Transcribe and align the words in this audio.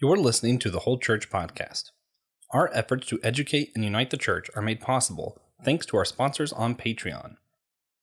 You're 0.00 0.16
listening 0.16 0.60
to 0.60 0.70
the 0.70 0.78
Whole 0.78 0.96
Church 0.96 1.28
Podcast. 1.28 1.90
Our 2.52 2.70
efforts 2.72 3.08
to 3.08 3.18
educate 3.24 3.72
and 3.74 3.82
unite 3.82 4.10
the 4.10 4.16
church 4.16 4.48
are 4.54 4.62
made 4.62 4.80
possible 4.80 5.42
thanks 5.64 5.86
to 5.86 5.96
our 5.96 6.04
sponsors 6.04 6.52
on 6.52 6.76
Patreon. 6.76 7.34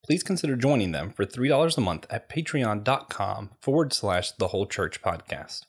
Please 0.05 0.21
consider 0.21 0.57
joining 0.57 0.91
them 0.91 1.09
for 1.09 1.25
$3 1.25 1.77
a 1.77 1.81
month 1.81 2.05
at 2.09 2.29
patreon.com 2.29 3.51
forward 3.61 3.93
slash 3.93 4.31
the 4.31 4.49
Whole 4.49 4.65
Church 4.65 5.01
Podcast, 5.01 5.61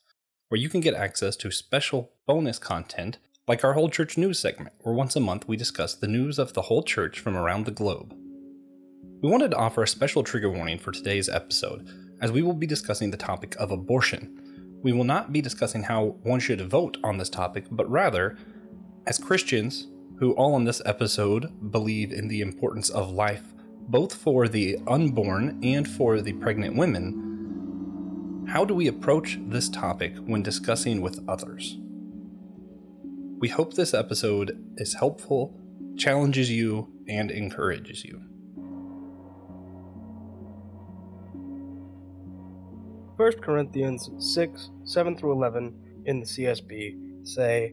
where 0.48 0.60
you 0.60 0.68
can 0.68 0.80
get 0.80 0.94
access 0.94 1.36
to 1.36 1.52
special 1.52 2.11
bonus 2.27 2.58
content 2.58 3.18
like 3.46 3.62
our 3.62 3.74
Whole 3.74 3.88
Church 3.88 4.18
News 4.18 4.40
segment, 4.40 4.74
where 4.80 4.96
once 4.96 5.14
a 5.14 5.20
month 5.20 5.46
we 5.46 5.56
discuss 5.56 5.95
the 5.95 6.08
news 6.08 6.40
of 6.40 6.54
the 6.54 6.62
whole 6.62 6.82
church 6.82 7.20
from 7.20 7.36
around 7.36 7.66
the 7.66 7.70
globe. 7.70 8.12
We 9.22 9.30
wanted 9.30 9.52
to 9.52 9.58
offer 9.58 9.84
a 9.84 9.88
special 9.88 10.24
trigger 10.24 10.50
warning 10.50 10.80
for 10.80 10.90
today's 10.90 11.29
episode, 11.29 11.88
as 12.20 12.32
we 12.32 12.43
will 12.43 12.52
be 12.52 12.66
discussing 12.66 13.12
the 13.12 13.16
topic 13.16 13.54
of 13.61 13.70
abortion. 13.70 14.43
We 14.87 14.93
will 14.93 15.03
not 15.03 15.32
be 15.32 15.41
discussing 15.41 15.82
how 15.82 16.14
one 16.23 16.39
should 16.39 16.61
vote 16.61 16.96
on 17.02 17.19
this 17.19 17.29
topic, 17.29 17.65
but 17.73 17.91
rather, 17.91 18.37
as 19.05 19.19
Christians 19.19 19.88
who 20.20 20.30
all 20.34 20.55
on 20.55 20.62
this 20.62 20.80
episode 20.87 21.73
believe 21.73 22.12
in 22.12 22.29
the 22.29 22.41
importance 22.41 22.88
of 22.88 23.10
life 23.10 23.52
both 23.88 24.15
for 24.15 24.46
the 24.46 24.79
unborn 24.87 25.59
and 25.65 25.88
for 25.88 26.20
the 26.20 26.34
pregnant 26.34 26.77
women, 26.77 28.46
how 28.48 28.65
do 28.65 28.77
we 28.77 28.87
approach 28.87 29.41
this 29.48 29.69
topic 29.69 30.16
when 30.19 30.45
discussing 30.45 31.01
with 31.01 31.18
others? 31.29 31.79
We 33.41 33.48
hope 33.48 33.74
this 33.74 33.93
episode 33.93 34.57
is 34.77 34.95
helpful, 34.95 35.60
challenges 35.96 36.48
you, 36.48 36.93
and 37.09 37.32
encourages 37.32 38.05
you. 38.05 38.23
1 43.16 43.33
Corinthians 43.41 44.11
6, 44.19 44.70
7 44.84 45.16
through 45.16 45.33
11 45.33 46.02
in 46.05 46.20
the 46.20 46.27
CSB 46.27 47.27
say, 47.27 47.73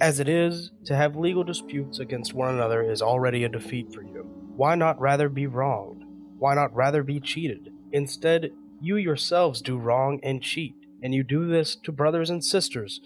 As 0.00 0.20
it 0.20 0.28
is, 0.28 0.70
to 0.86 0.96
have 0.96 1.16
legal 1.16 1.44
disputes 1.44 1.98
against 1.98 2.32
one 2.32 2.54
another 2.54 2.82
is 2.82 3.02
already 3.02 3.44
a 3.44 3.48
defeat 3.50 3.92
for 3.92 4.02
you. 4.02 4.22
Why 4.56 4.76
not 4.76 4.98
rather 4.98 5.28
be 5.28 5.46
wronged? 5.46 6.04
Why 6.38 6.54
not 6.54 6.74
rather 6.74 7.02
be 7.02 7.20
cheated? 7.20 7.68
Instead, 7.92 8.52
you 8.80 8.96
yourselves 8.96 9.60
do 9.60 9.76
wrong 9.76 10.18
and 10.22 10.42
cheat, 10.42 10.74
and 11.02 11.14
you 11.14 11.24
do 11.24 11.46
this 11.46 11.76
to 11.84 11.92
brothers 11.92 12.30
and 12.30 12.42
sisters. 12.42 13.02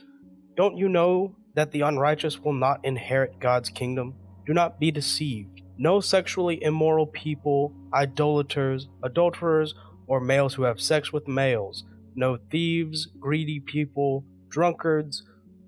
Don't 0.56 0.76
you 0.76 0.88
know 0.88 1.34
that 1.54 1.72
the 1.72 1.80
unrighteous 1.80 2.38
will 2.38 2.52
not 2.52 2.84
inherit 2.84 3.40
God's 3.40 3.68
kingdom? 3.68 4.14
Do 4.46 4.54
not 4.54 4.78
be 4.78 4.92
deceived. 4.92 5.62
No 5.76 5.98
sexually 5.98 6.62
immoral 6.62 7.08
people, 7.08 7.74
idolaters, 7.92 8.86
adulterers, 9.02 9.74
or 10.06 10.20
males 10.20 10.54
who 10.54 10.62
have 10.64 10.80
sex 10.80 11.12
with 11.12 11.28
males, 11.28 11.84
no 12.14 12.38
thieves, 12.50 13.06
greedy 13.18 13.60
people, 13.60 14.24
drunkards, 14.48 15.22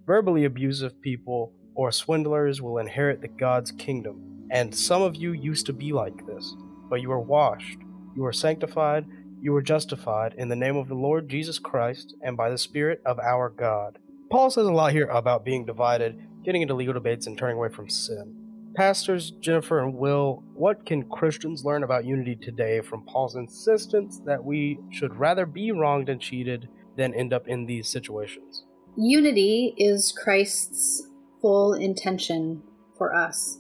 verbally 0.07 0.45
abusive 0.45 1.01
people, 1.01 1.53
or 1.75 1.93
swindlers 1.93 2.63
will 2.63 2.79
inherit 2.79 3.21
the 3.21 3.29
God's 3.29 3.73
kingdom. 3.73 4.47
And 4.51 4.75
some 4.75 5.03
of 5.03 5.17
you 5.17 5.33
used 5.33 5.67
to 5.67 5.73
be 5.73 5.93
like 5.93 6.27
this, 6.27 6.55
but 6.89 7.01
you 7.01 7.09
were 7.09 7.21
washed, 7.21 7.79
you 8.15 8.23
were 8.23 8.33
sanctified, 8.33 9.07
you 9.41 9.53
were 9.53 9.63
justified 9.63 10.35
in 10.39 10.49
the 10.49 10.57
name 10.57 10.77
of 10.77 10.89
the 10.89 10.95
Lord 10.95 11.29
Jesus 11.29 11.59
Christ 11.59 12.15
and 12.23 12.37
by 12.37 12.49
the 12.49 12.59
Spirit 12.59 13.03
of 13.05 13.19
our 13.19 13.51
God. 13.51 13.99
Paul 14.31 14.51
says 14.51 14.67
a 14.67 14.73
lot 14.73 14.93
here 14.93 15.07
about 15.07 15.45
being 15.45 15.67
divided, 15.67 16.19
getting 16.45 16.63
into 16.63 16.75
legal 16.75 16.95
debates, 16.95 17.27
and 17.27 17.37
turning 17.37 17.57
away 17.57 17.69
from 17.69 17.89
sin. 17.89 18.46
Pastors 18.77 19.33
Jennifer 19.41 19.83
and 19.83 19.95
Will, 19.95 20.43
what 20.55 20.85
can 20.85 21.09
Christians 21.09 21.65
learn 21.65 21.83
about 21.83 22.05
unity 22.05 22.37
today 22.37 22.81
from 22.81 23.05
Paul's 23.07 23.37
insistence 23.37 24.21
that 24.27 24.45
we 24.45 24.79
should 24.91 25.17
rather 25.17 25.47
be 25.47 25.73
wronged 25.73 26.11
and 26.11 26.21
cheated 26.21 26.69
than 26.97 27.15
end 27.15 27.33
up 27.33 27.49
in 27.49 27.65
these 27.65 27.89
situations? 27.89 28.65
Unity 28.97 29.75
is 29.79 30.13
Christ's 30.13 31.09
full 31.41 31.73
intention 31.73 32.63
for 32.97 33.15
us 33.15 33.59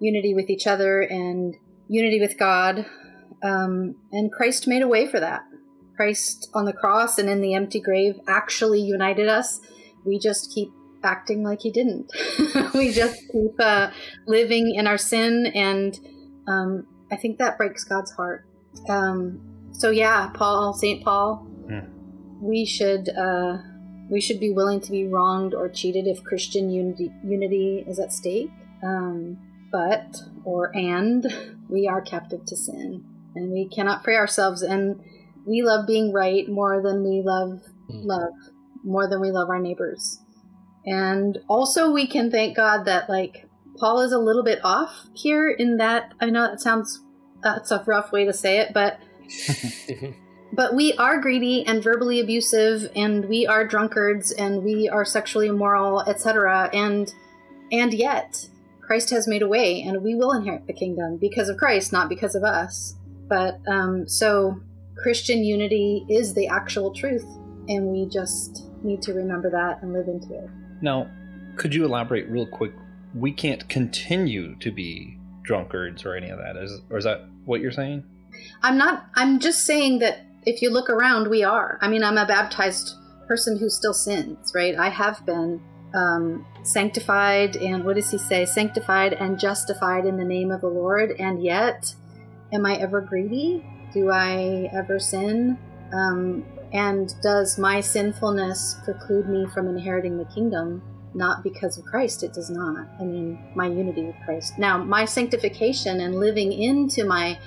unity 0.00 0.34
with 0.34 0.50
each 0.50 0.66
other 0.66 1.00
and 1.02 1.56
unity 1.88 2.20
with 2.20 2.38
God. 2.38 2.86
Um, 3.42 3.96
and 4.12 4.32
Christ 4.32 4.68
made 4.68 4.82
a 4.82 4.88
way 4.88 5.06
for 5.06 5.20
that. 5.20 5.42
Christ 5.96 6.48
on 6.54 6.64
the 6.64 6.72
cross 6.72 7.18
and 7.18 7.28
in 7.28 7.40
the 7.40 7.54
empty 7.54 7.80
grave 7.80 8.16
actually 8.26 8.80
united 8.80 9.28
us. 9.28 9.60
We 10.04 10.18
just 10.18 10.52
keep 10.52 10.68
acting 11.04 11.42
like 11.42 11.60
he 11.62 11.70
didn't. 11.70 12.10
we 12.74 12.92
just 12.92 13.20
keep 13.30 13.58
uh, 13.60 13.90
living 14.26 14.74
in 14.74 14.86
our 14.86 14.98
sin, 14.98 15.46
and 15.54 15.98
um, 16.46 16.86
I 17.10 17.16
think 17.16 17.38
that 17.38 17.58
breaks 17.58 17.84
God's 17.84 18.12
heart. 18.12 18.46
Um, 18.88 19.40
so 19.72 19.90
yeah, 19.90 20.28
Paul, 20.34 20.72
Saint 20.72 21.04
Paul, 21.04 21.46
mm. 21.66 21.88
we 22.40 22.64
should 22.64 23.08
uh, 23.08 23.58
we 24.10 24.20
should 24.20 24.40
be 24.40 24.50
willing 24.50 24.80
to 24.80 24.90
be 24.90 25.06
wronged 25.06 25.54
or 25.54 25.68
cheated 25.68 26.06
if 26.06 26.22
Christian 26.24 26.70
unity, 26.70 27.10
unity 27.24 27.84
is 27.86 27.98
at 27.98 28.12
stake. 28.12 28.50
Um, 28.82 29.38
but 29.72 30.16
or 30.44 30.74
and 30.76 31.26
we 31.68 31.88
are 31.88 32.00
captive 32.00 32.44
to 32.46 32.56
sin, 32.56 33.04
and 33.34 33.50
we 33.50 33.68
cannot 33.68 34.04
free 34.04 34.16
ourselves. 34.16 34.62
And 34.62 35.00
we 35.46 35.62
love 35.62 35.86
being 35.86 36.12
right 36.12 36.48
more 36.48 36.82
than 36.82 37.02
we 37.02 37.22
love 37.24 37.62
mm. 37.90 38.04
love, 38.04 38.34
more 38.84 39.08
than 39.08 39.20
we 39.20 39.30
love 39.30 39.48
our 39.48 39.58
neighbors. 39.58 40.20
And 40.86 41.38
also, 41.48 41.90
we 41.90 42.06
can 42.06 42.30
thank 42.30 42.56
God 42.56 42.84
that, 42.84 43.08
like, 43.08 43.46
Paul 43.76 44.00
is 44.00 44.12
a 44.12 44.18
little 44.18 44.44
bit 44.44 44.60
off 44.64 45.06
here 45.14 45.48
in 45.50 45.78
that. 45.78 46.12
I 46.20 46.30
know 46.30 46.42
that 46.42 46.60
sounds, 46.60 47.00
that's 47.42 47.70
a 47.70 47.82
rough 47.86 48.12
way 48.12 48.24
to 48.24 48.32
say 48.32 48.58
it, 48.58 48.72
but. 48.72 48.98
but 50.54 50.74
we 50.74 50.92
are 50.94 51.20
greedy 51.20 51.66
and 51.66 51.82
verbally 51.82 52.20
abusive 52.20 52.90
and 52.94 53.28
we 53.28 53.46
are 53.46 53.66
drunkards 53.66 54.30
and 54.32 54.62
we 54.62 54.88
are 54.88 55.04
sexually 55.04 55.48
immoral 55.48 56.02
etc 56.02 56.70
and 56.72 57.12
and 57.72 57.92
yet 57.92 58.48
christ 58.80 59.10
has 59.10 59.26
made 59.26 59.42
a 59.42 59.48
way 59.48 59.82
and 59.82 60.02
we 60.02 60.14
will 60.14 60.32
inherit 60.32 60.66
the 60.66 60.72
kingdom 60.72 61.16
because 61.16 61.48
of 61.48 61.56
christ 61.56 61.92
not 61.92 62.08
because 62.08 62.34
of 62.34 62.44
us 62.44 62.94
but 63.28 63.58
um, 63.66 64.06
so 64.06 64.60
christian 64.96 65.42
unity 65.42 66.04
is 66.08 66.34
the 66.34 66.46
actual 66.46 66.92
truth 66.94 67.26
and 67.68 67.86
we 67.86 68.06
just 68.06 68.68
need 68.82 69.02
to 69.02 69.12
remember 69.12 69.50
that 69.50 69.82
and 69.82 69.92
live 69.92 70.06
into 70.06 70.34
it 70.34 70.48
now, 70.84 71.10
could 71.56 71.74
you 71.74 71.84
elaborate 71.84 72.28
real 72.28 72.46
quick? 72.46 72.72
We 73.14 73.32
can't 73.32 73.68
continue 73.68 74.56
to 74.56 74.70
be 74.70 75.18
drunkards 75.42 76.04
or 76.04 76.14
any 76.14 76.30
of 76.30 76.38
that. 76.38 76.56
Is 76.56 76.80
or 76.90 76.98
is 76.98 77.04
that 77.04 77.24
what 77.44 77.60
you're 77.60 77.72
saying? 77.72 78.04
I'm 78.62 78.76
not. 78.76 79.06
I'm 79.14 79.38
just 79.40 79.64
saying 79.64 80.00
that 80.00 80.26
if 80.46 80.62
you 80.62 80.70
look 80.70 80.90
around, 80.90 81.28
we 81.28 81.42
are. 81.42 81.78
I 81.80 81.88
mean, 81.88 82.02
I'm 82.02 82.18
a 82.18 82.26
baptized 82.26 82.94
person 83.26 83.58
who 83.58 83.68
still 83.70 83.94
sins, 83.94 84.52
right? 84.54 84.76
I 84.76 84.88
have 84.90 85.24
been 85.24 85.60
um, 85.94 86.44
sanctified, 86.62 87.56
and 87.56 87.84
what 87.84 87.96
does 87.96 88.10
he 88.10 88.18
say? 88.18 88.44
Sanctified 88.44 89.12
and 89.14 89.38
justified 89.38 90.06
in 90.06 90.16
the 90.16 90.24
name 90.24 90.50
of 90.50 90.60
the 90.60 90.68
Lord, 90.68 91.12
and 91.18 91.42
yet, 91.42 91.94
am 92.52 92.66
I 92.66 92.76
ever 92.76 93.00
greedy? 93.00 93.64
Do 93.92 94.10
I 94.10 94.68
ever 94.72 94.98
sin? 94.98 95.56
Um, 95.92 96.44
and 96.72 97.14
does 97.22 97.58
my 97.58 97.80
sinfulness 97.80 98.76
preclude 98.84 99.28
me 99.28 99.46
from 99.52 99.68
inheriting 99.68 100.18
the 100.18 100.24
kingdom? 100.26 100.82
Not 101.14 101.44
because 101.44 101.78
of 101.78 101.84
Christ, 101.84 102.22
it 102.22 102.32
does 102.32 102.50
not. 102.50 102.88
I 103.00 103.04
mean, 103.04 103.38
my 103.54 103.68
unity 103.68 104.04
with 104.04 104.16
Christ. 104.24 104.58
Now, 104.58 104.78
my 104.78 105.04
sanctification 105.04 106.00
and 106.00 106.16
living 106.16 106.52
into 106.52 107.04
my 107.04 107.38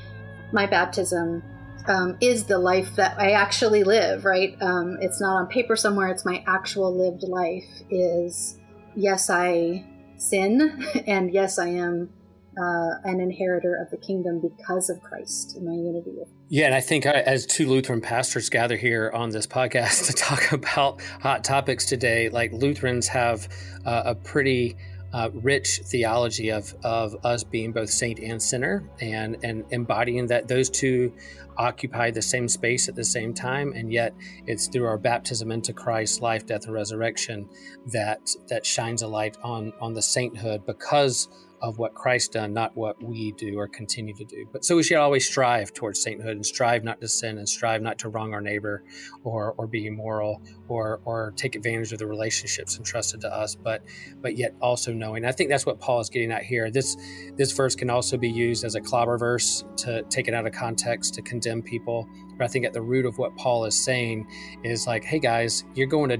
my 0.53 0.65
baptism 0.65 1.43
um, 1.87 2.17
is 2.21 2.45
the 2.45 2.57
life 2.57 2.95
that 2.95 3.19
I 3.19 3.31
actually 3.31 3.83
live. 3.83 4.23
Right? 4.23 4.55
Um, 4.61 4.97
it's 5.01 5.19
not 5.19 5.35
on 5.35 5.47
paper 5.47 5.75
somewhere. 5.75 6.07
It's 6.07 6.23
my 6.23 6.43
actual 6.47 6.95
lived 6.95 7.23
life. 7.23 7.67
Is 7.89 8.57
yes, 8.95 9.29
I 9.29 9.85
sin, 10.17 10.85
and 11.07 11.33
yes, 11.33 11.59
I 11.59 11.67
am 11.67 12.09
uh, 12.59 12.99
an 13.03 13.19
inheritor 13.19 13.75
of 13.75 13.89
the 13.91 13.97
kingdom 13.97 14.41
because 14.41 14.89
of 14.89 15.01
Christ 15.01 15.55
and 15.55 15.65
my 15.65 15.73
unity 15.73 16.11
with. 16.15 16.27
Yeah, 16.49 16.65
and 16.65 16.75
I 16.75 16.81
think 16.81 17.05
I, 17.05 17.11
as 17.11 17.45
two 17.45 17.67
Lutheran 17.67 18.01
pastors 18.01 18.49
gather 18.49 18.77
here 18.77 19.11
on 19.13 19.29
this 19.29 19.45
podcast 19.45 20.05
to 20.07 20.13
talk 20.13 20.51
about 20.51 21.01
hot 21.21 21.43
topics 21.43 21.85
today, 21.85 22.29
like 22.29 22.51
Lutherans 22.51 23.07
have 23.07 23.47
uh, 23.85 24.03
a 24.05 24.15
pretty 24.15 24.75
uh, 25.13 25.29
rich 25.33 25.81
theology 25.85 26.49
of, 26.49 26.73
of 26.83 27.15
us 27.25 27.43
being 27.43 27.71
both 27.71 27.89
saint 27.89 28.19
and 28.19 28.41
sinner 28.41 28.89
and, 28.99 29.37
and 29.43 29.63
embodying 29.69 30.27
that 30.27 30.47
those 30.47 30.69
two 30.69 31.13
occupy 31.57 32.11
the 32.11 32.21
same 32.21 32.47
space 32.47 32.87
at 32.87 32.95
the 32.95 33.03
same 33.03 33.33
time 33.33 33.73
and 33.73 33.91
yet 33.91 34.13
it's 34.45 34.67
through 34.67 34.85
our 34.85 34.97
baptism 34.97 35.51
into 35.51 35.73
christ's 35.73 36.21
life 36.21 36.45
death 36.45 36.65
and 36.65 36.73
resurrection 36.73 37.49
that 37.87 38.19
that 38.47 38.63
shines 38.63 39.01
a 39.01 39.07
light 39.07 39.35
on 39.43 39.73
on 39.81 39.93
the 39.93 40.01
sainthood 40.01 40.63
because 40.67 41.27
of 41.61 41.79
what 41.79 41.93
Christ 41.93 42.33
done, 42.33 42.53
not 42.53 42.75
what 42.75 43.01
we 43.01 43.31
do 43.33 43.57
or 43.57 43.67
continue 43.67 44.13
to 44.15 44.25
do. 44.25 44.47
But 44.51 44.63
so 44.63 44.75
we 44.75 44.83
should 44.83 44.97
always 44.97 45.27
strive 45.27 45.73
towards 45.73 46.01
sainthood 46.01 46.35
and 46.35 46.45
strive 46.45 46.83
not 46.83 47.01
to 47.01 47.07
sin 47.07 47.37
and 47.37 47.49
strive 47.49 47.81
not 47.81 47.97
to 47.99 48.09
wrong 48.09 48.33
our 48.33 48.41
neighbor 48.41 48.83
or 49.23 49.53
or 49.57 49.67
be 49.67 49.87
immoral 49.87 50.41
or 50.67 51.01
or 51.05 51.33
take 51.35 51.55
advantage 51.55 51.91
of 51.91 51.99
the 51.99 52.07
relationships 52.07 52.77
entrusted 52.77 53.21
to 53.21 53.33
us, 53.33 53.55
but 53.55 53.83
but 54.21 54.37
yet 54.37 54.55
also 54.61 54.93
knowing. 54.93 55.25
I 55.25 55.31
think 55.31 55.49
that's 55.49 55.65
what 55.65 55.79
Paul 55.79 55.99
is 55.99 56.09
getting 56.09 56.31
at 56.31 56.43
here. 56.43 56.69
This 56.69 56.95
this 57.35 57.51
verse 57.51 57.75
can 57.75 57.89
also 57.89 58.17
be 58.17 58.29
used 58.29 58.63
as 58.63 58.75
a 58.75 58.81
clobber 58.81 59.17
verse 59.17 59.63
to 59.77 60.03
take 60.03 60.27
it 60.27 60.33
out 60.33 60.45
of 60.45 60.53
context 60.53 61.15
to 61.15 61.21
condemn 61.21 61.61
people. 61.61 62.07
But 62.37 62.45
I 62.45 62.47
think 62.47 62.65
at 62.65 62.73
the 62.73 62.81
root 62.81 63.05
of 63.05 63.17
what 63.17 63.35
Paul 63.35 63.65
is 63.65 63.77
saying 63.83 64.27
is 64.63 64.85
like, 64.85 65.03
hey 65.03 65.19
guys, 65.19 65.63
you're 65.73 65.87
going 65.87 66.09
to 66.09 66.19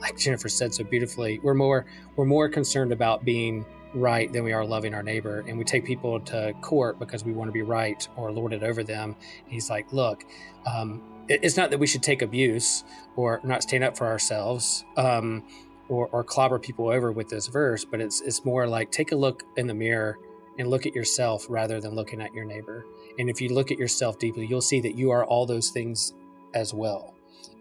like 0.00 0.18
Jennifer 0.18 0.48
said 0.48 0.74
so 0.74 0.84
beautifully, 0.84 1.38
we're 1.42 1.54
more 1.54 1.86
we're 2.16 2.26
more 2.26 2.48
concerned 2.48 2.92
about 2.92 3.24
being 3.24 3.64
right 3.94 4.32
than 4.32 4.44
we 4.44 4.52
are 4.52 4.64
loving 4.64 4.94
our 4.94 5.02
neighbor. 5.02 5.44
And 5.46 5.58
we 5.58 5.64
take 5.64 5.84
people 5.84 6.20
to 6.20 6.54
court 6.60 6.98
because 6.98 7.24
we 7.24 7.32
want 7.32 7.48
to 7.48 7.52
be 7.52 7.62
right 7.62 8.06
or 8.16 8.32
lord 8.32 8.52
it 8.52 8.62
over 8.62 8.82
them. 8.82 9.16
he's 9.46 9.68
like, 9.70 9.92
look, 9.92 10.24
um, 10.66 11.02
it's 11.28 11.56
not 11.56 11.70
that 11.70 11.78
we 11.78 11.86
should 11.86 12.02
take 12.02 12.22
abuse 12.22 12.84
or 13.16 13.40
not 13.44 13.62
stand 13.62 13.84
up 13.84 13.96
for 13.96 14.06
ourselves 14.06 14.84
um, 14.96 15.44
or, 15.88 16.08
or 16.08 16.24
clobber 16.24 16.58
people 16.58 16.88
over 16.88 17.12
with 17.12 17.28
this 17.28 17.46
verse, 17.46 17.84
but 17.84 18.00
it's 18.00 18.20
it's 18.20 18.44
more 18.44 18.66
like 18.66 18.90
take 18.90 19.12
a 19.12 19.16
look 19.16 19.44
in 19.56 19.66
the 19.66 19.74
mirror 19.74 20.18
and 20.58 20.68
look 20.68 20.86
at 20.86 20.94
yourself 20.94 21.46
rather 21.48 21.80
than 21.80 21.94
looking 21.94 22.20
at 22.20 22.34
your 22.34 22.44
neighbor. 22.44 22.84
And 23.18 23.30
if 23.30 23.40
you 23.40 23.54
look 23.54 23.70
at 23.70 23.78
yourself 23.78 24.18
deeply, 24.18 24.46
you'll 24.46 24.60
see 24.60 24.80
that 24.80 24.96
you 24.96 25.10
are 25.10 25.24
all 25.24 25.46
those 25.46 25.70
things 25.70 26.12
as 26.54 26.74
well. 26.74 27.14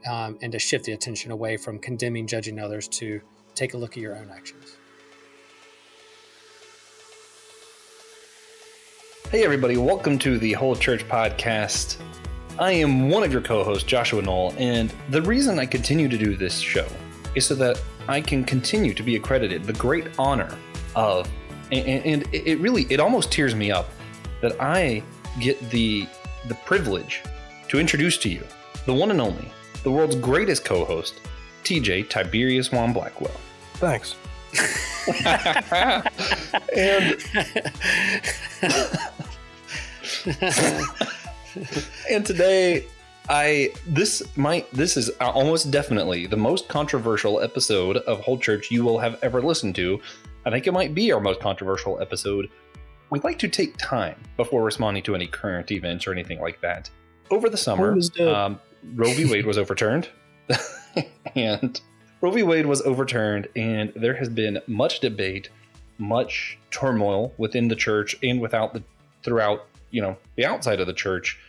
Um, 0.09 0.37
and 0.41 0.51
to 0.51 0.59
shift 0.59 0.85
the 0.85 0.93
attention 0.93 1.31
away 1.31 1.57
from 1.57 1.77
condemning, 1.77 2.25
judging 2.25 2.59
others 2.59 2.87
to 2.89 3.21
take 3.53 3.73
a 3.73 3.77
look 3.77 3.91
at 3.91 3.97
your 3.97 4.15
own 4.15 4.31
actions. 4.31 4.77
Hey, 9.31 9.45
everybody, 9.45 9.77
welcome 9.77 10.19
to 10.19 10.37
the 10.37 10.51
Whole 10.51 10.75
Church 10.75 11.07
Podcast. 11.07 11.95
I 12.59 12.73
am 12.73 13.09
one 13.09 13.23
of 13.23 13.31
your 13.31 13.39
co 13.39 13.63
hosts, 13.63 13.85
Joshua 13.85 14.21
Noel, 14.21 14.53
and 14.57 14.93
the 15.07 15.21
reason 15.21 15.57
I 15.57 15.65
continue 15.65 16.09
to 16.09 16.17
do 16.17 16.35
this 16.35 16.59
show 16.59 16.85
is 17.33 17.45
so 17.45 17.55
that 17.55 17.81
I 18.09 18.19
can 18.19 18.43
continue 18.43 18.93
to 18.93 19.01
be 19.01 19.15
accredited 19.15 19.63
the 19.63 19.71
great 19.71 20.07
honor 20.19 20.53
of, 20.97 21.29
and, 21.71 22.05
and 22.05 22.27
it 22.33 22.59
really, 22.59 22.85
it 22.89 22.99
almost 22.99 23.31
tears 23.31 23.55
me 23.55 23.71
up 23.71 23.87
that 24.41 24.59
I 24.59 25.01
get 25.39 25.57
the 25.69 26.09
the 26.49 26.55
privilege 26.65 27.23
to 27.69 27.79
introduce 27.79 28.17
to 28.17 28.29
you 28.29 28.45
the 28.85 28.93
one 28.93 29.11
and 29.11 29.21
only, 29.21 29.49
the 29.83 29.91
world's 29.91 30.17
greatest 30.17 30.65
co-host, 30.65 31.21
TJ 31.63 32.09
Tiberius 32.09 32.69
Juan 32.73 32.91
Blackwell. 32.91 33.39
Thanks. 33.75 34.13
and 36.75 37.17
and 42.09 42.25
today 42.25 42.85
I 43.29 43.71
this 43.87 44.21
might 44.35 44.71
this 44.71 44.97
is 44.97 45.09
almost 45.19 45.71
definitely 45.71 46.27
the 46.27 46.37
most 46.37 46.67
controversial 46.67 47.41
episode 47.41 47.97
of 47.97 48.19
Whole 48.19 48.37
Church 48.37 48.69
you 48.69 48.83
will 48.83 48.99
have 48.99 49.17
ever 49.23 49.41
listened 49.41 49.75
to. 49.75 49.99
I 50.45 50.51
think 50.51 50.67
it 50.67 50.73
might 50.73 50.93
be 50.93 51.11
our 51.11 51.19
most 51.19 51.39
controversial 51.39 51.99
episode. 52.01 52.49
We'd 53.09 53.23
like 53.23 53.39
to 53.39 53.47
take 53.47 53.77
time 53.77 54.15
before 54.37 54.63
responding 54.63 55.03
to 55.03 55.15
any 55.15 55.27
current 55.27 55.71
events 55.71 56.07
or 56.07 56.11
anything 56.11 56.39
like 56.39 56.61
that. 56.61 56.89
Over 57.29 57.49
the 57.49 57.57
summer, 57.57 57.97
um, 58.19 58.59
Roe 58.93 59.13
v. 59.13 59.25
Wade 59.25 59.45
was 59.45 59.57
overturned, 59.57 60.09
and 61.35 61.79
Roe 62.21 62.31
v. 62.31 62.43
Wade 62.43 62.65
was 62.65 62.81
overturned, 62.81 63.47
and 63.55 63.91
there 63.95 64.15
has 64.15 64.29
been 64.29 64.59
much 64.67 64.99
debate, 64.99 65.49
much 65.97 66.57
turmoil 66.69 67.33
within 67.37 67.67
the 67.67 67.75
church 67.75 68.15
and 68.21 68.39
without 68.39 68.73
the 68.73 68.83
throughout 69.23 69.67
you 69.91 70.01
know 70.01 70.17
the 70.35 70.45
outside 70.45 70.79
of 70.79 70.87
the 70.87 70.93
church 70.93 71.39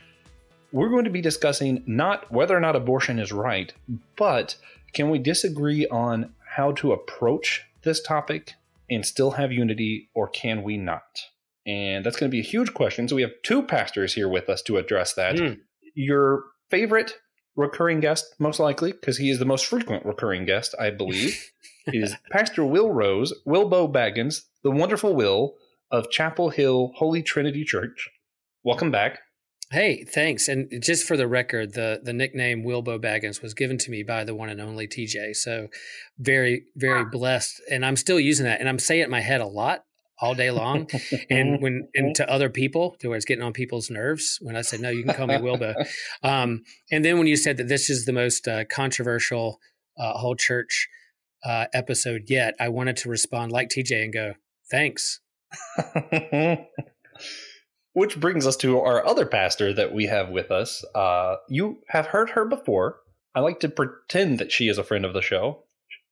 we're 0.72 0.88
going 0.88 1.04
to 1.04 1.10
be 1.10 1.20
discussing 1.20 1.82
not 1.86 2.30
whether 2.32 2.56
or 2.56 2.60
not 2.60 2.76
abortion 2.76 3.18
is 3.18 3.32
right 3.32 3.72
but 4.16 4.56
can 4.92 5.08
we 5.08 5.18
disagree 5.18 5.86
on 5.88 6.34
how 6.56 6.72
to 6.72 6.92
approach 6.92 7.64
this 7.82 8.00
topic 8.02 8.54
and 8.90 9.06
still 9.06 9.32
have 9.32 9.52
unity 9.52 10.10
or 10.14 10.28
can 10.28 10.62
we 10.62 10.76
not? 10.76 11.20
And 11.66 12.04
that's 12.04 12.16
going 12.16 12.30
to 12.30 12.34
be 12.34 12.40
a 12.40 12.44
huge 12.44 12.74
question. 12.74 13.08
So 13.08 13.16
we 13.16 13.22
have 13.22 13.30
two 13.42 13.62
pastors 13.62 14.14
here 14.14 14.28
with 14.28 14.48
us 14.48 14.62
to 14.62 14.76
address 14.76 15.14
that. 15.14 15.36
Mm. 15.36 15.60
your 15.94 16.44
favorite 16.70 17.14
recurring 17.54 18.00
guest 18.00 18.34
most 18.38 18.58
likely 18.58 18.92
because 18.92 19.18
he 19.18 19.30
is 19.30 19.38
the 19.38 19.44
most 19.44 19.66
frequent 19.66 20.06
recurring 20.06 20.46
guest 20.46 20.74
i 20.80 20.88
believe 20.88 21.50
is 21.88 22.14
pastor 22.30 22.64
will 22.64 22.90
rose 22.90 23.34
wilbo 23.46 23.92
baggins 23.92 24.44
the 24.62 24.70
wonderful 24.70 25.14
will 25.14 25.54
of 25.90 26.10
chapel 26.10 26.48
hill 26.48 26.92
holy 26.96 27.22
trinity 27.22 27.62
church 27.62 28.08
welcome 28.64 28.91
back. 28.91 29.20
Hey, 29.70 30.05
thanks. 30.05 30.49
And 30.49 30.70
just 30.82 31.06
for 31.06 31.17
the 31.17 31.26
record, 31.26 31.73
the 31.73 32.00
the 32.03 32.12
nickname 32.12 32.62
Wilbo 32.62 33.00
Baggins 33.00 33.41
was 33.41 33.55
given 33.55 33.79
to 33.79 33.91
me 33.91 34.03
by 34.03 34.23
the 34.23 34.35
one 34.35 34.50
and 34.50 34.61
only 34.61 34.87
TJ. 34.87 35.35
So 35.37 35.69
very, 36.19 36.64
very 36.76 37.06
blessed. 37.06 37.62
And 37.70 37.85
I'm 37.85 37.97
still 37.97 38.20
using 38.20 38.44
that. 38.44 38.61
And 38.61 38.69
I'm 38.69 38.79
saying 38.79 39.00
it 39.00 39.05
in 39.05 39.11
my 39.11 39.20
head 39.20 39.41
a 39.41 39.47
lot 39.47 39.85
all 40.20 40.35
day 40.35 40.50
long. 40.50 40.88
and 41.31 41.62
when 41.62 41.88
and 41.94 42.14
to 42.17 42.31
other 42.31 42.50
people, 42.50 42.97
to 43.00 43.09
where 43.09 43.17
it's 43.17 43.25
getting 43.25 43.43
on 43.43 43.55
people's 43.55 43.88
nerves 43.88 44.38
when 44.43 44.56
I 44.56 44.61
said, 44.61 44.81
no, 44.81 44.91
you 44.91 45.05
can 45.05 45.14
call 45.14 45.26
me 45.26 45.37
Wilbo. 45.37 45.75
Um, 46.23 46.62
and 46.91 47.05
then 47.05 47.19
when 47.19 47.26
you 47.26 47.37
said 47.37 47.56
that 47.56 47.69
this 47.69 47.91
is 47.91 48.05
the 48.05 48.12
most 48.12 48.47
uh, 48.47 48.64
controversial 48.70 49.59
uh, 49.99 50.12
whole 50.12 50.37
church 50.37 50.88
uh, 51.44 51.67
episode 51.73 52.25
yet, 52.29 52.55
I 52.61 52.69
wanted 52.69 52.97
to 52.99 53.09
respond 53.09 53.50
like 53.50 53.70
TJ 53.70 54.05
and 54.05 54.12
go, 54.12 54.35
thanks. 54.70 55.20
Which 57.94 58.18
brings 58.18 58.46
us 58.46 58.56
to 58.58 58.78
our 58.80 59.06
other 59.06 59.26
pastor 59.26 59.72
that 59.74 59.92
we 59.92 60.06
have 60.06 60.30
with 60.30 60.50
us. 60.50 60.84
Uh, 60.94 61.36
you 61.48 61.80
have 61.88 62.06
heard 62.06 62.30
her 62.30 62.44
before. 62.46 63.00
I 63.34 63.40
like 63.40 63.60
to 63.60 63.68
pretend 63.68 64.38
that 64.38 64.52
she 64.52 64.68
is 64.68 64.78
a 64.78 64.84
friend 64.84 65.04
of 65.04 65.12
the 65.12 65.22
show. 65.22 65.64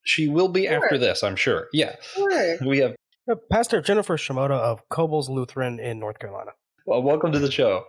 She 0.03 0.29
will 0.29 0.49
be 0.49 0.67
sure. 0.67 0.83
after 0.83 0.99
this, 0.99 1.23
I'm 1.23 1.37
sure. 1.37 1.69
Yeah. 1.73 1.97
Sure. 2.15 2.57
We 2.67 2.79
have 2.79 2.97
uh, 3.31 3.35
Pastor 3.51 3.81
Jennifer 3.81 4.17
Shimoda 4.17 4.59
of 4.59 4.89
Cobles 4.89 5.29
Lutheran 5.29 5.79
in 5.79 5.99
North 5.99 6.19
Carolina. 6.19 6.53
Well, 6.87 7.03
welcome 7.03 7.33
to 7.33 7.39
the 7.39 7.51
show. 7.51 7.85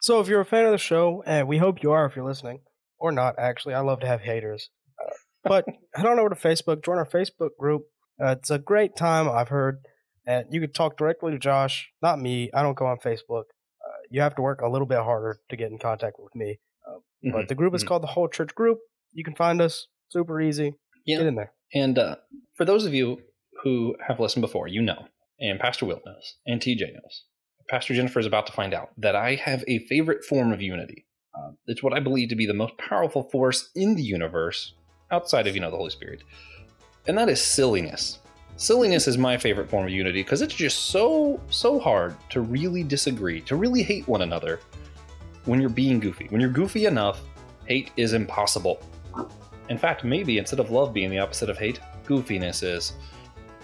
So, 0.00 0.20
if 0.20 0.28
you're 0.28 0.40
a 0.40 0.46
fan 0.46 0.64
of 0.64 0.72
the 0.72 0.78
show, 0.78 1.22
and 1.26 1.46
we 1.46 1.58
hope 1.58 1.82
you 1.82 1.92
are 1.92 2.06
if 2.06 2.16
you're 2.16 2.24
listening, 2.24 2.60
or 2.98 3.12
not, 3.12 3.38
actually, 3.38 3.74
I 3.74 3.80
love 3.80 4.00
to 4.00 4.06
have 4.06 4.22
haters. 4.22 4.70
Uh, 5.00 5.12
but 5.44 5.64
head 5.94 6.06
on 6.06 6.18
over 6.18 6.30
to 6.30 6.34
Facebook, 6.34 6.84
join 6.84 6.98
our 6.98 7.06
Facebook 7.06 7.50
group. 7.58 7.82
Uh, 8.20 8.34
it's 8.38 8.50
a 8.50 8.58
great 8.58 8.96
time. 8.96 9.28
I've 9.28 9.48
heard 9.48 9.80
and 10.26 10.46
you 10.50 10.60
could 10.60 10.74
talk 10.74 10.96
directly 10.96 11.32
to 11.32 11.38
Josh, 11.38 11.90
not 12.00 12.20
me. 12.20 12.50
I 12.54 12.62
don't 12.62 12.76
go 12.76 12.86
on 12.86 12.98
Facebook. 12.98 13.44
Uh, 13.84 14.00
you 14.10 14.20
have 14.20 14.34
to 14.36 14.42
work 14.42 14.60
a 14.60 14.68
little 14.68 14.86
bit 14.86 14.98
harder 14.98 15.38
to 15.48 15.56
get 15.56 15.70
in 15.70 15.78
contact 15.78 16.16
with 16.18 16.34
me. 16.34 16.58
Uh, 16.86 16.96
mm-hmm. 16.96 17.32
But 17.32 17.48
the 17.48 17.54
group 17.54 17.74
is 17.74 17.82
mm-hmm. 17.82 17.88
called 17.88 18.02
the 18.02 18.08
Whole 18.08 18.28
Church 18.28 18.54
Group. 18.54 18.78
You 19.12 19.24
can 19.24 19.34
find 19.34 19.60
us 19.60 19.88
super 20.08 20.40
easy. 20.40 20.74
Yeah. 21.04 21.18
Get 21.18 21.26
in 21.26 21.34
there. 21.34 21.52
And 21.74 21.98
uh, 21.98 22.16
for 22.54 22.64
those 22.64 22.86
of 22.86 22.94
you 22.94 23.20
who 23.62 23.96
have 24.06 24.20
listened 24.20 24.42
before, 24.42 24.68
you 24.68 24.82
know, 24.82 25.06
and 25.40 25.58
Pastor 25.58 25.86
Will 25.86 26.00
knows, 26.06 26.36
and 26.46 26.60
TJ 26.60 26.92
knows. 26.92 27.24
Pastor 27.68 27.94
Jennifer 27.94 28.20
is 28.20 28.26
about 28.26 28.46
to 28.46 28.52
find 28.52 28.74
out 28.74 28.90
that 28.98 29.16
I 29.16 29.36
have 29.36 29.64
a 29.66 29.78
favorite 29.86 30.24
form 30.24 30.52
of 30.52 30.60
unity. 30.60 31.06
Uh, 31.34 31.52
it's 31.66 31.82
what 31.82 31.94
I 31.94 32.00
believe 32.00 32.28
to 32.28 32.36
be 32.36 32.46
the 32.46 32.54
most 32.54 32.76
powerful 32.76 33.24
force 33.30 33.70
in 33.74 33.94
the 33.94 34.02
universe 34.02 34.74
outside 35.10 35.46
of, 35.46 35.54
you 35.54 35.60
know, 35.60 35.70
the 35.70 35.76
Holy 35.76 35.90
Spirit. 35.90 36.22
And 37.06 37.16
that 37.18 37.28
is 37.28 37.42
silliness. 37.42 38.18
Silliness 38.56 39.08
is 39.08 39.18
my 39.18 39.36
favorite 39.36 39.68
form 39.68 39.86
of 39.86 39.90
unity 39.90 40.22
because 40.22 40.42
it's 40.42 40.54
just 40.54 40.90
so, 40.90 41.40
so 41.50 41.78
hard 41.80 42.14
to 42.30 42.40
really 42.40 42.82
disagree, 42.84 43.40
to 43.42 43.56
really 43.56 43.82
hate 43.82 44.06
one 44.06 44.22
another 44.22 44.60
when 45.46 45.60
you're 45.60 45.70
being 45.70 45.98
goofy. 45.98 46.26
When 46.30 46.40
you're 46.40 46.50
goofy 46.50 46.86
enough, 46.86 47.20
hate 47.66 47.90
is 47.96 48.12
impossible. 48.12 48.80
In 49.68 49.78
fact, 49.78 50.04
maybe 50.04 50.38
instead 50.38 50.60
of 50.60 50.70
love 50.70 50.92
being 50.92 51.10
the 51.10 51.18
opposite 51.18 51.48
of 51.48 51.58
hate, 51.58 51.80
goofiness 52.04 52.62
is. 52.62 52.94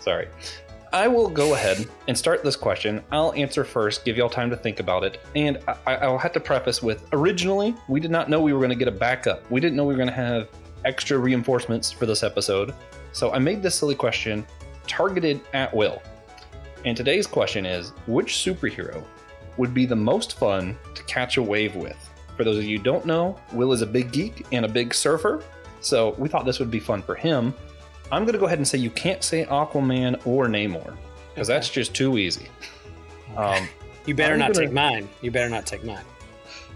Sorry. 0.00 0.28
I 0.92 1.06
will 1.06 1.28
go 1.28 1.52
ahead 1.52 1.86
and 2.06 2.16
start 2.16 2.42
this 2.42 2.56
question. 2.56 3.04
I'll 3.12 3.34
answer 3.34 3.62
first, 3.62 4.06
give 4.06 4.16
y'all 4.16 4.30
time 4.30 4.48
to 4.48 4.56
think 4.56 4.80
about 4.80 5.04
it. 5.04 5.20
And 5.36 5.58
I, 5.86 6.08
will 6.08 6.18
have 6.18 6.32
to 6.32 6.40
preface 6.40 6.82
with 6.82 7.06
originally, 7.12 7.74
we 7.88 8.00
did 8.00 8.10
not 8.10 8.30
know 8.30 8.40
we 8.40 8.54
were 8.54 8.60
going 8.60 8.70
to 8.70 8.76
get 8.76 8.88
a 8.88 8.92
backup. 8.92 9.48
We 9.50 9.60
didn't 9.60 9.76
know 9.76 9.84
we 9.84 9.92
were 9.92 9.98
going 9.98 10.08
to 10.08 10.14
have 10.14 10.48
extra 10.86 11.18
reinforcements 11.18 11.92
for 11.92 12.06
this 12.06 12.22
episode. 12.22 12.74
So 13.12 13.32
I 13.32 13.38
made 13.38 13.62
this 13.62 13.74
silly 13.74 13.94
question 13.94 14.46
targeted 14.88 15.40
at 15.54 15.72
will. 15.74 16.02
And 16.84 16.96
today's 16.96 17.26
question 17.26 17.66
is 17.66 17.90
which 18.06 18.34
superhero 18.34 19.04
would 19.56 19.74
be 19.74 19.86
the 19.86 19.96
most 19.96 20.38
fun 20.38 20.76
to 20.94 21.02
catch 21.04 21.36
a 21.36 21.42
wave 21.42 21.76
with? 21.76 21.96
For 22.36 22.44
those 22.44 22.58
of 22.58 22.64
you 22.64 22.78
who 22.78 22.84
don't 22.84 23.04
know, 23.04 23.38
Will 23.52 23.72
is 23.72 23.82
a 23.82 23.86
big 23.86 24.12
geek 24.12 24.46
and 24.52 24.64
a 24.64 24.68
big 24.68 24.94
surfer, 24.94 25.42
so 25.80 26.14
we 26.18 26.28
thought 26.28 26.44
this 26.44 26.60
would 26.60 26.70
be 26.70 26.78
fun 26.78 27.02
for 27.02 27.16
him. 27.16 27.52
I'm 28.12 28.22
going 28.22 28.32
to 28.32 28.38
go 28.38 28.46
ahead 28.46 28.58
and 28.58 28.66
say 28.66 28.78
you 28.78 28.90
can't 28.90 29.22
say 29.22 29.44
Aquaman 29.44 30.24
or 30.24 30.46
Namor 30.46 30.96
because 31.34 31.50
okay. 31.50 31.56
that's 31.56 31.68
just 31.68 31.94
too 31.94 32.16
easy. 32.16 32.48
Um, 33.36 33.68
you 34.06 34.14
better 34.14 34.34
I'm 34.34 34.38
not 34.38 34.54
gonna, 34.54 34.66
take 34.66 34.74
mine. 34.74 35.08
You 35.20 35.30
better 35.30 35.50
not 35.50 35.66
take 35.66 35.84
mine. 35.84 36.04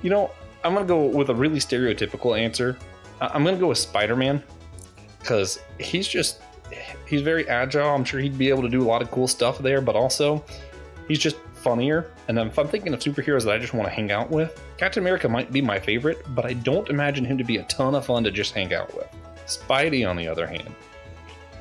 You 0.03 0.11
know, 0.11 0.33
I'm 0.65 0.75
going 0.75 0.85
to 0.85 0.89
go 0.89 1.07
with 1.07 1.31
a 1.31 1.35
really 1.35 1.59
stereotypical 1.59 2.39
answer. 2.39 2.77
I'm 3.21 3.45
going 3.45 3.55
to 3.55 3.61
go 3.61 3.69
with 3.69 3.79
Spider 3.79 4.17
Man 4.17 4.43
because 5.21 5.61
he's 5.79 6.09
just 6.09 6.41
he's 7.07 7.23
very 7.23 7.49
agile. 7.49 7.95
I'm 7.95 8.05
sure 8.05 8.21
he'd 8.21 8.39
be 8.39 8.49
able 8.49 8.63
to 8.63 8.69
do 8.69 8.83
a 8.83 8.89
lot 8.89 9.03
of 9.03 9.11
cool 9.11 9.29
stuff 9.29 9.59
there, 9.59 9.81
but 9.81 9.95
also 9.97 10.45
he's 11.09 11.19
just 11.19 11.37
funnier. 11.55 12.11
And 12.29 12.39
if 12.39 12.59
I'm 12.59 12.69
thinking 12.69 12.93
of 12.95 13.01
superheroes 13.01 13.45
that 13.45 13.53
I 13.55 13.59
just 13.59 13.73
want 13.75 13.89
to 13.89 13.95
hang 13.95 14.11
out 14.11 14.31
with, 14.31 14.61
Captain 14.79 15.03
America 15.03 15.29
might 15.29 15.53
be 15.53 15.61
my 15.61 15.79
favorite, 15.79 16.25
but 16.35 16.45
I 16.45 16.55
don't 16.55 16.89
imagine 16.89 17.25
him 17.25 17.39
to 17.39 17.45
be 17.45 17.59
a 17.59 17.63
ton 17.65 17.95
of 17.95 18.07
fun 18.07 18.25
to 18.25 18.31
just 18.31 18.53
hang 18.55 18.75
out 18.75 18.93
with. 18.97 19.09
Spidey, 19.47 20.09
on 20.09 20.17
the 20.17 20.27
other 20.27 20.47
hand, 20.47 20.75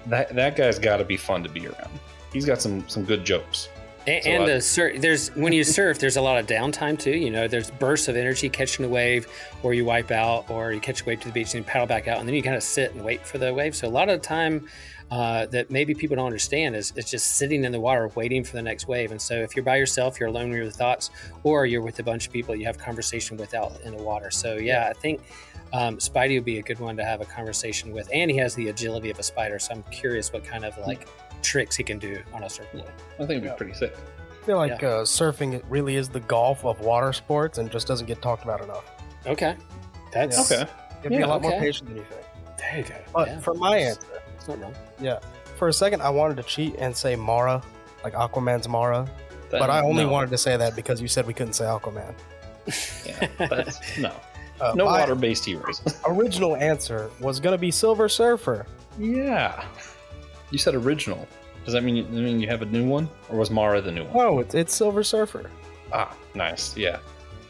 that 0.07 0.33
that 0.35 0.55
guy's 0.55 0.79
got 0.79 0.97
to 0.97 1.05
be 1.05 1.17
fun 1.17 1.43
to 1.43 1.49
be 1.49 1.67
around. 1.67 1.91
He's 2.33 2.45
got 2.45 2.61
some 2.61 2.87
some 2.87 3.03
good 3.03 3.23
jokes. 3.25 3.69
And, 4.07 4.23
So 4.23 4.29
and 4.31 4.43
I- 4.43 4.53
the 4.53 4.61
sur- 4.61 4.97
there's 4.97 5.29
when 5.35 5.53
you 5.53 5.63
surf, 5.63 5.99
there's 5.99 6.17
a 6.17 6.21
lot 6.21 6.39
of 6.39 6.47
downtime 6.47 6.97
too. 6.97 7.11
You 7.15 7.29
know, 7.29 7.47
there's 7.47 7.69
bursts 7.69 8.07
of 8.07 8.15
energy 8.15 8.49
catching 8.49 8.83
a 8.85 8.87
wave, 8.87 9.27
or 9.61 9.73
you 9.75 9.85
wipe 9.85 10.09
out, 10.09 10.49
or 10.49 10.71
you 10.73 10.79
catch 10.79 11.01
a 11.01 11.05
wave 11.05 11.19
to 11.21 11.27
the 11.27 11.33
beach 11.33 11.53
and 11.53 11.63
you 11.65 11.69
paddle 11.69 11.85
back 11.85 12.07
out, 12.07 12.17
and 12.19 12.27
then 12.27 12.33
you 12.33 12.41
kind 12.41 12.55
of 12.55 12.63
sit 12.63 12.93
and 12.95 13.03
wait 13.03 13.23
for 13.25 13.37
the 13.37 13.53
wave. 13.53 13.75
So 13.75 13.87
a 13.87 13.89
lot 13.89 14.09
of 14.09 14.19
the 14.21 14.27
time 14.27 14.67
uh, 15.11 15.45
that 15.47 15.69
maybe 15.69 15.93
people 15.93 16.15
don't 16.15 16.25
understand 16.25 16.75
is 16.75 16.93
it's 16.95 17.11
just 17.11 17.35
sitting 17.35 17.63
in 17.65 17.71
the 17.71 17.79
water 17.79 18.09
waiting 18.15 18.43
for 18.43 18.53
the 18.53 18.61
next 18.61 18.87
wave. 18.87 19.11
And 19.11 19.21
so 19.21 19.35
if 19.35 19.55
you're 19.55 19.65
by 19.65 19.75
yourself, 19.75 20.19
you're 20.19 20.29
alone 20.29 20.49
with 20.49 20.57
your 20.59 20.71
thoughts, 20.71 21.09
or 21.43 21.65
you're 21.65 21.81
with 21.81 21.99
a 21.99 22.03
bunch 22.03 22.27
of 22.27 22.33
people 22.33 22.55
you 22.55 22.65
have 22.65 22.77
conversation 22.77 23.35
with 23.37 23.53
out 23.53 23.79
in 23.83 23.95
the 23.95 24.01
water. 24.01 24.31
So 24.31 24.55
yeah, 24.55 24.87
I 24.89 24.93
think 24.93 25.21
um, 25.73 25.97
Spidey 25.97 26.35
would 26.35 26.45
be 26.45 26.59
a 26.59 26.61
good 26.61 26.79
one 26.79 26.95
to 26.97 27.03
have 27.03 27.19
a 27.21 27.25
conversation 27.25 27.91
with, 27.91 28.09
and 28.13 28.31
he 28.31 28.37
has 28.37 28.55
the 28.55 28.69
agility 28.69 29.09
of 29.09 29.19
a 29.19 29.23
spider. 29.23 29.59
So 29.59 29.73
I'm 29.73 29.83
curious 29.91 30.31
what 30.31 30.45
kind 30.45 30.63
of 30.65 30.77
like 30.79 31.07
tricks 31.41 31.75
he 31.75 31.83
can 31.83 31.99
do 31.99 32.21
on 32.33 32.43
a 32.43 32.49
surfboard. 32.49 32.85
I 33.15 33.17
think 33.25 33.29
it'd 33.31 33.43
be 33.43 33.49
pretty 33.57 33.73
sick. 33.73 33.95
I 34.41 34.45
feel 34.45 34.57
like 34.57 34.81
uh, 34.81 35.03
surfing 35.03 35.61
really 35.69 35.97
is 35.97 36.07
the 36.09 36.19
golf 36.21 36.63
of 36.65 36.79
water 36.79 37.11
sports 37.13 37.57
and 37.57 37.69
just 37.69 37.85
doesn't 37.85 38.07
get 38.07 38.21
talked 38.21 38.43
about 38.43 38.61
enough. 38.63 38.85
Okay. 39.27 39.55
That's 40.13 40.51
Okay. 40.51 40.69
It'd 41.01 41.09
be 41.11 41.15
Yeah, 41.17 41.25
a 41.25 41.27
lot 41.27 41.41
more 41.41 41.51
patient 41.59 41.89
than 41.89 41.97
you 41.97 42.03
think. 42.05 42.25
There 42.57 42.77
you 42.77 42.83
go. 42.83 42.95
But 43.13 43.27
Yeah, 43.27 43.39
for 43.39 43.53
my 43.53 43.77
it's- 43.77 43.97
answer, 43.97 44.20
it's 44.41 44.49
not 44.49 44.59
wrong. 44.59 45.19
for 45.57 45.67
a 45.67 45.73
second, 45.73 46.01
I 46.01 46.09
wanted 46.09 46.37
to 46.37 46.43
cheat 46.43 46.75
and 46.77 46.95
say 46.95 47.15
Mera, 47.15 47.61
like 48.03 48.13
Aquaman's 48.13 48.67
Mera, 48.67 49.07
but 49.51 49.69
I 49.69 49.81
only 49.81 50.03
no. 50.03 50.09
wanted 50.11 50.29
to 50.31 50.37
say 50.37 50.57
that 50.57 50.75
because 50.75 51.01
you 51.01 51.07
said 51.07 51.27
we 51.27 51.33
couldn't 51.33 51.53
say 51.53 51.65
Aquaman. 51.65 52.13
Yeah, 53.05 53.27
that's 53.49 53.97
no. 53.97 54.13
Uh, 54.59 54.73
No 54.75 54.85
water-based 54.85 55.45
heroes. 55.45 55.81
original 56.07 56.55
answer 56.55 57.09
was 57.19 57.39
gonna 57.39 57.57
be 57.57 57.71
Silver 57.71 58.07
Surfer. 58.07 58.65
yeah. 58.99 59.65
You 60.51 60.57
said 60.57 60.75
original. 60.75 61.27
Does 61.63 61.73
that 61.73 61.83
mean 61.83 61.95
you, 61.95 62.03
mean 62.03 62.39
you 62.39 62.47
have 62.49 62.61
a 62.61 62.65
new 62.65 62.85
one, 62.87 63.09
or 63.29 63.37
was 63.37 63.49
Mera 63.49 63.81
the 63.81 63.91
new 63.91 64.03
one? 64.03 64.17
No, 64.17 64.39
it's 64.39 64.53
it's 64.53 64.75
Silver 64.75 65.03
Surfer. 65.03 65.49
Ah, 65.93 66.15
nice. 66.35 66.75
Yeah, 66.77 66.99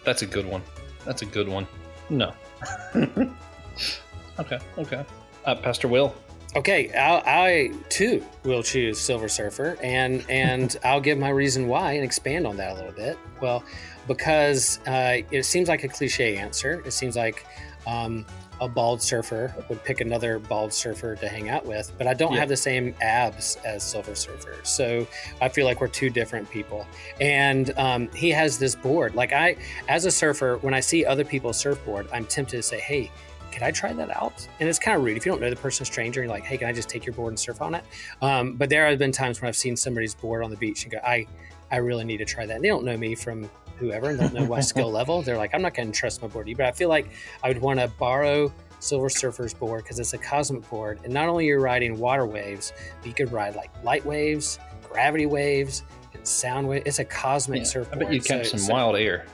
that's 0.05 0.21
a 0.21 0.25
good 0.25 0.45
one. 0.45 0.61
That's 1.05 1.21
a 1.23 1.25
good 1.25 1.49
one. 1.49 1.67
No. 2.09 2.31
okay. 2.95 4.59
Okay. 4.77 5.05
Uh, 5.45 5.55
Pastor 5.55 5.87
Will. 5.87 6.13
Okay, 6.53 6.91
I, 6.93 7.21
I 7.25 7.71
too 7.89 8.25
will 8.43 8.61
choose 8.63 8.99
Silver 8.99 9.29
Surfer, 9.29 9.77
and 9.81 10.25
and 10.29 10.75
I'll 10.83 10.99
give 11.01 11.17
my 11.17 11.29
reason 11.29 11.67
why 11.67 11.93
and 11.93 12.03
expand 12.03 12.45
on 12.45 12.57
that 12.57 12.73
a 12.73 12.75
little 12.75 12.91
bit. 12.91 13.17
Well, 13.41 13.63
because 14.07 14.79
uh, 14.87 15.19
it 15.31 15.43
seems 15.43 15.69
like 15.69 15.83
a 15.83 15.87
cliche 15.87 16.35
answer. 16.37 16.81
It 16.85 16.91
seems 16.91 17.15
like 17.15 17.45
um, 17.87 18.25
a 18.59 18.67
bald 18.67 19.01
surfer 19.01 19.55
would 19.69 19.81
pick 19.83 20.01
another 20.01 20.39
bald 20.39 20.73
surfer 20.73 21.15
to 21.15 21.27
hang 21.29 21.49
out 21.49 21.65
with, 21.65 21.91
but 21.97 22.05
I 22.05 22.13
don't 22.13 22.33
Yeah. 22.33 22.41
have 22.41 22.49
the 22.49 22.57
same 22.57 22.93
abs 23.01 23.57
as 23.63 23.81
Silver 23.83 24.13
Surfer, 24.13 24.55
so 24.63 25.07
I 25.39 25.47
feel 25.47 25.65
like 25.65 25.79
we're 25.79 25.87
two 25.87 26.09
different 26.09 26.49
people. 26.49 26.85
And 27.21 27.71
um, 27.77 28.09
he 28.09 28.29
has 28.31 28.59
this 28.59 28.75
board. 28.75 29.15
Like 29.15 29.31
I, 29.31 29.55
as 29.87 30.05
a 30.05 30.11
surfer, 30.11 30.57
when 30.57 30.73
I 30.73 30.81
see 30.81 31.05
other 31.05 31.23
people's 31.23 31.57
surfboard, 31.57 32.07
I'm 32.11 32.25
tempted 32.25 32.57
to 32.57 32.63
say, 32.63 32.79
"Hey." 32.81 33.09
Can 33.51 33.63
I 33.63 33.71
try 33.71 33.93
that 33.93 34.09
out? 34.15 34.47
And 34.59 34.69
it's 34.69 34.79
kind 34.79 34.97
of 34.97 35.03
rude 35.03 35.17
if 35.17 35.25
you 35.25 35.31
don't 35.31 35.41
know 35.41 35.49
the 35.49 35.55
person 35.55 35.85
stranger. 35.85 36.21
You're 36.21 36.29
like, 36.29 36.43
"Hey, 36.45 36.57
can 36.57 36.67
I 36.67 36.73
just 36.73 36.89
take 36.89 37.05
your 37.05 37.13
board 37.13 37.31
and 37.31 37.39
surf 37.39 37.61
on 37.61 37.75
it?" 37.75 37.83
Um, 38.21 38.53
but 38.53 38.69
there 38.69 38.87
have 38.87 38.97
been 38.99 39.11
times 39.11 39.41
when 39.41 39.47
I've 39.49 39.55
seen 39.57 39.75
somebody's 39.75 40.15
board 40.15 40.43
on 40.43 40.49
the 40.49 40.57
beach 40.57 40.83
and 40.83 40.91
go, 40.91 40.99
"I, 41.05 41.27
I 41.71 41.77
really 41.77 42.03
need 42.05 42.17
to 42.17 42.25
try 42.25 42.45
that." 42.45 42.55
And 42.55 42.63
they 42.63 42.69
don't 42.69 42.85
know 42.85 42.97
me 42.97 43.13
from 43.15 43.49
whoever 43.77 44.09
and 44.09 44.19
don't 44.19 44.33
know 44.33 44.45
my 44.45 44.61
skill 44.61 44.91
level. 44.99 45.21
They're 45.21 45.37
like, 45.37 45.53
"I'm 45.53 45.61
not 45.61 45.73
going 45.73 45.91
to 45.91 45.97
trust 45.97 46.21
my 46.21 46.27
board." 46.27 46.45
to 46.45 46.49
you." 46.51 46.55
But 46.55 46.67
I 46.67 46.71
feel 46.71 46.89
like 46.89 47.07
I 47.43 47.49
would 47.49 47.61
want 47.61 47.79
to 47.79 47.87
borrow 47.99 48.51
Silver 48.79 49.09
Surfer's 49.09 49.53
board 49.53 49.83
because 49.83 49.99
it's 49.99 50.13
a 50.13 50.17
cosmic 50.17 50.67
board, 50.69 50.99
and 51.03 51.13
not 51.13 51.27
only 51.29 51.45
you're 51.45 51.59
riding 51.59 51.99
water 51.99 52.25
waves, 52.25 52.73
but 52.99 53.07
you 53.07 53.13
could 53.13 53.31
ride 53.31 53.55
like 53.55 53.69
light 53.83 54.05
waves, 54.05 54.57
gravity 54.89 55.25
waves, 55.27 55.83
and 56.13 56.25
sound 56.27 56.67
waves. 56.67 56.83
It's 56.85 56.99
a 56.99 57.05
cosmic 57.05 57.63
Yeah, 57.73 57.83
I 57.91 57.95
bet 57.97 58.13
you 58.13 58.21
catch 58.21 58.45
So- 58.45 58.51
some 58.51 58.59
so- 58.59 58.73
wild 58.73 58.95
air. 58.95 59.25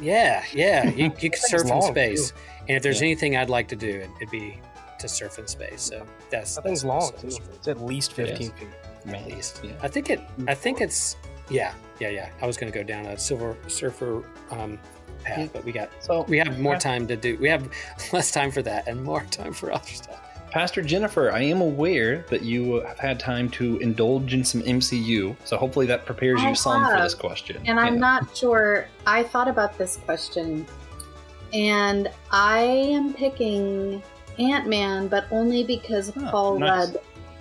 Yeah, 0.00 0.42
yeah. 0.52 0.88
You, 0.90 1.12
you 1.20 1.30
could 1.30 1.36
surf 1.36 1.62
in 1.62 1.68
long, 1.68 1.92
space, 1.92 2.32
and 2.68 2.76
if 2.76 2.82
there's 2.82 3.00
Yeah. 3.00 3.06
anything 3.08 3.36
I'd 3.36 3.50
like 3.50 3.68
to 3.68 3.76
do, 3.76 3.88
it- 3.88 4.10
it'd 4.20 4.30
be 4.30 4.60
to 4.98 5.08
surf 5.08 5.38
in 5.38 5.46
space. 5.48 5.82
So 5.82 6.04
that's 6.30 6.54
That 6.56 6.62
thing's 6.64 6.82
that's 6.82 6.88
long 6.88 7.00
Silver 7.28 7.36
too. 7.46 7.50
It's 7.56 7.68
at 7.68 7.80
least 7.80 8.12
15 8.12 8.36
is. 8.36 8.52
feet. 8.52 8.68
at 9.08 9.26
least. 9.26 9.60
Yeah. 9.64 9.72
I 9.82 9.88
think 9.88 10.10
it. 10.10 10.20
I 10.46 10.54
think 10.54 10.80
it's. 10.80 11.16
Yeah, 11.50 11.72
yeah, 11.98 12.08
yeah. 12.08 12.28
I 12.40 12.46
was 12.46 12.56
going 12.56 12.72
to 12.72 12.78
go 12.78 12.84
down 12.84 13.06
a 13.06 13.18
silver 13.18 13.56
surfer 13.66 14.22
um, 14.52 14.78
path, 15.24 15.38
Yeah. 15.38 15.46
but 15.52 15.64
we 15.64 15.72
got 15.72 15.90
So 16.00 16.22
we 16.28 16.38
have 16.38 16.58
more 16.60 16.74
Pa- 16.74 16.78
time 16.78 17.08
to 17.08 17.16
do. 17.16 17.36
We 17.38 17.48
have 17.48 17.68
less 18.12 18.30
time 18.30 18.52
for 18.52 18.62
that 18.62 18.86
and 18.86 19.02
more 19.02 19.22
time 19.32 19.52
for 19.52 19.72
other 19.72 19.84
stuff. 19.88 20.20
Pastor 20.52 20.82
Jennifer, 20.82 21.32
I 21.32 21.40
am 21.42 21.60
aware 21.62 22.24
that 22.28 22.42
you 22.42 22.74
have 22.82 22.98
had 22.98 23.18
time 23.18 23.48
to 23.50 23.78
indulge 23.78 24.34
in 24.34 24.44
some 24.44 24.62
MCU, 24.62 25.34
so 25.44 25.56
hopefully 25.56 25.86
that 25.86 26.04
prepares 26.06 26.40
I 26.42 26.50
you 26.50 26.54
some 26.54 26.84
for 26.84 27.02
this 27.02 27.14
question. 27.14 27.60
And 27.66 27.80
I'm 27.80 27.94
Yeah. 27.94 28.00
not 28.00 28.36
sure. 28.36 28.86
I 29.06 29.22
thought 29.24 29.48
about 29.48 29.78
this 29.78 29.96
question, 29.96 30.66
and 31.52 32.08
I 32.30 32.60
am 32.60 33.12
picking 33.14 34.02
Ant 34.38 34.66
Man, 34.68 35.08
but 35.08 35.24
only 35.30 35.64
because 35.64 36.10
Oh, 36.16 36.28
Paul 36.30 36.58
nice. 36.58 36.88
Rudd. 36.88 37.00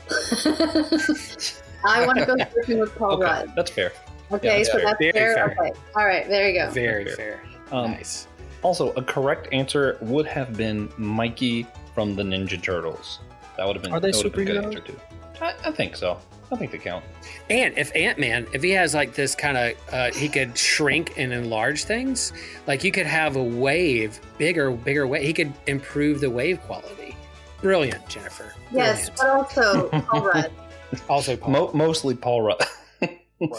I 1.85 2.05
want 2.05 2.19
to 2.19 2.25
go 2.25 2.35
surfing 2.35 2.79
with 2.79 2.93
Paul 2.95 3.13
Okay, 3.13 3.23
Rudd. 3.23 3.53
that's 3.55 3.71
fair. 3.71 3.91
Okay, 4.31 4.57
that's 4.57 4.71
so 4.71 4.77
fair. 4.77 4.85
that's 4.85 4.97
Very 4.99 5.11
fair. 5.13 5.35
fair. 5.35 5.55
Okay, 5.67 5.79
all 5.95 6.05
right, 6.05 6.27
there 6.27 6.49
you 6.49 6.59
go. 6.59 6.69
Very 6.71 7.05
Fair. 7.05 7.15
fair. 7.15 7.43
Um, 7.71 7.91
nice. 7.91 8.27
Also, 8.61 8.91
a 8.93 9.01
correct 9.03 9.47
answer 9.51 9.97
would 10.01 10.25
have 10.27 10.55
been 10.55 10.91
Mikey 10.97 11.65
from 11.95 12.15
the 12.15 12.23
Ninja 12.23 12.61
Turtles. 12.61 13.19
That 13.57 13.65
would 13.65 13.75
have 13.75 13.83
been. 13.83 13.91
Are 13.91 13.99
they 13.99 14.11
that 14.11 14.17
would 14.23 14.25
have 14.25 14.45
been 14.45 14.57
a 14.57 14.61
good 14.69 14.83
superheroes? 14.83 14.85
too. 14.85 15.43
I, 15.43 15.53
I 15.65 15.71
think 15.71 15.95
so. 15.95 16.19
I 16.51 16.57
think 16.57 16.71
they 16.71 16.77
count. 16.77 17.05
And 17.49 17.77
if 17.77 17.95
Ant 17.95 18.19
Man, 18.19 18.45
if 18.53 18.61
he 18.61 18.71
has 18.71 18.93
like 18.93 19.13
this 19.13 19.35
kind 19.35 19.57
of, 19.57 19.93
uh, 19.93 20.11
he 20.11 20.27
could 20.27 20.57
shrink 20.57 21.13
and 21.17 21.31
enlarge 21.31 21.85
things. 21.85 22.33
Like 22.67 22.83
you 22.83 22.91
could 22.91 23.05
have 23.05 23.37
a 23.37 23.43
wave, 23.43 24.19
bigger, 24.37 24.71
bigger 24.71 25.07
wave. 25.07 25.23
He 25.23 25.33
could 25.33 25.53
improve 25.67 26.19
the 26.19 26.29
wave 26.29 26.59
quality. 26.61 27.15
Brilliant, 27.61 28.07
Jennifer. 28.09 28.53
Yes, 28.71 29.09
Brilliant. 29.11 29.17
but 29.17 29.29
also 29.29 29.89
Paul 30.01 30.25
Rudd. 30.25 30.51
also 31.09 31.37
Paul. 31.37 31.51
Mo- 31.51 31.71
mostly 31.73 32.15
Paul 32.15 32.41
Rudd. 32.41 32.63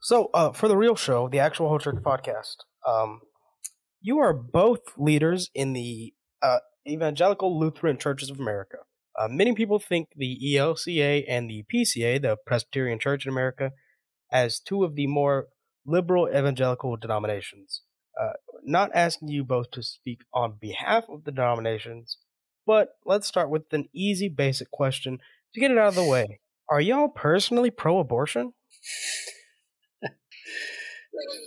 So, 0.00 0.28
uh, 0.34 0.52
for 0.52 0.68
the 0.68 0.76
real 0.76 0.96
show, 0.96 1.30
the 1.30 1.38
actual 1.38 1.70
Whole 1.70 1.78
Church 1.78 1.94
podcast, 2.02 2.56
um, 2.86 3.22
you 4.02 4.18
are 4.18 4.34
both 4.34 4.80
leaders 4.98 5.48
in 5.54 5.72
the 5.72 6.12
uh, 6.42 6.58
Evangelical 6.86 7.58
Lutheran 7.58 7.96
Churches 7.96 8.28
of 8.28 8.38
America. 8.38 8.76
Uh, 9.18 9.28
many 9.28 9.54
people 9.54 9.78
think 9.78 10.08
the 10.16 10.38
ELCA 10.54 11.24
and 11.28 11.48
the 11.48 11.64
PCA, 11.72 12.20
the 12.20 12.36
Presbyterian 12.46 12.98
Church 12.98 13.24
in 13.26 13.30
America, 13.32 13.70
as 14.32 14.58
two 14.58 14.82
of 14.84 14.94
the 14.96 15.06
more 15.06 15.48
liberal 15.86 16.28
evangelical 16.28 16.96
denominations. 16.96 17.82
Uh, 18.20 18.32
not 18.64 18.90
asking 18.94 19.28
you 19.28 19.44
both 19.44 19.70
to 19.72 19.82
speak 19.82 20.20
on 20.32 20.56
behalf 20.60 21.04
of 21.08 21.24
the 21.24 21.32
denominations, 21.32 22.18
but 22.66 22.90
let's 23.04 23.26
start 23.26 23.50
with 23.50 23.72
an 23.72 23.88
easy, 23.94 24.28
basic 24.28 24.70
question 24.70 25.18
to 25.52 25.60
get 25.60 25.70
it 25.70 25.78
out 25.78 25.88
of 25.88 25.94
the 25.96 26.04
way. 26.04 26.40
Are 26.70 26.80
y'all 26.80 27.08
personally 27.08 27.70
pro 27.70 27.98
abortion? 27.98 28.52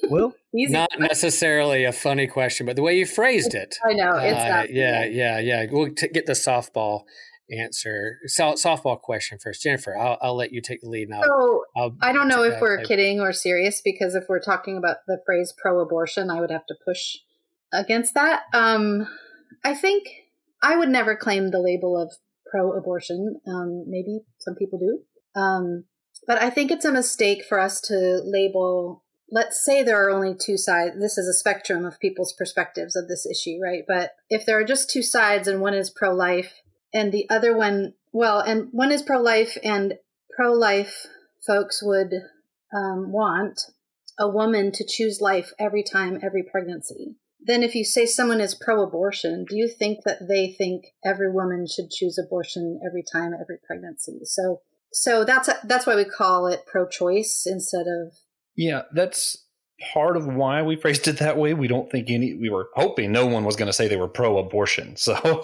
Will? 0.03 0.33
Easy. 0.55 0.71
Not 0.73 0.89
necessarily 0.99 1.83
a 1.83 1.91
funny 1.91 2.27
question, 2.27 2.65
but 2.65 2.75
the 2.75 2.81
way 2.81 2.97
you 2.97 3.05
phrased 3.05 3.53
it. 3.53 3.75
I 3.85 3.93
know 3.93 4.15
it's 4.17 4.37
Uh, 4.39 4.49
not. 4.49 4.73
yeah, 4.73 5.03
yeah, 5.05 5.39
yeah. 5.39 5.65
We'll 5.69 5.93
t- 5.93 6.07
get 6.07 6.25
the 6.25 6.33
softball 6.33 7.01
answer. 7.51 8.19
So- 8.25 8.53
softball 8.53 8.99
question 8.99 9.37
first, 9.41 9.61
Jennifer. 9.61 9.97
I'll, 9.97 10.17
I'll 10.21 10.35
let 10.35 10.51
you 10.51 10.61
take 10.61 10.81
the 10.81 10.89
lead 10.89 11.09
now. 11.09 11.21
So 11.23 11.63
I'll, 11.75 11.95
I 12.01 12.11
don't 12.11 12.27
know 12.27 12.43
if 12.43 12.59
we're 12.59 12.79
I- 12.79 12.83
kidding 12.83 13.19
or 13.19 13.33
serious 13.33 13.81
because 13.83 14.15
if 14.15 14.25
we're 14.27 14.41
talking 14.41 14.77
about 14.77 14.97
the 15.07 15.19
phrase 15.25 15.53
pro-abortion, 15.57 16.29
I 16.29 16.39
would 16.39 16.51
have 16.51 16.65
to 16.67 16.75
push 16.85 17.17
against 17.73 18.13
that. 18.13 18.43
Um, 18.53 19.07
I 19.63 19.73
think 19.73 20.07
I 20.61 20.75
would 20.75 20.89
never 20.89 21.15
claim 21.15 21.51
the 21.51 21.59
label 21.59 22.01
of 22.01 22.13
pro-abortion. 22.49 23.39
Um, 23.47 23.85
maybe 23.87 24.21
some 24.39 24.55
people 24.55 24.79
do, 24.79 25.39
um, 25.39 25.85
but 26.25 26.41
I 26.41 26.49
think 26.49 26.71
it's 26.71 26.85
a 26.85 26.91
mistake 26.91 27.43
for 27.47 27.59
us 27.59 27.81
to 27.81 28.21
label. 28.23 29.03
Let's 29.29 29.63
say 29.63 29.83
there 29.83 30.05
are 30.05 30.09
only 30.09 30.33
two 30.39 30.57
sides. 30.57 30.95
This 30.99 31.17
is 31.17 31.27
a 31.27 31.37
spectrum 31.37 31.83
of 31.83 31.99
people's 31.99 32.33
perspectives 32.37 32.95
of 32.95 33.09
this 33.09 33.25
issue, 33.25 33.59
right? 33.61 33.83
But 33.85 34.11
if 34.29 34.45
there 34.45 34.57
are 34.57 34.63
just 34.63 34.89
two 34.89 35.03
sides 35.03 35.49
and 35.49 35.59
one 35.59 35.73
is 35.73 35.89
pro-life 35.89 36.53
and 36.97 37.11
the 37.11 37.29
other 37.29 37.55
one, 37.55 37.93
well, 38.11 38.39
and 38.39 38.69
one 38.71 38.91
is 38.91 39.03
pro-life 39.03 39.55
and 39.63 39.93
pro-life 40.35 41.05
folks 41.45 41.81
would 41.83 42.11
um, 42.75 43.11
want 43.11 43.61
a 44.19 44.27
woman 44.27 44.71
to 44.71 44.83
choose 44.83 45.21
life 45.21 45.53
every 45.59 45.83
time, 45.83 46.19
every 46.23 46.41
pregnancy. 46.41 47.15
Then, 47.39 47.61
if 47.61 47.75
you 47.75 47.85
say 47.85 48.07
someone 48.07 48.41
is 48.41 48.55
pro 48.55 48.81
abortion, 48.81 49.45
do 49.47 49.55
you 49.55 49.69
think 49.69 49.99
that 50.05 50.27
they 50.27 50.55
think 50.57 50.85
every 51.05 51.31
woman 51.31 51.67
should 51.67 51.91
choose 51.91 52.17
abortion 52.17 52.79
every 52.85 53.03
time, 53.03 53.31
every 53.39 53.59
pregnancy? 53.65 54.21
So, 54.23 54.61
so 54.91 55.23
that's 55.23 55.49
that's 55.63 55.85
why 55.85 55.95
we 55.95 56.03
call 56.03 56.47
it 56.47 56.65
pro 56.65 56.87
choice 56.87 57.43
instead 57.45 57.85
of 57.87 58.13
Yeah, 58.55 58.81
that's 58.91 59.45
part 59.93 60.17
of 60.17 60.27
why 60.27 60.61
we 60.61 60.75
phrased 60.75 61.07
it 61.07 61.19
that 61.19 61.37
way. 61.37 61.53
We 61.53 61.67
don't 61.67 61.89
think 61.91 62.09
any. 62.09 62.33
We 62.33 62.49
were 62.49 62.69
hoping 62.75 63.11
no 63.11 63.25
one 63.25 63.43
was 63.43 63.55
going 63.55 63.67
to 63.67 63.73
say 63.73 63.87
they 63.87 63.97
were 63.97 64.07
pro-abortion. 64.07 64.97
So 64.97 65.13
all 65.25 65.43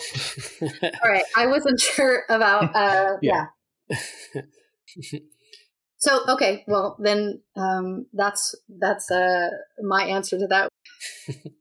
right. 1.05 1.23
I 1.35 1.47
wasn't 1.47 1.79
sure 1.79 2.23
about 2.29 2.75
uh, 2.75 3.17
Yeah. 3.21 3.45
yeah. 3.89 5.19
So 6.03 6.19
okay, 6.27 6.65
well 6.67 6.97
then 6.99 7.41
um, 7.55 8.07
that's 8.11 8.55
that's 8.67 9.09
uh, 9.09 9.47
my 9.81 10.03
answer 10.03 10.37
to 10.37 10.47
that. 10.47 10.69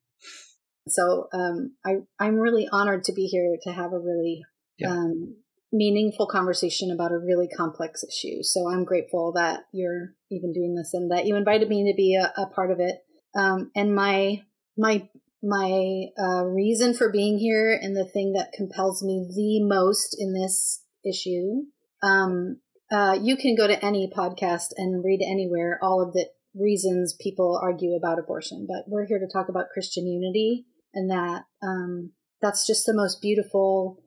so 0.88 1.29
um, 1.33 1.76
I 1.87 1.99
I'm 2.19 2.35
really 2.35 2.69
honored 2.73 3.05
to 3.05 3.12
be 3.12 3.26
here 3.26 3.57
to 3.62 3.73
have 3.73 3.93
a 3.93 4.00
really 4.00 4.43
yeah. 4.79 4.91
um, 4.91 5.37
meaningful 5.73 6.26
conversation 6.26 6.91
about 6.91 7.12
a 7.12 7.19
really 7.19 7.49
complex 7.49 8.05
issue. 8.05 8.43
So 8.43 8.69
I'm 8.69 8.85
grateful 8.85 9.33
that 9.33 9.64
you're 9.73 10.14
even 10.31 10.52
doing 10.52 10.75
this 10.75 10.91
and 10.93 11.11
that 11.11 11.26
you 11.26 11.37
invited 11.37 11.69
me 11.69 11.91
to 11.91 11.97
be 11.97 12.14
a, 12.14 12.33
a 12.41 12.47
part 12.47 12.71
of 12.71 12.79
it. 12.81 12.97
Um, 13.35 13.71
and 13.75 13.95
my 13.95 14.43
my 14.76 15.09
my 15.43 16.05
uh, 16.19 16.45
reason 16.45 16.95
for 16.95 17.11
being 17.11 17.38
here 17.38 17.76
and 17.81 17.97
the 17.97 18.05
thing 18.05 18.35
that 18.35 18.52
compels 18.52 19.02
me 19.02 19.26
the 19.35 19.64
most 19.64 20.17
in 20.19 20.35
this 20.35 20.85
issue. 21.05 21.62
Um, 22.02 22.61
uh, 22.93 23.19
you 23.21 23.37
can 23.37 23.57
go 23.57 23.67
to 23.67 23.85
any 23.85 24.12
podcast 24.14 24.69
and 24.76 25.05
read 25.05 25.21
anywhere 25.23 25.79
all 25.83 26.02
of 26.02 26.12
the 26.12 26.29
reasons 26.55 27.17
people 27.19 27.59
argue 27.61 27.95
about 27.95 28.19
abortion, 28.19 28.67
but 28.69 28.85
we're 28.87 29.07
here 29.07 29.19
to 29.19 29.33
talk 29.33 29.49
about 29.49 29.71
Christian 29.73 30.07
unity 30.07 30.67
and 30.93 31.11
that 31.11 31.45
um, 31.62 32.12
that's 32.43 32.67
just 32.67 32.85
the 32.85 32.95
most 32.95 33.23
beautiful 33.23 34.01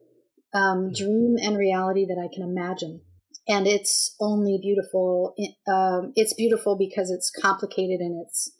um, 0.56 0.92
dream 0.92 1.36
and 1.42 1.58
reality 1.58 2.06
that 2.06 2.18
I 2.18 2.34
can 2.34 2.44
imagine. 2.44 3.02
And 3.48 3.68
it's 3.68 4.16
only 4.20 4.58
beautiful. 4.60 5.36
Um, 5.68 6.14
it's 6.16 6.34
beautiful 6.34 6.76
because 6.78 7.12
it's 7.12 7.30
complicated 7.30 8.00
and 8.00 8.26
it's 8.26 8.52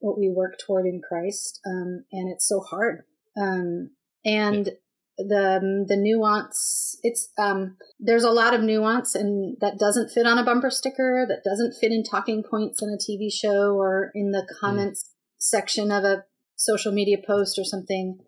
what 0.00 0.18
we 0.18 0.32
work 0.34 0.58
toward 0.58 0.86
in 0.86 1.00
Christ. 1.06 1.60
Um, 1.64 2.04
and 2.10 2.32
it's 2.32 2.48
so 2.48 2.60
hard. 2.60 3.04
Um, 3.40 3.90
and 4.24 4.70
the 5.18 5.84
the 5.88 5.96
nuance 5.96 6.98
it's 7.02 7.30
um 7.38 7.76
there's 7.98 8.24
a 8.24 8.30
lot 8.30 8.52
of 8.52 8.62
nuance 8.62 9.14
and 9.14 9.56
that 9.60 9.78
doesn't 9.78 10.10
fit 10.10 10.26
on 10.26 10.36
a 10.36 10.44
bumper 10.44 10.68
sticker 10.68 11.24
that 11.26 11.42
doesn't 11.42 11.74
fit 11.80 11.90
in 11.90 12.02
talking 12.04 12.42
points 12.42 12.82
in 12.82 12.90
a 12.90 12.98
tv 12.98 13.32
show 13.32 13.74
or 13.74 14.10
in 14.14 14.32
the 14.32 14.42
mm. 14.42 14.60
comments 14.60 15.04
mm. 15.04 15.12
section 15.38 15.90
of 15.90 16.04
a 16.04 16.24
social 16.56 16.92
media 16.92 17.16
post 17.26 17.58
or 17.58 17.64
something 17.64 18.18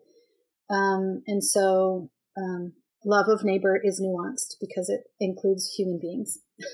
um 0.71 1.21
and 1.27 1.43
so 1.43 2.09
um 2.35 2.73
love 3.05 3.27
of 3.27 3.43
neighbor 3.43 3.79
is 3.81 4.01
nuanced 4.01 4.55
because 4.59 4.89
it 4.89 5.01
includes 5.19 5.73
human 5.77 5.99
beings. 6.01 6.39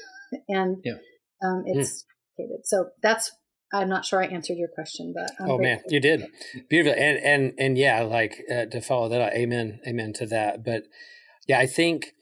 And 0.50 0.78
yeah. 0.84 0.96
um, 1.44 1.64
it's 1.66 2.04
mm. 2.40 2.46
so 2.64 2.90
that's 3.02 3.32
i'm 3.72 3.88
not 3.88 4.04
sure 4.04 4.22
i 4.22 4.26
answered 4.26 4.58
your 4.58 4.68
question 4.68 5.14
but 5.16 5.32
I'm 5.40 5.52
oh 5.52 5.58
man 5.60 5.82
you 5.88 6.00
did. 6.00 6.26
Beautiful. 6.68 7.00
And 7.00 7.18
and 7.20 7.54
and 7.58 7.78
yeah 7.78 8.02
like 8.02 8.44
uh, 8.52 8.66
to 8.66 8.82
follow 8.82 9.08
that 9.10 9.22
up 9.22 9.34
amen 9.34 9.80
amen 9.88 10.14
to 10.14 10.26
that. 10.26 10.66
But 10.66 10.84
yeah 11.48 11.60
i 11.60 11.68
think 11.68 12.14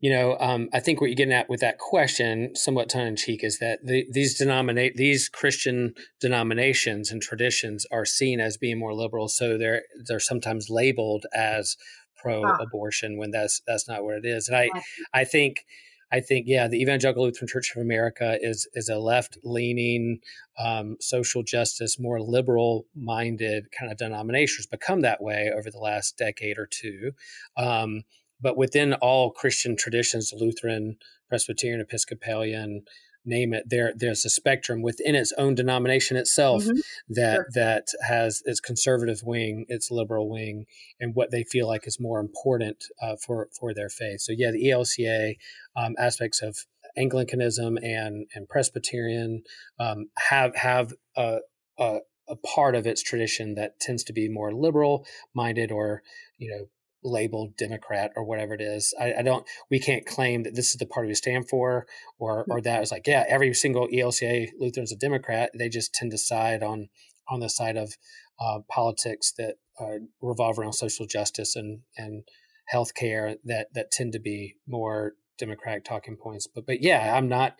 you 0.00 0.10
know 0.10 0.36
um, 0.38 0.68
i 0.74 0.80
think 0.80 1.00
what 1.00 1.06
you're 1.06 1.16
getting 1.16 1.32
at 1.32 1.48
with 1.48 1.60
that 1.60 1.78
question 1.78 2.54
somewhat 2.56 2.90
tongue-in-cheek 2.90 3.42
is 3.42 3.58
that 3.60 3.78
the, 3.84 4.06
these 4.10 4.36
denominate 4.36 4.96
these 4.96 5.28
christian 5.28 5.94
denominations 6.20 7.10
and 7.10 7.22
traditions 7.22 7.86
are 7.90 8.04
seen 8.04 8.40
as 8.40 8.56
being 8.56 8.78
more 8.78 8.94
liberal. 8.94 9.28
So 9.28 9.56
they're 9.56 9.82
they're 10.06 10.20
sometimes 10.20 10.68
labeled 10.68 11.26
as 11.34 11.76
pro-abortion 12.22 13.18
when 13.18 13.30
that's 13.30 13.60
that's 13.66 13.88
not 13.88 14.04
what 14.04 14.16
it 14.16 14.24
is. 14.24 14.48
And 14.48 14.56
I 14.56 14.68
I 15.12 15.24
think 15.24 15.64
I 16.12 16.20
think 16.20 16.44
yeah, 16.46 16.68
the 16.68 16.80
Evangelical 16.80 17.24
Lutheran 17.24 17.48
Church 17.48 17.72
of 17.74 17.80
America 17.80 18.38
is 18.40 18.68
is 18.74 18.88
a 18.88 18.98
left-leaning, 18.98 20.20
um, 20.58 20.96
social 21.00 21.42
justice, 21.42 21.98
more 21.98 22.20
liberal-minded 22.20 23.68
kind 23.78 23.90
of 23.90 23.96
denomination. 23.96 24.58
Has 24.58 24.66
become 24.66 25.00
that 25.00 25.22
way 25.22 25.50
over 25.56 25.70
the 25.70 25.78
last 25.78 26.18
decade 26.18 26.58
or 26.58 26.68
two. 26.70 27.12
Um, 27.56 28.02
but 28.40 28.56
within 28.56 28.92
all 28.94 29.30
Christian 29.30 29.76
traditions, 29.76 30.32
Lutheran, 30.36 30.96
Presbyterian, 31.28 31.80
Episcopalian, 31.80 32.82
name 33.24 33.54
it 33.54 33.64
there 33.68 33.92
there's 33.96 34.24
a 34.24 34.30
spectrum 34.30 34.82
within 34.82 35.14
its 35.14 35.32
own 35.38 35.54
denomination 35.54 36.16
itself 36.16 36.64
mm-hmm. 36.64 36.78
that 37.08 37.34
sure. 37.34 37.46
that 37.54 37.86
has 38.06 38.42
its 38.44 38.60
conservative 38.60 39.20
wing 39.22 39.64
its 39.68 39.90
liberal 39.90 40.28
wing 40.28 40.64
and 41.00 41.14
what 41.14 41.30
they 41.30 41.44
feel 41.44 41.66
like 41.66 41.86
is 41.86 42.00
more 42.00 42.20
important 42.20 42.84
uh, 43.00 43.16
for 43.16 43.48
for 43.58 43.72
their 43.72 43.88
faith 43.88 44.20
so 44.20 44.32
yeah 44.36 44.50
the 44.50 44.68
elca 44.68 45.34
um, 45.76 45.94
aspects 45.98 46.42
of 46.42 46.56
anglicanism 46.96 47.76
and 47.78 48.26
and 48.34 48.48
presbyterian 48.48 49.42
um, 49.78 50.08
have 50.30 50.54
have 50.56 50.92
a, 51.16 51.38
a 51.78 51.98
a 52.28 52.36
part 52.36 52.74
of 52.74 52.86
its 52.86 53.02
tradition 53.02 53.54
that 53.54 53.78
tends 53.80 54.04
to 54.04 54.12
be 54.12 54.28
more 54.28 54.52
liberal 54.52 55.04
minded 55.34 55.70
or 55.70 56.02
you 56.38 56.50
know 56.50 56.66
labeled 57.04 57.56
Democrat 57.56 58.12
or 58.16 58.24
whatever 58.24 58.54
it 58.54 58.60
is. 58.60 58.94
I, 59.00 59.14
I, 59.18 59.22
don't. 59.22 59.46
We 59.70 59.80
can't 59.80 60.06
claim 60.06 60.44
that 60.44 60.54
this 60.54 60.70
is 60.70 60.76
the 60.76 60.86
party 60.86 61.08
we 61.08 61.14
stand 61.14 61.48
for, 61.48 61.86
or 62.18 62.44
or 62.48 62.60
that 62.60 62.82
is 62.82 62.92
like 62.92 63.06
yeah, 63.06 63.24
every 63.28 63.54
single 63.54 63.88
ELCA 63.88 64.50
Lutheran 64.58 64.84
is 64.84 64.92
a 64.92 64.96
Democrat. 64.96 65.50
They 65.58 65.68
just 65.68 65.94
tend 65.94 66.12
to 66.12 66.18
side 66.18 66.62
on 66.62 66.88
on 67.28 67.40
the 67.40 67.48
side 67.48 67.76
of 67.76 67.96
uh, 68.40 68.60
politics 68.68 69.32
that 69.38 69.56
uh, 69.80 69.98
revolve 70.20 70.58
around 70.58 70.74
social 70.74 71.06
justice 71.06 71.56
and 71.56 71.80
and 71.96 72.24
healthcare 72.72 73.36
that 73.44 73.68
that 73.74 73.90
tend 73.90 74.12
to 74.12 74.20
be 74.20 74.56
more 74.66 75.14
Democratic 75.38 75.84
talking 75.84 76.16
points. 76.16 76.46
But 76.46 76.66
but 76.66 76.82
yeah, 76.82 77.16
I'm 77.16 77.28
not 77.28 77.56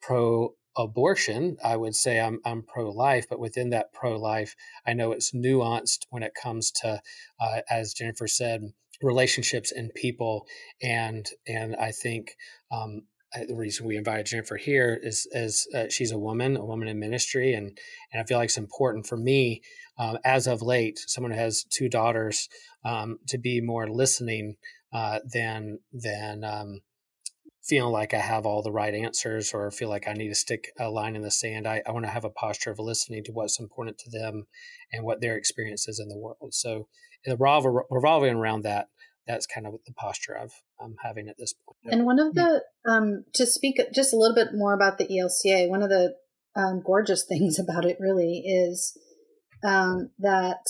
pro 0.00 0.54
abortion. 0.76 1.56
I 1.64 1.76
would 1.76 1.94
say 1.94 2.20
I'm 2.20 2.40
I'm 2.44 2.62
pro 2.62 2.90
life, 2.90 3.26
but 3.28 3.40
within 3.40 3.70
that 3.70 3.92
pro 3.92 4.16
life, 4.18 4.54
I 4.86 4.92
know 4.92 5.12
it's 5.12 5.32
nuanced 5.32 6.06
when 6.10 6.22
it 6.22 6.32
comes 6.40 6.70
to, 6.82 7.00
uh, 7.40 7.60
as 7.70 7.94
Jennifer 7.94 8.26
said, 8.28 8.72
relationships 9.02 9.72
and 9.72 9.92
people 9.94 10.46
and 10.82 11.26
and 11.46 11.76
i 11.76 11.90
think 11.90 12.36
um, 12.72 13.02
the 13.48 13.54
reason 13.54 13.86
we 13.86 13.96
invited 13.96 14.26
jennifer 14.26 14.56
here 14.56 14.98
is 15.02 15.28
is 15.32 15.68
uh, 15.74 15.84
she's 15.90 16.12
a 16.12 16.18
woman 16.18 16.56
a 16.56 16.64
woman 16.64 16.88
in 16.88 16.98
ministry 16.98 17.52
and 17.52 17.78
and 18.12 18.22
i 18.22 18.24
feel 18.24 18.38
like 18.38 18.46
it's 18.46 18.56
important 18.56 19.06
for 19.06 19.16
me 19.16 19.60
um, 19.98 20.18
as 20.24 20.46
of 20.46 20.62
late 20.62 20.98
someone 21.06 21.32
who 21.32 21.38
has 21.38 21.64
two 21.64 21.88
daughters 21.88 22.48
um, 22.84 23.18
to 23.28 23.38
be 23.38 23.60
more 23.60 23.88
listening 23.88 24.56
uh, 24.92 25.18
than 25.30 25.78
than 25.92 26.44
um, 26.44 26.80
feeling 27.66 27.92
like 27.92 28.14
I 28.14 28.18
have 28.18 28.46
all 28.46 28.62
the 28.62 28.70
right 28.70 28.94
answers 28.94 29.52
or 29.52 29.70
feel 29.70 29.88
like 29.88 30.06
I 30.06 30.12
need 30.12 30.28
to 30.28 30.34
stick 30.34 30.70
a 30.78 30.88
line 30.88 31.16
in 31.16 31.22
the 31.22 31.30
sand. 31.30 31.66
I, 31.66 31.82
I 31.86 31.90
want 31.90 32.04
to 32.04 32.10
have 32.10 32.24
a 32.24 32.30
posture 32.30 32.70
of 32.70 32.78
listening 32.78 33.24
to 33.24 33.32
what's 33.32 33.58
important 33.58 33.98
to 33.98 34.10
them 34.10 34.46
and 34.92 35.04
what 35.04 35.20
their 35.20 35.36
experience 35.36 35.88
is 35.88 35.98
in 35.98 36.08
the 36.08 36.16
world. 36.16 36.54
So 36.54 36.86
revolving, 37.26 37.80
revolving 37.90 38.34
around 38.34 38.62
that, 38.62 38.88
that's 39.26 39.46
kind 39.46 39.66
of 39.66 39.74
the 39.86 39.92
posture 39.94 40.38
I've, 40.38 40.54
I'm 40.80 40.96
having 41.02 41.28
at 41.28 41.36
this 41.38 41.52
point. 41.52 41.94
And 41.94 42.06
one 42.06 42.20
of 42.20 42.34
the, 42.34 42.62
um, 42.88 43.24
to 43.34 43.46
speak 43.46 43.80
just 43.92 44.12
a 44.12 44.16
little 44.16 44.36
bit 44.36 44.48
more 44.54 44.74
about 44.74 44.98
the 44.98 45.06
ELCA, 45.06 45.68
one 45.68 45.82
of 45.82 45.88
the 45.88 46.14
um, 46.54 46.82
gorgeous 46.84 47.24
things 47.28 47.58
about 47.58 47.84
it 47.84 47.98
really 48.00 48.42
is 48.46 48.96
um, 49.64 50.10
that 50.18 50.64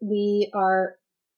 we 0.00 0.50
are 0.54 0.96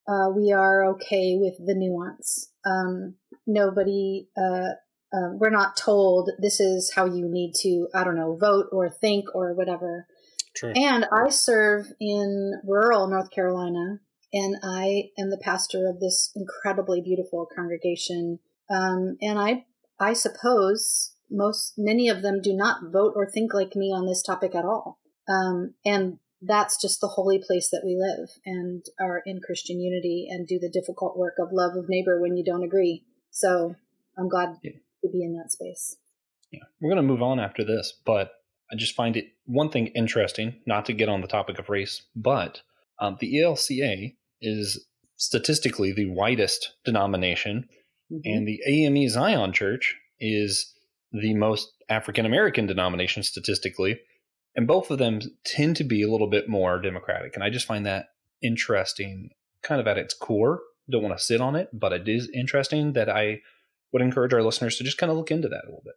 uh, 0.08 0.30
we 0.34 0.52
are 0.52 0.84
okay 0.94 1.36
with 1.36 1.54
the 1.64 1.74
nuance. 1.74 2.50
Um, 2.66 3.14
nobody, 3.46 4.28
uh, 4.36 4.74
uh, 5.14 5.30
we're 5.34 5.50
not 5.50 5.76
told 5.76 6.30
this 6.40 6.58
is 6.58 6.92
how 6.94 7.04
you 7.04 7.28
need 7.28 7.52
to, 7.60 7.88
I 7.94 8.02
don't 8.02 8.16
know, 8.16 8.36
vote 8.36 8.66
or 8.72 8.90
think 8.90 9.26
or 9.34 9.54
whatever. 9.54 10.06
True. 10.56 10.72
And 10.74 11.06
I 11.12 11.28
serve 11.30 11.86
in 12.00 12.60
rural 12.64 13.06
North 13.08 13.30
Carolina, 13.30 14.00
and 14.32 14.56
I 14.62 15.10
am 15.18 15.30
the 15.30 15.40
pastor 15.40 15.88
of 15.88 16.00
this 16.00 16.32
incredibly 16.34 17.00
beautiful 17.00 17.46
congregation. 17.54 18.38
Um, 18.70 19.16
and 19.20 19.38
I, 19.38 19.66
I 20.00 20.14
suppose 20.14 21.14
most, 21.30 21.74
many 21.76 22.08
of 22.08 22.22
them 22.22 22.40
do 22.42 22.54
not 22.54 22.92
vote 22.92 23.12
or 23.14 23.28
think 23.28 23.52
like 23.52 23.76
me 23.76 23.92
on 23.92 24.06
this 24.06 24.22
topic 24.22 24.54
at 24.54 24.64
all. 24.64 24.98
Um, 25.28 25.74
and 25.84 26.18
that's 26.40 26.80
just 26.80 27.00
the 27.00 27.08
holy 27.08 27.38
place 27.38 27.70
that 27.70 27.82
we 27.84 27.96
live 27.96 28.30
and 28.44 28.84
are 29.00 29.22
in 29.24 29.40
Christian 29.40 29.80
unity 29.80 30.26
and 30.28 30.46
do 30.46 30.58
the 30.58 30.68
difficult 30.68 31.16
work 31.16 31.34
of 31.38 31.52
love 31.52 31.76
of 31.76 31.88
neighbor 31.88 32.20
when 32.20 32.36
you 32.36 32.44
don't 32.44 32.64
agree. 32.64 33.04
So 33.30 33.76
I'm 34.18 34.28
glad 34.28 34.56
yeah. 34.62 34.72
to 35.02 35.08
be 35.10 35.22
in 35.22 35.34
that 35.36 35.52
space. 35.52 35.96
Yeah, 36.50 36.64
we're 36.80 36.90
going 36.90 36.96
to 36.96 37.08
move 37.08 37.22
on 37.22 37.38
after 37.38 37.64
this, 37.64 37.94
but 38.04 38.32
I 38.70 38.76
just 38.76 38.94
find 38.94 39.16
it 39.16 39.26
one 39.46 39.70
thing 39.70 39.88
interesting, 39.88 40.56
not 40.66 40.86
to 40.86 40.92
get 40.92 41.08
on 41.08 41.20
the 41.20 41.28
topic 41.28 41.58
of 41.58 41.68
race, 41.68 42.02
but 42.16 42.62
um, 42.98 43.16
the 43.20 43.36
ELCA 43.36 44.16
is 44.42 44.84
statistically 45.16 45.92
the 45.92 46.10
widest 46.10 46.74
denomination, 46.84 47.68
mm-hmm. 48.12 48.20
and 48.24 48.46
the 48.46 48.60
AME 48.66 49.08
Zion 49.08 49.52
Church 49.52 49.96
is 50.20 50.72
the 51.12 51.34
most 51.34 51.72
African 51.88 52.26
American 52.26 52.66
denomination 52.66 53.22
statistically. 53.22 54.00
And 54.54 54.66
both 54.66 54.90
of 54.90 54.98
them 54.98 55.20
tend 55.46 55.76
to 55.76 55.84
be 55.84 56.02
a 56.02 56.10
little 56.10 56.28
bit 56.28 56.48
more 56.48 56.78
democratic. 56.80 57.34
And 57.34 57.42
I 57.42 57.48
just 57.48 57.66
find 57.66 57.86
that 57.86 58.06
interesting, 58.42 59.30
kind 59.62 59.80
of 59.80 59.86
at 59.86 59.96
its 59.96 60.12
core. 60.12 60.60
Don't 60.90 61.02
want 61.02 61.16
to 61.16 61.24
sit 61.24 61.40
on 61.40 61.56
it, 61.56 61.68
but 61.72 61.92
it 61.92 62.06
is 62.06 62.30
interesting 62.34 62.92
that 62.92 63.08
I 63.08 63.40
would 63.92 64.02
encourage 64.02 64.34
our 64.34 64.42
listeners 64.42 64.76
to 64.76 64.84
just 64.84 64.98
kind 64.98 65.10
of 65.10 65.16
look 65.16 65.30
into 65.30 65.48
that 65.48 65.62
a 65.64 65.68
little 65.68 65.82
bit. 65.84 65.94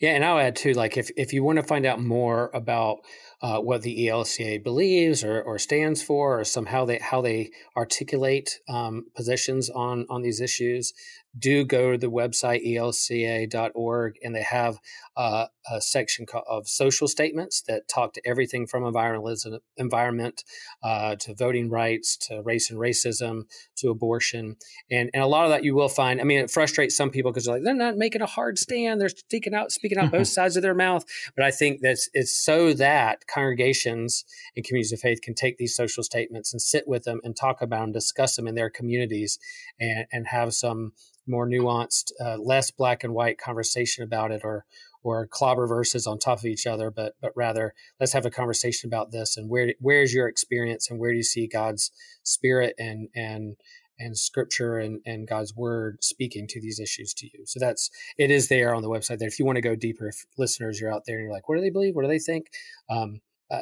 Yeah, 0.00 0.12
and 0.12 0.24
I'll 0.24 0.38
add 0.38 0.56
too, 0.56 0.72
like 0.72 0.96
if 0.96 1.10
if 1.14 1.34
you 1.34 1.44
want 1.44 1.56
to 1.58 1.62
find 1.62 1.84
out 1.84 2.00
more 2.00 2.50
about 2.54 3.00
uh, 3.42 3.60
what 3.60 3.82
the 3.82 4.06
ELCA 4.06 4.64
believes 4.64 5.22
or, 5.22 5.42
or 5.42 5.58
stands 5.58 6.02
for, 6.02 6.40
or 6.40 6.44
somehow 6.44 6.86
they 6.86 6.98
how 6.98 7.20
they 7.20 7.50
articulate 7.76 8.60
um, 8.66 9.06
positions 9.14 9.68
on 9.68 10.06
on 10.08 10.22
these 10.22 10.40
issues, 10.40 10.94
do 11.38 11.64
go 11.64 11.92
to 11.92 11.98
the 11.98 12.10
website 12.10 12.66
elca.org 12.66 14.14
and 14.22 14.34
they 14.34 14.42
have 14.42 14.78
uh, 15.16 15.46
a 15.70 15.80
section 15.80 16.26
of 16.48 16.66
social 16.66 17.06
statements 17.06 17.62
that 17.62 17.88
talk 17.88 18.14
to 18.14 18.22
everything 18.26 18.66
from 18.66 18.82
environmentalism, 18.82 19.58
environment 19.76 20.42
uh, 20.82 21.14
to 21.16 21.34
voting 21.34 21.70
rights 21.70 22.16
to 22.16 22.42
race 22.42 22.70
and 22.70 22.80
racism 22.80 23.42
to 23.76 23.90
abortion. 23.90 24.56
And, 24.90 25.10
and 25.14 25.22
a 25.22 25.26
lot 25.26 25.44
of 25.44 25.50
that 25.50 25.62
you 25.62 25.74
will 25.74 25.88
find. 25.88 26.20
I 26.20 26.24
mean, 26.24 26.40
it 26.40 26.50
frustrates 26.50 26.96
some 26.96 27.10
people 27.10 27.30
because 27.30 27.44
they're 27.44 27.56
like, 27.56 27.64
they're 27.64 27.74
not 27.74 27.96
making 27.96 28.22
a 28.22 28.26
hard 28.26 28.58
stand. 28.58 29.00
They're 29.00 29.08
speaking 29.08 29.54
out, 29.54 29.72
speaking 29.72 29.98
out 29.98 30.10
both 30.10 30.28
sides 30.28 30.56
of 30.56 30.62
their 30.62 30.74
mouth. 30.74 31.04
But 31.36 31.44
I 31.44 31.50
think 31.50 31.80
that 31.82 31.98
it's 32.12 32.32
so 32.32 32.72
that 32.74 33.26
congregations 33.26 34.24
and 34.56 34.64
communities 34.64 34.92
of 34.92 35.00
faith 35.00 35.20
can 35.22 35.34
take 35.34 35.58
these 35.58 35.76
social 35.76 36.02
statements 36.02 36.52
and 36.52 36.60
sit 36.60 36.88
with 36.88 37.04
them 37.04 37.20
and 37.22 37.36
talk 37.36 37.62
about 37.62 37.80
them, 37.80 37.92
discuss 37.92 38.36
them 38.36 38.48
in 38.48 38.54
their 38.54 38.70
communities 38.70 39.38
and, 39.78 40.06
and 40.12 40.26
have 40.28 40.54
some 40.54 40.92
more 41.26 41.48
nuanced, 41.48 42.12
uh, 42.24 42.36
less 42.38 42.70
black 42.70 43.04
and 43.04 43.14
white 43.14 43.38
conversation 43.38 44.04
about 44.04 44.30
it 44.30 44.42
or 44.44 44.64
or 45.02 45.26
clobber 45.26 45.66
verses 45.66 46.06
on 46.06 46.18
top 46.18 46.38
of 46.38 46.44
each 46.44 46.66
other, 46.66 46.90
but 46.90 47.14
but 47.20 47.32
rather 47.34 47.74
let's 47.98 48.12
have 48.12 48.26
a 48.26 48.30
conversation 48.30 48.88
about 48.88 49.12
this 49.12 49.36
and 49.36 49.48
where 49.48 49.74
where's 49.80 50.12
your 50.12 50.28
experience 50.28 50.90
and 50.90 51.00
where 51.00 51.10
do 51.10 51.16
you 51.16 51.22
see 51.22 51.46
God's 51.46 51.90
spirit 52.22 52.74
and 52.78 53.08
and 53.14 53.56
and 54.00 54.16
scripture 54.16 54.78
and, 54.78 55.00
and 55.04 55.28
God's 55.28 55.54
word 55.54 55.98
speaking 56.02 56.46
to 56.48 56.60
these 56.60 56.80
issues 56.80 57.12
to 57.14 57.26
you. 57.26 57.44
So 57.44 57.60
that's 57.60 57.90
it 58.18 58.30
is 58.30 58.48
there 58.48 58.74
on 58.74 58.82
the 58.82 58.88
website 58.88 59.18
there. 59.18 59.28
If 59.28 59.38
you 59.38 59.44
want 59.44 59.56
to 59.56 59.62
go 59.62 59.76
deeper, 59.76 60.08
if 60.08 60.24
listeners 60.38 60.80
are 60.82 60.90
out 60.90 61.02
there 61.06 61.16
and 61.16 61.24
you're 61.24 61.32
like, 61.32 61.48
what 61.48 61.56
do 61.56 61.60
they 61.60 61.70
believe? 61.70 61.94
What 61.94 62.02
do 62.02 62.08
they 62.08 62.18
think? 62.18 62.46
Um, 62.88 63.20
uh, 63.50 63.60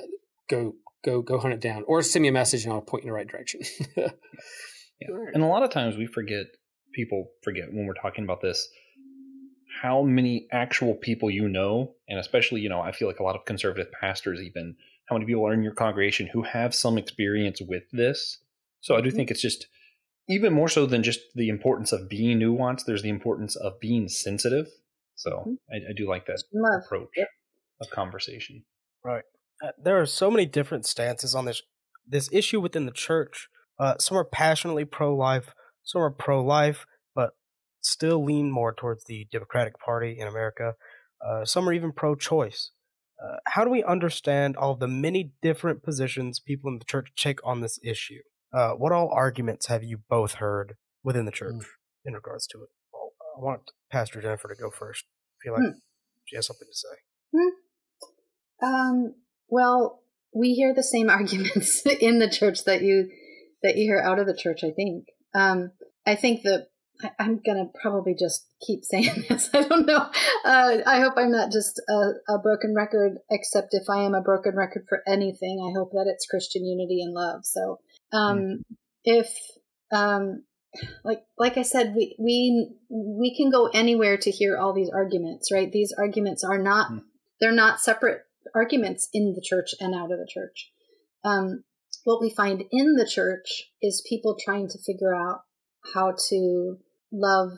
go 0.48 0.74
go 1.04 1.22
go 1.22 1.38
hunt 1.38 1.54
it 1.54 1.60
down, 1.60 1.84
or 1.86 2.02
send 2.02 2.22
me 2.22 2.28
a 2.28 2.32
message 2.32 2.64
and 2.64 2.72
I'll 2.72 2.80
point 2.80 3.04
you 3.04 3.08
in 3.08 3.12
the 3.12 3.16
right 3.16 3.28
direction. 3.28 3.60
yeah. 3.96 4.08
And 5.34 5.42
a 5.42 5.46
lot 5.46 5.62
of 5.62 5.70
times 5.70 5.96
we 5.96 6.06
forget 6.06 6.46
people 6.92 7.28
forget 7.42 7.72
when 7.72 7.86
we're 7.86 7.94
talking 7.94 8.24
about 8.24 8.40
this 8.40 8.68
how 9.82 10.02
many 10.02 10.46
actual 10.50 10.94
people 10.94 11.30
you 11.30 11.48
know, 11.48 11.94
and 12.08 12.18
especially, 12.18 12.60
you 12.60 12.68
know, 12.68 12.80
I 12.80 12.92
feel 12.92 13.06
like 13.06 13.20
a 13.20 13.22
lot 13.22 13.36
of 13.36 13.44
conservative 13.44 13.92
pastors, 13.92 14.40
even 14.40 14.76
how 15.06 15.16
many 15.16 15.26
people 15.26 15.46
are 15.46 15.52
in 15.52 15.62
your 15.62 15.74
congregation 15.74 16.28
who 16.32 16.42
have 16.42 16.74
some 16.74 16.98
experience 16.98 17.60
with 17.60 17.84
this. 17.92 18.38
So 18.80 18.96
I 18.96 19.00
do 19.00 19.08
mm-hmm. 19.08 19.16
think 19.16 19.30
it's 19.30 19.42
just 19.42 19.66
even 20.28 20.52
more 20.52 20.68
so 20.68 20.84
than 20.84 21.02
just 21.02 21.20
the 21.34 21.48
importance 21.48 21.92
of 21.92 22.08
being 22.08 22.38
nuanced, 22.38 22.84
there's 22.86 23.02
the 23.02 23.08
importance 23.08 23.56
of 23.56 23.80
being 23.80 24.08
sensitive. 24.08 24.66
So 25.14 25.30
mm-hmm. 25.30 25.54
I, 25.72 25.90
I, 25.90 25.92
do 25.96 26.08
like 26.08 26.26
that 26.26 26.42
Love. 26.52 26.82
approach 26.84 27.08
yep. 27.16 27.28
of 27.80 27.90
conversation. 27.90 28.64
Right. 29.04 29.24
Uh, 29.64 29.70
there 29.82 30.00
are 30.00 30.06
so 30.06 30.30
many 30.30 30.46
different 30.46 30.86
stances 30.86 31.34
on 31.34 31.44
this 31.44 31.62
this 32.06 32.28
issue 32.32 32.60
within 32.60 32.86
the 32.86 32.92
church. 32.92 33.48
Uh, 33.78 33.96
some 33.98 34.16
are 34.16 34.24
passionately 34.24 34.84
pro 34.84 35.14
life, 35.14 35.54
some 35.88 36.02
are 36.02 36.10
pro 36.10 36.44
life, 36.44 36.84
but 37.14 37.30
still 37.80 38.22
lean 38.22 38.50
more 38.50 38.74
towards 38.74 39.04
the 39.04 39.26
Democratic 39.32 39.78
Party 39.80 40.18
in 40.20 40.28
America. 40.28 40.74
Uh, 41.26 41.46
some 41.46 41.66
are 41.66 41.72
even 41.72 41.92
pro 41.92 42.14
choice. 42.14 42.72
Uh, 43.18 43.36
how 43.46 43.64
do 43.64 43.70
we 43.70 43.82
understand 43.82 44.54
all 44.54 44.76
the 44.76 44.86
many 44.86 45.32
different 45.40 45.82
positions 45.82 46.40
people 46.40 46.70
in 46.70 46.78
the 46.78 46.84
church 46.84 47.08
take 47.16 47.40
on 47.42 47.62
this 47.62 47.78
issue? 47.82 48.20
Uh, 48.52 48.72
what 48.72 48.92
all 48.92 49.10
arguments 49.12 49.66
have 49.66 49.82
you 49.82 49.98
both 50.10 50.34
heard 50.34 50.74
within 51.02 51.24
the 51.24 51.32
church 51.32 51.54
mm. 51.54 51.64
in 52.04 52.12
regards 52.12 52.46
to 52.46 52.58
it? 52.58 52.68
Well, 52.92 53.12
I 53.36 53.40
want 53.40 53.62
Pastor 53.90 54.20
Jennifer 54.20 54.48
to 54.48 54.54
go 54.54 54.70
first. 54.70 55.04
I 55.06 55.36
feel 55.42 55.54
like 55.54 55.62
mm. 55.62 55.80
she 56.26 56.36
has 56.36 56.46
something 56.46 56.68
to 56.70 56.76
say. 56.76 56.88
Mm. 57.34 58.66
Um, 58.66 59.14
well, 59.48 60.02
we 60.34 60.52
hear 60.52 60.74
the 60.74 60.82
same 60.82 61.08
arguments 61.10 61.82
in 61.86 62.18
the 62.18 62.28
church 62.28 62.64
that 62.66 62.82
you 62.82 63.10
that 63.62 63.76
you 63.76 63.84
hear 63.84 64.00
out 64.00 64.18
of 64.18 64.26
the 64.26 64.36
church. 64.36 64.60
I 64.62 64.70
think. 64.70 65.06
Um, 65.34 65.72
I 66.08 66.14
think 66.14 66.42
that 66.44 66.68
I, 67.02 67.10
am 67.18 67.40
gonna 67.44 67.66
probably 67.80 68.14
just 68.18 68.46
keep 68.66 68.82
saying 68.82 69.24
this. 69.28 69.50
I 69.52 69.62
don't 69.62 69.86
know. 69.86 70.10
Uh, 70.44 70.78
I 70.86 71.00
hope 71.00 71.14
I'm 71.16 71.30
not 71.30 71.52
just 71.52 71.80
a, 71.88 72.34
a, 72.34 72.38
broken 72.38 72.74
record. 72.74 73.18
Except 73.30 73.68
if 73.72 73.84
I 73.88 73.98
am 73.98 74.14
a 74.14 74.22
broken 74.22 74.56
record 74.56 74.86
for 74.88 75.02
anything, 75.06 75.60
I 75.60 75.78
hope 75.78 75.92
that 75.92 76.06
it's 76.08 76.26
Christian 76.26 76.64
unity 76.64 77.02
and 77.02 77.14
love. 77.14 77.44
So, 77.44 77.78
um, 78.12 78.38
mm. 78.38 78.62
if 79.04 79.38
um, 79.92 80.44
like 81.04 81.22
like 81.38 81.58
I 81.58 81.62
said, 81.62 81.94
we 81.94 82.16
we 82.18 82.70
we 82.88 83.36
can 83.36 83.50
go 83.50 83.66
anywhere 83.66 84.16
to 84.16 84.30
hear 84.30 84.56
all 84.56 84.72
these 84.72 84.90
arguments, 84.90 85.52
right? 85.52 85.70
These 85.70 85.94
arguments 85.96 86.42
are 86.42 86.58
not 86.58 86.90
mm. 86.90 87.02
they're 87.40 87.52
not 87.52 87.80
separate 87.80 88.22
arguments 88.54 89.08
in 89.12 89.34
the 89.34 89.42
church 89.42 89.74
and 89.78 89.94
out 89.94 90.10
of 90.10 90.18
the 90.18 90.28
church. 90.28 90.70
Um, 91.22 91.64
what 92.04 92.22
we 92.22 92.30
find 92.30 92.64
in 92.72 92.94
the 92.94 93.06
church 93.06 93.64
is 93.82 94.04
people 94.08 94.36
trying 94.42 94.68
to 94.70 94.78
figure 94.78 95.14
out 95.14 95.40
how 95.94 96.14
to 96.30 96.78
love 97.12 97.52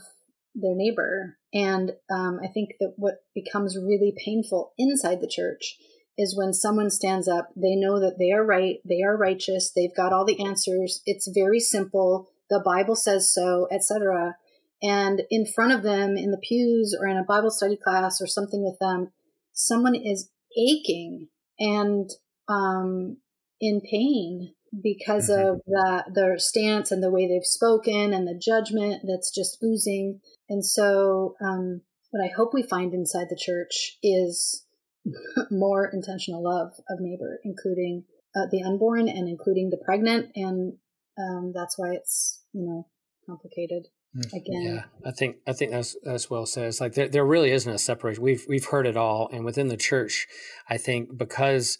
their 0.54 0.74
neighbor. 0.74 1.38
And 1.52 1.92
um, 2.10 2.40
I 2.42 2.48
think 2.48 2.70
that 2.80 2.94
what 2.96 3.24
becomes 3.34 3.76
really 3.76 4.12
painful 4.24 4.72
inside 4.78 5.20
the 5.20 5.28
church 5.28 5.76
is 6.18 6.36
when 6.36 6.52
someone 6.52 6.90
stands 6.90 7.28
up, 7.28 7.48
they 7.56 7.76
know 7.76 7.98
that 8.00 8.16
they 8.18 8.30
are 8.30 8.44
right, 8.44 8.76
they 8.84 9.02
are 9.02 9.16
righteous, 9.16 9.72
they've 9.74 9.96
got 9.96 10.12
all 10.12 10.24
the 10.24 10.44
answers. 10.44 11.02
It's 11.06 11.30
very 11.34 11.60
simple. 11.60 12.28
The 12.50 12.62
Bible 12.64 12.96
says 12.96 13.32
so, 13.32 13.68
etc. 13.70 14.36
And 14.82 15.22
in 15.30 15.46
front 15.46 15.72
of 15.72 15.82
them, 15.82 16.16
in 16.16 16.30
the 16.30 16.40
pews 16.46 16.96
or 16.98 17.06
in 17.06 17.16
a 17.16 17.24
Bible 17.24 17.50
study 17.50 17.76
class 17.76 18.20
or 18.20 18.26
something 18.26 18.62
with 18.62 18.78
them, 18.80 19.12
someone 19.52 19.94
is 19.94 20.30
aching 20.58 21.28
and 21.58 22.10
um, 22.48 23.18
in 23.60 23.80
pain 23.80 24.54
because 24.82 25.28
mm-hmm. 25.28 25.54
of 25.54 25.60
the, 25.66 26.04
their 26.14 26.38
stance 26.38 26.90
and 26.90 27.02
the 27.02 27.10
way 27.10 27.26
they've 27.26 27.44
spoken 27.44 28.12
and 28.12 28.26
the 28.26 28.38
judgment 28.38 29.02
that's 29.06 29.34
just 29.34 29.58
oozing. 29.62 30.20
And 30.48 30.64
so, 30.64 31.34
um, 31.42 31.82
what 32.10 32.24
I 32.24 32.32
hope 32.34 32.52
we 32.52 32.62
find 32.62 32.92
inside 32.92 33.28
the 33.30 33.40
church 33.40 33.98
is 34.02 34.66
more 35.50 35.88
intentional 35.92 36.42
love 36.42 36.72
of 36.88 36.98
neighbor, 37.00 37.40
including 37.44 38.04
uh, 38.34 38.46
the 38.50 38.62
unborn 38.62 39.08
and 39.08 39.28
including 39.28 39.70
the 39.70 39.80
pregnant. 39.84 40.30
And 40.34 40.74
um, 41.18 41.52
that's 41.54 41.78
why 41.78 41.92
it's, 41.92 42.42
you 42.52 42.66
know, 42.66 42.86
complicated 43.26 43.86
mm. 44.16 44.32
again. 44.32 44.62
Yeah, 44.62 45.08
I 45.08 45.12
think 45.12 45.36
I 45.46 45.52
think 45.52 45.70
that's 45.72 45.96
that's 46.02 46.30
well 46.30 46.46
said. 46.46 46.66
It's 46.66 46.80
like 46.80 46.94
there, 46.94 47.08
there 47.08 47.24
really 47.24 47.52
isn't 47.52 47.72
a 47.72 47.78
separation. 47.78 48.22
We've 48.22 48.44
we've 48.48 48.66
heard 48.66 48.86
it 48.86 48.96
all, 48.96 49.28
and 49.32 49.44
within 49.44 49.68
the 49.68 49.76
church, 49.76 50.26
I 50.68 50.76
think 50.76 51.16
because 51.16 51.78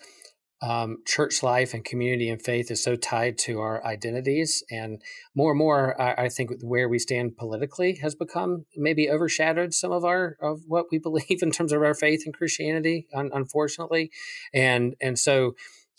um, 0.63 0.99
church 1.07 1.43
life 1.43 1.73
and 1.73 1.85
community 1.85 2.29
and 2.29 2.43
faith 2.43 2.71
is 2.71 2.83
so 2.83 2.95
tied 2.95 3.39
to 3.39 3.61
our 3.61 3.85
identities. 3.85 4.63
And 4.71 5.01
more 5.35 5.53
and 5.53 5.59
more, 5.59 6.01
I, 6.01 6.25
I, 6.25 6.29
think 6.29 6.51
where 6.63 6.87
we 6.87 6.99
stand 6.99 7.39
politically 7.39 7.99
has 8.03 8.15
become 8.15 8.67
maybe 8.77 9.09
overshadowed 9.09 9.73
some 9.73 9.91
of 9.91 10.05
our 10.05 10.37
of 10.43 10.61
what 10.67 10.87
we 10.93 10.99
believe 11.03 11.43
in 11.43 11.51
terms 11.51 11.73
of 11.73 11.83
our 11.83 11.95
faith 11.95 12.23
and 12.27 12.35
Christianity, 12.35 13.07
un, 13.15 13.31
unfortunately. 13.33 14.11
And 14.53 14.97
and 15.01 15.19
so 15.19 15.55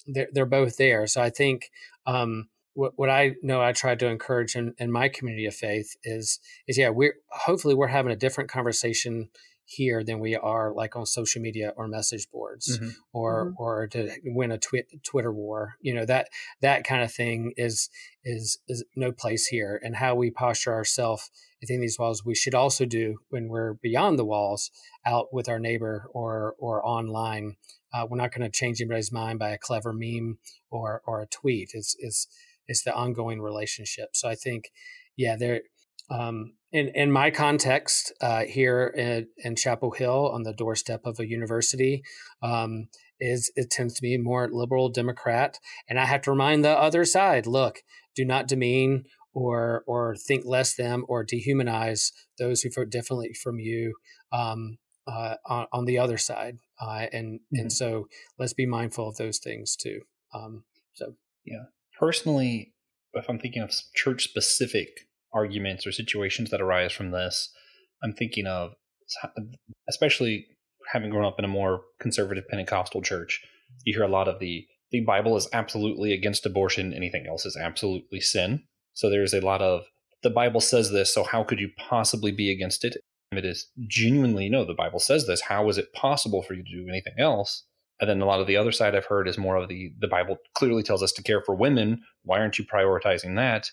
they're, 0.08 0.30
they're 0.32 0.45
both 0.45 0.78
there. 0.78 1.08
So 1.08 1.21
I 1.21 1.32
think 1.32 1.71
um, 2.06 2.50
what, 2.74 2.93
what 2.95 3.10
I 3.10 3.32
know 3.41 3.62
I 3.62 3.71
try 3.71 3.95
to 3.95 4.08
encourage 4.08 4.56
in, 4.56 4.74
in 4.78 4.91
my 4.91 5.10
community 5.10 5.45
of 5.45 5.56
faith 5.56 5.95
is 6.04 6.39
is 6.67 6.78
yeah, 6.78 6.89
we're 6.89 7.15
hopefully 7.32 7.74
we're 7.74 7.88
having 7.88 8.12
a 8.12 8.17
different 8.17 8.50
conversation 8.50 9.30
here 9.65 10.04
than 10.04 10.19
we 10.19 10.36
are 10.36 10.74
like 10.74 10.95
on 10.95 11.06
social 11.06 11.41
media 11.41 11.74
or 11.78 11.88
message 11.88 12.28
boards 12.32 12.78
mm-hmm. 12.78 12.89
or 13.13 13.45
mm-hmm. 13.45 13.54
or 13.58 13.88
to 13.88 14.12
win 14.26 14.52
a 14.52 14.58
twi- 14.58 14.84
Twitter 15.04 15.32
war. 15.32 15.76
You 15.82 15.93
know 15.93 16.06
that 16.06 16.28
that 16.62 16.84
kind 16.84 17.04
of 17.04 17.12
thing 17.12 17.54
is 17.58 17.89
is 18.24 18.60
is 18.67 18.84
no 18.95 19.12
place 19.12 19.47
here. 19.47 19.80
And 19.84 19.95
how 19.95 20.15
we 20.15 20.32
posture 20.32 20.74
ourselves 20.74 21.30
within 21.62 21.80
these 21.80 21.97
walls, 21.97 22.26
we 22.26 22.36
should 22.36 22.56
also 22.56 22.86
do 22.86 23.17
when 23.30 23.47
we're 23.47 23.76
beyond 23.76 24.17
the 24.19 24.26
walls, 24.26 24.71
out 25.06 25.28
with 25.32 25.47
our 25.47 25.60
neighbor 25.60 26.08
or 26.13 26.56
or 26.60 26.86
online. 26.86 27.56
Uh, 27.93 28.08
we're 28.10 28.17
not 28.17 28.32
going 28.32 28.50
to 28.50 28.58
change 28.58 28.80
anybody's 28.80 29.12
mind 29.12 29.38
by 29.38 29.50
a 29.50 29.58
clever 29.58 29.93
meme 29.93 30.38
or 30.69 31.02
or 31.06 31.21
a 31.21 31.28
tweet. 31.28 31.71
It's 31.74 31.95
it's 32.00 32.28
it's 32.67 32.84
the 32.84 32.93
ongoing 32.93 33.41
relationship. 33.41 34.10
So 34.13 34.30
I 34.30 34.36
think, 34.36 34.71
yeah, 35.17 35.36
there 35.36 35.62
um, 36.12 36.54
in 36.71 36.89
in 36.89 37.12
my 37.12 37.32
context 37.32 38.13
uh, 38.21 38.41
here 38.41 38.88
in, 38.95 39.28
in, 39.38 39.56
Chapel 39.56 39.91
Hill, 39.91 40.30
on 40.34 40.43
the 40.43 40.54
doorstep 40.54 41.02
of 41.06 41.19
a 41.19 41.28
university, 41.28 42.04
um, 42.41 42.88
is 43.19 43.52
it 43.56 43.69
tends 43.69 43.93
to 43.95 44.02
be 44.02 44.17
more 44.17 44.50
liberal 44.52 44.89
Democrat, 44.89 45.58
and 45.89 46.00
I 46.00 46.06
have 46.06 46.21
to 46.24 46.32
remind 46.32 46.63
the 46.63 46.78
other 46.78 47.06
side: 47.06 47.47
look, 47.47 47.80
do 48.15 48.26
not 48.26 48.47
demean 48.47 49.06
or 49.34 49.84
or 49.88 50.15
think 50.15 50.45
less 50.45 50.76
them 50.76 51.06
or 51.08 51.26
dehumanize 51.26 52.12
those 52.38 52.62
who 52.62 52.69
vote 52.69 52.89
differently 52.89 53.34
from 53.34 53.60
you 53.60 53.95
um, 54.34 54.78
uh, 55.08 55.36
on, 55.45 55.67
on, 55.71 55.86
the 55.86 55.97
other 55.97 56.17
side, 56.17 56.58
uh, 56.82 57.08
and 57.12 57.39
mm-hmm. 57.39 57.62
and 57.62 57.71
so 57.71 58.08
let's 58.38 58.54
be 58.54 58.65
mindful 58.65 59.08
of 59.08 59.17
those 59.17 59.39
things 59.39 59.76
too. 59.76 60.02
Um, 60.34 60.63
so 60.93 61.15
yeah, 61.45 61.65
personally, 61.97 62.74
if 63.13 63.30
I'm 63.30 63.39
thinking 63.39 63.62
of 63.62 63.74
church 63.95 64.24
specific 64.24 65.08
arguments 65.33 65.85
or 65.85 65.91
situations 65.91 66.49
that 66.49 66.61
arise 66.61 66.91
from 66.91 67.11
this, 67.11 67.51
I'm 68.03 68.13
thinking 68.13 68.47
of, 68.47 68.73
especially 69.89 70.47
having 70.91 71.09
grown 71.09 71.25
up 71.25 71.39
in 71.39 71.45
a 71.45 71.49
more 71.49 71.81
conservative 71.99 72.47
Pentecostal 72.49 73.01
church, 73.01 73.41
you 73.85 73.93
hear 73.93 74.03
a 74.03 74.09
lot 74.11 74.27
of 74.27 74.39
the 74.39 74.65
the 74.91 75.01
Bible 75.01 75.37
is 75.37 75.47
absolutely 75.53 76.11
against 76.11 76.45
abortion. 76.45 76.93
Anything 76.93 77.25
else 77.25 77.45
is 77.45 77.55
absolutely 77.55 78.19
sin. 78.19 78.63
So 78.93 79.09
there's 79.09 79.33
a 79.33 79.39
lot 79.39 79.61
of 79.61 79.83
the 80.21 80.29
Bible 80.29 80.59
says 80.59 80.91
this, 80.91 81.13
so 81.13 81.23
how 81.23 81.43
could 81.43 81.59
you 81.59 81.69
possibly 81.77 82.31
be 82.31 82.51
against 82.51 82.83
it? 82.83 82.97
It 83.31 83.45
is 83.45 83.67
genuinely 83.87 84.49
no, 84.49 84.65
the 84.65 84.73
Bible 84.73 84.99
says 84.99 85.25
this. 85.25 85.41
How 85.41 85.69
is 85.69 85.77
it 85.77 85.93
possible 85.93 86.43
for 86.43 86.53
you 86.53 86.63
to 86.63 86.69
do 86.69 86.89
anything 86.89 87.13
else? 87.17 87.63
And 88.01 88.09
then 88.09 88.19
a 88.19 88.25
lot 88.25 88.41
of 88.41 88.47
the 88.47 88.57
other 88.57 88.71
side 88.71 88.95
I've 88.95 89.05
heard 89.05 89.27
is 89.27 89.37
more 89.37 89.55
of 89.55 89.69
the 89.69 89.93
the 89.99 90.07
Bible 90.07 90.37
clearly 90.55 90.83
tells 90.83 91.01
us 91.01 91.13
to 91.13 91.23
care 91.23 91.41
for 91.41 91.55
women. 91.55 92.01
Why 92.23 92.39
aren't 92.39 92.59
you 92.59 92.65
prioritizing 92.65 93.37
that? 93.37 93.69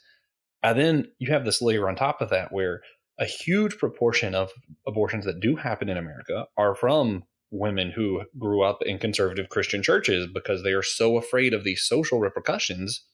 And 0.62 0.78
then 0.78 1.06
you 1.18 1.32
have 1.32 1.44
this 1.44 1.62
layer 1.62 1.88
on 1.88 1.96
top 1.96 2.20
of 2.20 2.30
that 2.30 2.52
where 2.52 2.80
a 3.18 3.24
huge 3.24 3.78
proportion 3.78 4.34
of 4.34 4.50
abortions 4.86 5.24
that 5.24 5.40
do 5.40 5.56
happen 5.56 5.88
in 5.88 5.96
America 5.96 6.46
are 6.56 6.74
from 6.74 7.24
women 7.50 7.90
who 7.90 8.22
grew 8.38 8.62
up 8.62 8.78
in 8.82 8.98
conservative 8.98 9.48
Christian 9.48 9.82
churches 9.82 10.28
because 10.32 10.62
they 10.62 10.72
are 10.72 10.82
so 10.82 11.16
afraid 11.16 11.54
of 11.54 11.64
the 11.64 11.76
social 11.76 12.20
repercussions 12.20 13.04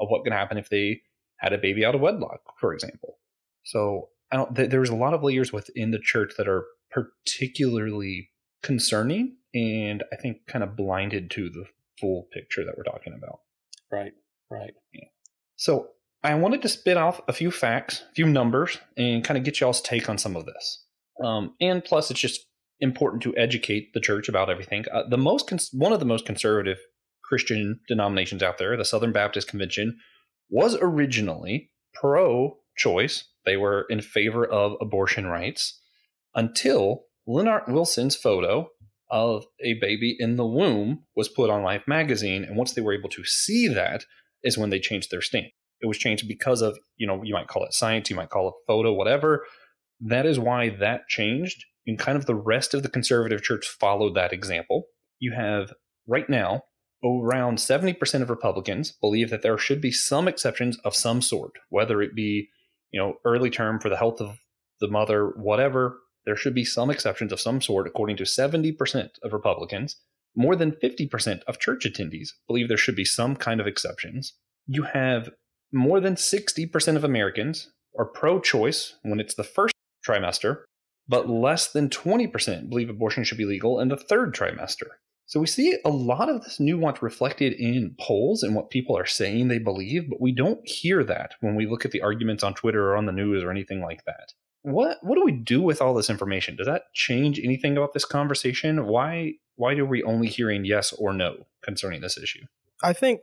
of 0.00 0.08
what 0.08 0.24
can 0.24 0.32
happen 0.32 0.58
if 0.58 0.70
they 0.70 1.02
had 1.38 1.52
a 1.52 1.58
baby 1.58 1.84
out 1.84 1.94
of 1.94 2.00
wedlock, 2.00 2.40
for 2.58 2.72
example. 2.72 3.18
So 3.64 4.08
I 4.32 4.36
don't, 4.36 4.54
th- 4.54 4.70
there's 4.70 4.90
a 4.90 4.96
lot 4.96 5.14
of 5.14 5.22
layers 5.22 5.52
within 5.52 5.90
the 5.90 5.98
church 5.98 6.32
that 6.38 6.48
are 6.48 6.64
particularly 6.90 8.30
concerning 8.62 9.36
and 9.54 10.02
I 10.12 10.16
think 10.16 10.46
kind 10.48 10.64
of 10.64 10.76
blinded 10.76 11.30
to 11.32 11.48
the 11.50 11.64
full 12.00 12.26
picture 12.32 12.64
that 12.64 12.76
we're 12.76 12.84
talking 12.84 13.14
about. 13.16 13.40
Right, 13.92 14.12
right. 14.50 14.72
Yeah. 14.92 15.08
So 15.56 15.88
I 16.24 16.34
wanted 16.34 16.62
to 16.62 16.70
spit 16.70 16.96
off 16.96 17.20
a 17.28 17.34
few 17.34 17.50
facts, 17.50 18.02
a 18.10 18.14
few 18.14 18.24
numbers, 18.24 18.78
and 18.96 19.22
kind 19.22 19.36
of 19.36 19.44
get 19.44 19.60
y'all's 19.60 19.82
take 19.82 20.08
on 20.08 20.16
some 20.16 20.36
of 20.36 20.46
this. 20.46 20.84
Um, 21.22 21.54
and 21.60 21.84
plus, 21.84 22.10
it's 22.10 22.18
just 22.18 22.46
important 22.80 23.22
to 23.24 23.36
educate 23.36 23.92
the 23.92 24.00
church 24.00 24.26
about 24.26 24.48
everything. 24.48 24.86
Uh, 24.90 25.02
the 25.08 25.18
most 25.18 25.46
cons- 25.46 25.68
one 25.74 25.92
of 25.92 26.00
the 26.00 26.06
most 26.06 26.24
conservative 26.24 26.78
Christian 27.22 27.78
denominations 27.88 28.42
out 28.42 28.56
there, 28.56 28.74
the 28.74 28.86
Southern 28.86 29.12
Baptist 29.12 29.48
Convention, 29.48 29.98
was 30.48 30.78
originally 30.80 31.70
pro-choice. 31.92 33.24
They 33.44 33.58
were 33.58 33.84
in 33.90 34.00
favor 34.00 34.46
of 34.46 34.76
abortion 34.80 35.26
rights 35.26 35.78
until 36.34 37.04
Lennart 37.28 37.68
Nilsson's 37.68 38.16
photo 38.16 38.70
of 39.10 39.44
a 39.60 39.74
baby 39.74 40.16
in 40.18 40.36
the 40.36 40.46
womb 40.46 41.04
was 41.14 41.28
put 41.28 41.50
on 41.50 41.62
Life 41.62 41.82
magazine, 41.86 42.44
and 42.44 42.56
once 42.56 42.72
they 42.72 42.80
were 42.80 42.94
able 42.94 43.10
to 43.10 43.24
see 43.24 43.68
that, 43.68 44.06
is 44.42 44.58
when 44.58 44.70
they 44.70 44.80
changed 44.80 45.10
their 45.10 45.22
stance. 45.22 45.52
It 45.84 45.86
was 45.86 45.98
changed 45.98 46.26
because 46.26 46.62
of 46.62 46.78
you 46.96 47.06
know 47.06 47.22
you 47.22 47.34
might 47.34 47.46
call 47.46 47.64
it 47.64 47.74
science, 47.74 48.08
you 48.08 48.16
might 48.16 48.30
call 48.30 48.48
it 48.48 48.54
photo, 48.66 48.92
whatever. 48.92 49.44
That 50.00 50.24
is 50.24 50.38
why 50.40 50.70
that 50.80 51.08
changed 51.08 51.64
and 51.86 51.98
kind 51.98 52.16
of 52.16 52.24
the 52.24 52.34
rest 52.34 52.72
of 52.72 52.82
the 52.82 52.88
conservative 52.88 53.42
church 53.42 53.68
followed 53.68 54.14
that 54.14 54.32
example. 54.32 54.84
You 55.18 55.32
have 55.32 55.72
right 56.06 56.28
now 56.28 56.62
around 57.04 57.58
70% 57.58 58.22
of 58.22 58.30
Republicans 58.30 58.92
believe 58.92 59.28
that 59.28 59.42
there 59.42 59.58
should 59.58 59.82
be 59.82 59.92
some 59.92 60.26
exceptions 60.26 60.78
of 60.78 60.94
some 60.94 61.20
sort, 61.20 61.52
whether 61.68 62.00
it 62.00 62.14
be, 62.14 62.48
you 62.92 63.00
know, 63.00 63.16
early 63.26 63.50
term 63.50 63.78
for 63.78 63.90
the 63.90 63.98
health 63.98 64.22
of 64.22 64.38
the 64.80 64.88
mother, 64.88 65.34
whatever, 65.36 65.98
there 66.24 66.36
should 66.36 66.54
be 66.54 66.64
some 66.64 66.90
exceptions 66.90 67.30
of 67.30 67.40
some 67.40 67.60
sort 67.60 67.86
according 67.86 68.16
to 68.16 68.24
70% 68.24 69.08
of 69.22 69.32
Republicans. 69.34 69.96
More 70.34 70.56
than 70.56 70.72
50% 70.72 71.42
of 71.46 71.60
church 71.60 71.84
attendees 71.84 72.30
believe 72.48 72.68
there 72.68 72.76
should 72.76 72.96
be 72.96 73.04
some 73.04 73.36
kind 73.36 73.60
of 73.60 73.66
exceptions. 73.66 74.34
You 74.66 74.84
have 74.84 75.28
more 75.74 76.00
than 76.00 76.14
60% 76.14 76.96
of 76.96 77.04
Americans 77.04 77.70
are 77.98 78.04
pro 78.04 78.40
choice 78.40 78.94
when 79.02 79.20
it's 79.20 79.34
the 79.34 79.44
first 79.44 79.74
trimester, 80.06 80.62
but 81.08 81.28
less 81.28 81.70
than 81.70 81.90
20% 81.90 82.68
believe 82.68 82.88
abortion 82.88 83.24
should 83.24 83.38
be 83.38 83.44
legal 83.44 83.80
in 83.80 83.88
the 83.88 83.96
third 83.96 84.34
trimester. 84.34 84.86
So 85.26 85.40
we 85.40 85.46
see 85.46 85.76
a 85.84 85.90
lot 85.90 86.28
of 86.28 86.42
this 86.42 86.60
nuance 86.60 87.02
reflected 87.02 87.54
in 87.54 87.96
polls 87.98 88.42
and 88.42 88.54
what 88.54 88.70
people 88.70 88.96
are 88.96 89.06
saying 89.06 89.48
they 89.48 89.58
believe, 89.58 90.08
but 90.08 90.20
we 90.20 90.32
don't 90.32 90.60
hear 90.64 91.02
that 91.04 91.32
when 91.40 91.54
we 91.56 91.66
look 91.66 91.84
at 91.84 91.90
the 91.90 92.02
arguments 92.02 92.44
on 92.44 92.54
Twitter 92.54 92.90
or 92.90 92.96
on 92.96 93.06
the 93.06 93.12
news 93.12 93.42
or 93.42 93.50
anything 93.50 93.80
like 93.80 94.04
that. 94.04 94.32
What 94.62 94.98
what 95.02 95.16
do 95.16 95.24
we 95.24 95.32
do 95.32 95.60
with 95.60 95.82
all 95.82 95.92
this 95.92 96.08
information? 96.08 96.56
Does 96.56 96.66
that 96.66 96.84
change 96.94 97.38
anything 97.38 97.76
about 97.76 97.92
this 97.94 98.04
conversation? 98.04 98.86
Why 98.86 99.34
why 99.56 99.74
are 99.76 99.84
we 99.84 100.02
only 100.02 100.28
hearing 100.28 100.64
yes 100.64 100.92
or 100.92 101.12
no 101.12 101.46
concerning 101.62 102.00
this 102.00 102.16
issue? 102.16 102.46
I 102.82 102.92
think 102.92 103.20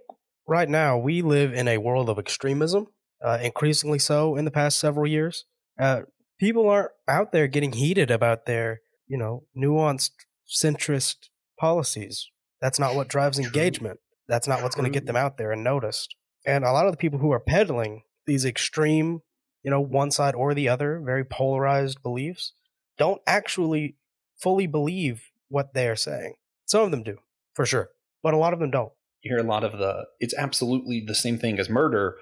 right 0.52 0.68
now 0.68 0.98
we 0.98 1.22
live 1.22 1.54
in 1.54 1.70
a 1.70 1.78
world 1.78 2.10
of 2.10 2.20
extremism, 2.20 2.88
uh, 3.26 3.40
increasingly 3.42 3.98
so 3.98 4.36
in 4.36 4.44
the 4.44 4.52
past 4.52 4.78
several 4.78 5.08
years. 5.08 5.46
Uh, 5.80 6.02
people 6.40 6.68
aren't 6.68 6.92
out 7.08 7.32
there 7.32 7.48
getting 7.48 7.72
heated 7.72 8.12
about 8.12 8.46
their, 8.46 8.82
you 9.08 9.18
know, 9.18 9.46
nuanced 9.58 10.12
centrist 10.46 11.30
policies. 11.58 12.30
That's 12.60 12.80
not 12.80 12.96
what 12.96 13.08
drives 13.08 13.38
True. 13.38 13.46
engagement. 13.46 14.02
That's 14.28 14.48
not 14.48 14.62
what's 14.62 14.76
going 14.76 14.92
to 14.92 15.00
get 15.00 15.08
them 15.08 15.16
out 15.16 15.38
there 15.38 15.54
and 15.54 15.64
noticed. 15.64 16.16
And 16.46 16.66
a 16.66 16.74
lot 16.74 16.86
of 16.86 16.92
the 16.92 16.98
people 16.98 17.20
who 17.20 17.32
are 17.32 17.40
peddling 17.40 18.04
these 18.26 18.44
extreme, 18.44 19.22
you 19.64 19.72
know, 19.72 19.80
one 19.80 20.12
side 20.12 20.36
or 20.36 20.54
the 20.54 20.68
other, 20.68 21.02
very 21.04 21.24
polarized 21.24 22.04
beliefs, 22.04 22.52
don't 22.98 23.22
actually 23.26 23.96
fully 24.38 24.68
believe 24.68 25.32
what 25.48 25.74
they 25.74 25.88
are 25.88 25.96
saying. 25.96 26.34
Some 26.66 26.82
of 26.84 26.92
them 26.92 27.04
do, 27.04 27.20
for 27.54 27.66
sure, 27.66 27.90
but 28.22 28.34
a 28.34 28.38
lot 28.38 28.54
of 28.54 28.60
them 28.60 28.72
don't. 28.72 28.92
You 29.22 29.36
hear 29.36 29.46
a 29.46 29.48
lot 29.48 29.64
of 29.64 29.74
the, 29.74 30.06
it's 30.20 30.34
absolutely 30.38 31.04
the 31.06 31.16
same 31.16 31.38
thing 31.38 31.60
as 31.60 31.70
murder, 31.70 32.16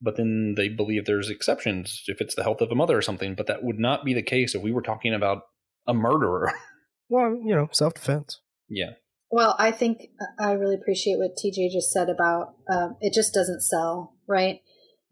but 0.00 0.16
then 0.16 0.54
they 0.56 0.68
believe 0.68 1.04
there's 1.04 1.30
exceptions 1.30 2.02
if 2.06 2.20
it's 2.20 2.34
the 2.34 2.42
health 2.42 2.60
of 2.60 2.70
a 2.70 2.74
mother 2.74 2.96
or 2.96 3.02
something. 3.02 3.34
But 3.34 3.46
that 3.46 3.62
would 3.62 3.78
not 3.78 4.04
be 4.04 4.14
the 4.14 4.22
case 4.22 4.54
if 4.54 4.62
we 4.62 4.72
were 4.72 4.82
talking 4.82 5.14
about 5.14 5.42
a 5.86 5.94
murderer. 5.94 6.52
Well, 7.08 7.38
you 7.44 7.54
know, 7.54 7.68
self 7.72 7.92
defense. 7.92 8.40
Yeah. 8.70 8.92
Well, 9.30 9.54
I 9.58 9.70
think 9.70 10.08
uh, 10.18 10.42
I 10.42 10.52
really 10.52 10.76
appreciate 10.76 11.18
what 11.18 11.36
TJ 11.36 11.70
just 11.70 11.92
said 11.92 12.08
about 12.08 12.54
um, 12.70 12.96
it 13.02 13.12
just 13.12 13.34
doesn't 13.34 13.60
sell, 13.60 14.14
right? 14.26 14.60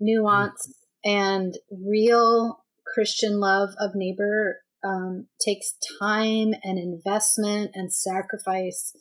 Nuance 0.01 0.67
mm-hmm. 1.05 1.11
and 1.11 1.55
real 1.71 2.65
Christian 2.95 3.39
love 3.39 3.71
of 3.79 3.91
neighbor 3.95 4.61
um, 4.83 5.27
takes 5.45 5.75
time 6.01 6.55
and 6.63 6.79
investment 6.79 7.73
and 7.75 7.93
sacrifice. 7.93 8.95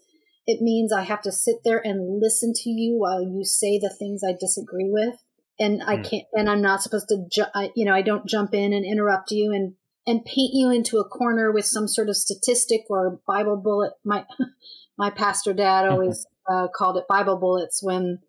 It 0.49 0.61
means 0.61 0.91
I 0.91 1.03
have 1.03 1.21
to 1.21 1.31
sit 1.31 1.57
there 1.63 1.79
and 1.83 2.19
listen 2.19 2.53
to 2.55 2.71
you 2.71 2.97
while 2.97 3.21
you 3.21 3.45
say 3.45 3.77
the 3.77 3.93
things 3.93 4.23
I 4.23 4.33
disagree 4.33 4.89
with 4.89 5.13
and 5.59 5.83
I 5.83 5.97
mm. 5.97 6.09
can't, 6.09 6.23
and 6.33 6.49
I'm 6.49 6.61
not 6.61 6.81
supposed 6.81 7.09
to, 7.09 7.25
ju- 7.29 7.51
I, 7.53 7.71
you 7.75 7.85
know, 7.85 7.93
I 7.93 8.01
don't 8.01 8.25
jump 8.25 8.53
in 8.53 8.73
and 8.73 8.85
interrupt 8.85 9.31
you 9.31 9.51
and 9.51 9.75
and 10.07 10.25
paint 10.25 10.53
you 10.53 10.71
into 10.71 10.97
a 10.97 11.07
corner 11.07 11.51
with 11.51 11.65
some 11.65 11.87
sort 11.87 12.09
of 12.09 12.15
statistic 12.15 12.81
or 12.89 13.19
Bible 13.27 13.57
bullet. 13.57 13.93
My 14.03 14.25
my 14.97 15.11
pastor 15.11 15.53
dad 15.53 15.87
always 15.89 16.25
uh, 16.51 16.67
called 16.73 16.97
it 16.97 17.07
Bible 17.07 17.37
bullets 17.37 17.83
when 17.83 18.19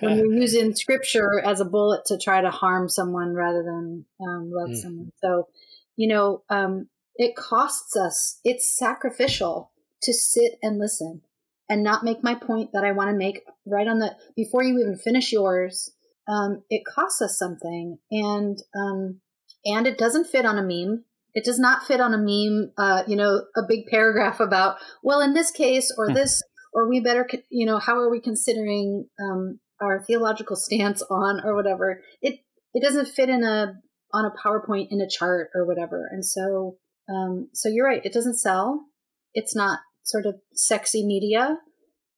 when 0.00 0.18
you're 0.18 0.32
using 0.40 0.74
scripture 0.74 1.38
as 1.38 1.60
a 1.60 1.64
bullet 1.64 2.04
to 2.06 2.18
try 2.18 2.40
to 2.40 2.50
harm 2.50 2.88
someone 2.88 3.34
rather 3.34 3.62
than 3.62 4.06
um, 4.20 4.50
love 4.52 4.70
mm. 4.70 4.76
someone. 4.76 5.12
So, 5.22 5.46
you 5.96 6.08
know, 6.08 6.42
um, 6.48 6.88
it 7.14 7.36
costs 7.36 7.96
us. 7.96 8.40
It's 8.44 8.76
sacrificial 8.76 9.70
to 10.02 10.12
sit 10.12 10.58
and 10.62 10.78
listen 10.78 11.22
and 11.70 11.82
not 11.82 12.04
make 12.04 12.22
my 12.22 12.34
point 12.34 12.70
that 12.74 12.84
I 12.84 12.92
want 12.92 13.08
to 13.08 13.16
make 13.16 13.40
right 13.64 13.88
on 13.88 13.98
the 13.98 14.14
before 14.36 14.62
you 14.62 14.78
even 14.78 14.98
finish 14.98 15.32
yours 15.32 15.90
um, 16.30 16.62
it 16.70 16.82
costs 16.84 17.20
us 17.20 17.38
something, 17.38 17.98
and 18.10 18.58
um, 18.76 19.20
and 19.64 19.86
it 19.86 19.98
doesn't 19.98 20.28
fit 20.28 20.46
on 20.46 20.58
a 20.58 20.62
meme. 20.62 21.04
It 21.34 21.44
does 21.44 21.58
not 21.58 21.86
fit 21.86 22.00
on 22.00 22.14
a 22.14 22.18
meme. 22.18 22.72
Uh, 22.78 23.02
you 23.06 23.16
know, 23.16 23.42
a 23.56 23.62
big 23.68 23.86
paragraph 23.86 24.38
about 24.40 24.76
well, 25.02 25.20
in 25.20 25.34
this 25.34 25.50
case, 25.50 25.92
or 25.96 26.08
hmm. 26.08 26.14
this, 26.14 26.42
or 26.72 26.88
we 26.88 27.00
better, 27.00 27.28
you 27.50 27.66
know, 27.66 27.78
how 27.78 27.96
are 27.96 28.10
we 28.10 28.20
considering 28.20 29.06
um, 29.20 29.58
our 29.80 30.04
theological 30.04 30.56
stance 30.56 31.02
on, 31.02 31.40
or 31.44 31.56
whatever. 31.56 32.02
It 32.22 32.40
it 32.74 32.82
doesn't 32.82 33.08
fit 33.08 33.28
in 33.28 33.42
a 33.42 33.74
on 34.12 34.24
a 34.24 34.48
PowerPoint 34.48 34.88
in 34.90 35.00
a 35.00 35.08
chart 35.08 35.50
or 35.54 35.66
whatever. 35.66 36.08
And 36.10 36.24
so, 36.24 36.76
um, 37.08 37.48
so 37.54 37.68
you're 37.68 37.86
right. 37.86 38.04
It 38.04 38.12
doesn't 38.12 38.38
sell. 38.38 38.86
It's 39.34 39.54
not 39.54 39.80
sort 40.10 40.26
of 40.26 40.36
sexy 40.52 41.04
media, 41.06 41.58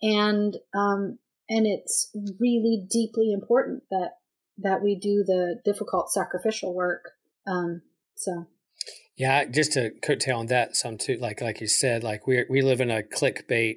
and 0.00 0.56
um, 0.74 1.18
and 1.48 1.66
it's 1.66 2.10
really 2.40 2.86
deeply 2.90 3.32
important 3.32 3.82
that 3.90 4.12
that 4.58 4.82
we 4.82 4.98
do 4.98 5.24
the 5.26 5.60
difficult 5.64 6.10
sacrificial 6.12 6.74
work. 6.74 7.10
Um, 7.46 7.82
so. 8.16 8.46
Yeah 9.16 9.44
just 9.44 9.74
to 9.74 9.90
coattail 10.02 10.38
on 10.38 10.46
that 10.46 10.74
some 10.74 10.96
too 10.96 11.18
like 11.18 11.42
like 11.42 11.60
you 11.60 11.66
said 11.66 12.02
like 12.02 12.26
we 12.26 12.44
we 12.48 12.62
live 12.62 12.80
in 12.80 12.90
a 12.90 13.02
clickbait 13.02 13.76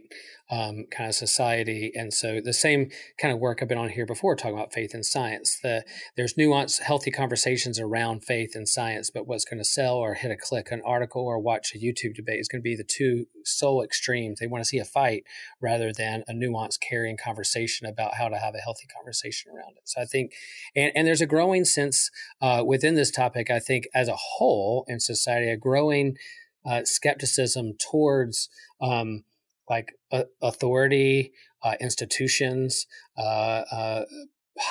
um, 0.50 0.86
kind 0.92 1.10
of 1.10 1.16
society. 1.16 1.92
And 1.96 2.14
so 2.14 2.40
the 2.40 2.54
same 2.54 2.92
kind 3.20 3.34
of 3.34 3.40
work 3.40 3.60
I've 3.62 3.68
been 3.68 3.78
on 3.78 3.90
here 3.90 4.06
before, 4.06 4.36
talking 4.36 4.58
about 4.58 4.74
faith 4.74 4.94
and 4.94 5.06
science. 5.06 5.60
The 5.62 5.84
there's 6.16 6.36
nuanced, 6.36 6.82
healthy 6.82 7.12
conversations 7.12 7.80
around 7.80 8.24
faith 8.24 8.52
and 8.54 8.68
science, 8.68 9.10
but 9.10 9.28
what's 9.28 9.46
going 9.46 9.58
to 9.58 9.66
sell 9.66 9.96
or 9.96 10.14
hit 10.14 10.32
a 10.32 10.38
click 10.38 10.72
an 10.72 10.82
article 10.86 11.24
or 11.24 11.40
watch 11.40 11.74
a 11.74 11.80
YouTube 11.80 12.16
debate 12.16 12.40
is 12.40 12.48
going 12.48 12.62
to 12.62 12.64
be 12.64 12.76
the 12.76 12.84
two 12.84 13.26
sole 13.44 13.82
extremes. 13.82 14.40
They 14.40 14.48
want 14.48 14.64
to 14.64 14.68
see 14.68 14.78
a 14.78 14.86
fight 14.86 15.24
rather 15.60 15.92
than 15.92 16.24
a 16.28 16.34
nuanced, 16.34 16.80
caring 16.80 17.18
conversation 17.18 17.88
about 17.88 18.16
how 18.16 18.30
to 18.30 18.38
have 18.38 18.54
a 18.54 18.60
healthy 18.60 18.88
conversation 18.96 19.52
around 19.52 19.78
it. 19.78 19.90
So 19.90 20.02
I 20.02 20.06
think, 20.06 20.34
and, 20.76 20.92
and 20.96 21.08
there's 21.08 21.22
a 21.22 21.28
growing 21.28 21.66
sense 21.66 22.12
uh, 22.42 22.64
within 22.66 22.96
this 22.96 23.12
topic. 23.12 23.50
I 23.50 23.60
think 23.60 23.88
as 23.96 24.08
a 24.08 24.16
whole 24.16 24.86
in 24.88 25.00
society, 25.00 25.50
a 25.50 25.58
growing 25.58 26.18
uh, 26.66 26.82
skepticism 26.84 27.74
towards 27.80 28.50
um, 28.82 29.24
like 29.70 29.94
uh, 30.12 30.24
authority, 30.42 31.32
uh, 31.64 31.76
institutions, 31.80 32.86
uh, 33.18 33.64
uh, 33.72 34.06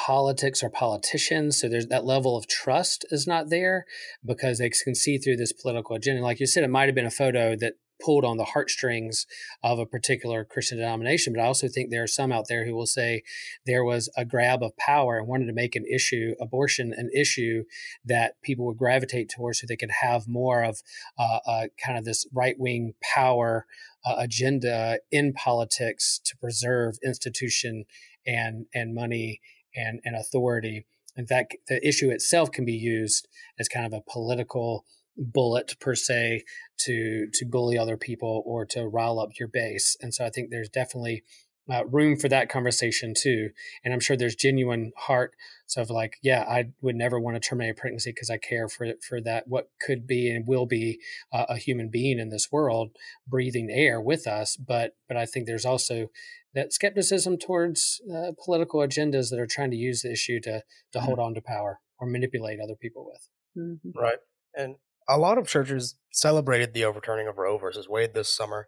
politics 0.06 0.62
or 0.62 0.70
politicians. 0.70 1.60
So 1.60 1.68
there's 1.68 1.88
that 1.88 2.04
level 2.04 2.36
of 2.36 2.46
trust 2.46 3.04
is 3.10 3.26
not 3.26 3.50
there 3.50 3.84
because 4.24 4.58
they 4.58 4.70
can 4.70 4.94
see 4.94 5.18
through 5.18 5.36
this 5.36 5.52
political 5.52 5.96
agenda. 5.96 6.22
Like 6.22 6.40
you 6.40 6.46
said, 6.46 6.64
it 6.64 6.70
might 6.70 6.86
have 6.86 6.94
been 6.94 7.06
a 7.06 7.10
photo 7.10 7.56
that 7.56 7.74
pulled 8.02 8.24
on 8.24 8.36
the 8.36 8.44
heartstrings 8.44 9.26
of 9.62 9.78
a 9.78 9.86
particular 9.86 10.44
Christian 10.44 10.78
denomination. 10.78 11.32
But 11.32 11.42
I 11.42 11.46
also 11.46 11.68
think 11.68 11.90
there 11.90 12.02
are 12.02 12.08
some 12.08 12.32
out 12.32 12.46
there 12.48 12.64
who 12.64 12.74
will 12.74 12.86
say 12.86 13.22
there 13.66 13.84
was 13.84 14.10
a 14.16 14.24
grab 14.24 14.62
of 14.62 14.76
power 14.76 15.18
and 15.18 15.28
wanted 15.28 15.46
to 15.46 15.52
make 15.52 15.76
an 15.76 15.84
issue, 15.86 16.34
abortion, 16.40 16.92
an 16.96 17.10
issue 17.14 17.64
that 18.04 18.40
people 18.42 18.66
would 18.66 18.78
gravitate 18.78 19.28
towards 19.28 19.60
so 19.60 19.66
they 19.66 19.76
could 19.76 19.90
have 20.02 20.28
more 20.28 20.62
of 20.62 20.82
uh, 21.18 21.38
uh, 21.46 21.66
kind 21.84 21.98
of 21.98 22.04
this 22.04 22.26
right 22.32 22.56
wing 22.58 22.94
power 23.02 23.66
uh, 24.04 24.16
agenda 24.18 24.98
in 25.10 25.32
politics 25.32 26.20
to 26.24 26.36
preserve 26.36 26.98
institution 27.04 27.84
and 28.26 28.66
and 28.74 28.94
money 28.94 29.40
and 29.74 30.00
and 30.04 30.16
authority. 30.16 30.86
In 31.16 31.26
fact, 31.26 31.56
the 31.68 31.86
issue 31.86 32.10
itself 32.10 32.50
can 32.50 32.64
be 32.64 32.74
used 32.74 33.28
as 33.58 33.68
kind 33.68 33.86
of 33.86 33.92
a 33.92 34.02
political 34.10 34.84
bullet 35.16 35.76
per 35.80 35.94
se 35.94 36.44
to 36.78 37.28
to 37.32 37.44
bully 37.44 37.78
other 37.78 37.96
people 37.96 38.42
or 38.46 38.64
to 38.66 38.86
rile 38.86 39.18
up 39.18 39.30
your 39.38 39.48
base. 39.48 39.96
And 40.00 40.12
so 40.12 40.24
I 40.24 40.30
think 40.30 40.50
there's 40.50 40.68
definitely 40.68 41.22
uh, 41.70 41.84
room 41.86 42.16
for 42.16 42.28
that 42.28 42.48
conversation 42.48 43.14
too. 43.16 43.50
And 43.84 43.94
I'm 43.94 44.00
sure 44.00 44.16
there's 44.16 44.34
genuine 44.34 44.92
heart 44.96 45.34
so 45.66 45.80
of 45.80 45.90
like, 45.90 46.16
yeah, 46.22 46.42
I 46.42 46.66
would 46.82 46.94
never 46.94 47.18
want 47.18 47.40
to 47.40 47.48
terminate 47.48 47.72
a 47.72 47.74
pregnancy 47.74 48.10
because 48.10 48.30
I 48.30 48.36
care 48.36 48.68
for 48.68 48.86
for 49.06 49.20
that 49.22 49.48
what 49.48 49.70
could 49.80 50.06
be 50.06 50.30
and 50.30 50.46
will 50.46 50.66
be 50.66 51.00
uh, 51.32 51.46
a 51.48 51.56
human 51.56 51.88
being 51.88 52.18
in 52.18 52.28
this 52.28 52.52
world 52.52 52.90
breathing 53.26 53.70
air 53.70 54.00
with 54.00 54.26
us. 54.26 54.56
But 54.56 54.96
but 55.08 55.16
I 55.16 55.26
think 55.26 55.46
there's 55.46 55.64
also 55.64 56.10
that 56.54 56.72
skepticism 56.72 57.38
towards 57.38 58.00
uh, 58.14 58.32
political 58.44 58.80
agendas 58.80 59.30
that 59.30 59.40
are 59.40 59.46
trying 59.46 59.70
to 59.70 59.76
use 59.76 60.02
the 60.02 60.12
issue 60.12 60.40
to 60.40 60.62
to 60.92 60.98
mm-hmm. 60.98 61.06
hold 61.06 61.18
on 61.18 61.34
to 61.34 61.40
power 61.40 61.80
or 61.98 62.06
manipulate 62.06 62.60
other 62.60 62.76
people 62.76 63.06
with. 63.06 63.28
Mm-hmm. 63.56 63.98
Right. 63.98 64.18
And 64.56 64.76
a 65.08 65.18
lot 65.18 65.38
of 65.38 65.46
churches 65.46 65.96
celebrated 66.12 66.72
the 66.72 66.84
overturning 66.84 67.28
of 67.28 67.38
Roe 67.38 67.58
versus 67.58 67.88
Wade 67.88 68.14
this 68.14 68.28
summer, 68.28 68.66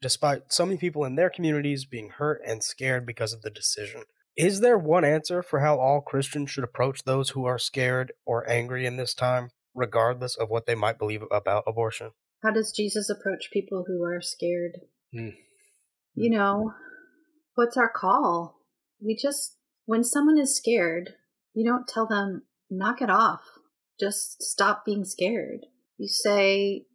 despite 0.00 0.52
so 0.52 0.66
many 0.66 0.78
people 0.78 1.04
in 1.04 1.16
their 1.16 1.30
communities 1.30 1.84
being 1.84 2.10
hurt 2.10 2.40
and 2.46 2.62
scared 2.62 3.06
because 3.06 3.32
of 3.32 3.42
the 3.42 3.50
decision. 3.50 4.02
Is 4.36 4.60
there 4.60 4.78
one 4.78 5.04
answer 5.04 5.42
for 5.42 5.60
how 5.60 5.78
all 5.78 6.00
Christians 6.00 6.50
should 6.50 6.64
approach 6.64 7.02
those 7.02 7.30
who 7.30 7.44
are 7.44 7.58
scared 7.58 8.12
or 8.24 8.48
angry 8.48 8.86
in 8.86 8.96
this 8.96 9.12
time, 9.12 9.50
regardless 9.74 10.36
of 10.36 10.48
what 10.48 10.66
they 10.66 10.76
might 10.76 10.98
believe 10.98 11.22
about 11.30 11.64
abortion? 11.66 12.12
How 12.42 12.52
does 12.52 12.72
Jesus 12.72 13.10
approach 13.10 13.50
people 13.52 13.84
who 13.88 14.04
are 14.04 14.20
scared? 14.20 14.78
Mm. 15.12 15.34
You 16.14 16.30
know, 16.30 16.72
what's 17.54 17.76
our 17.76 17.90
call? 17.90 18.60
We 19.00 19.16
just, 19.16 19.56
when 19.86 20.04
someone 20.04 20.38
is 20.38 20.56
scared, 20.56 21.14
you 21.54 21.68
don't 21.68 21.88
tell 21.88 22.06
them, 22.06 22.42
knock 22.70 23.02
it 23.02 23.10
off. 23.10 23.40
Just 23.98 24.42
stop 24.42 24.84
being 24.84 25.04
scared. 25.04 25.66
You 25.98 26.08
say, 26.08 26.86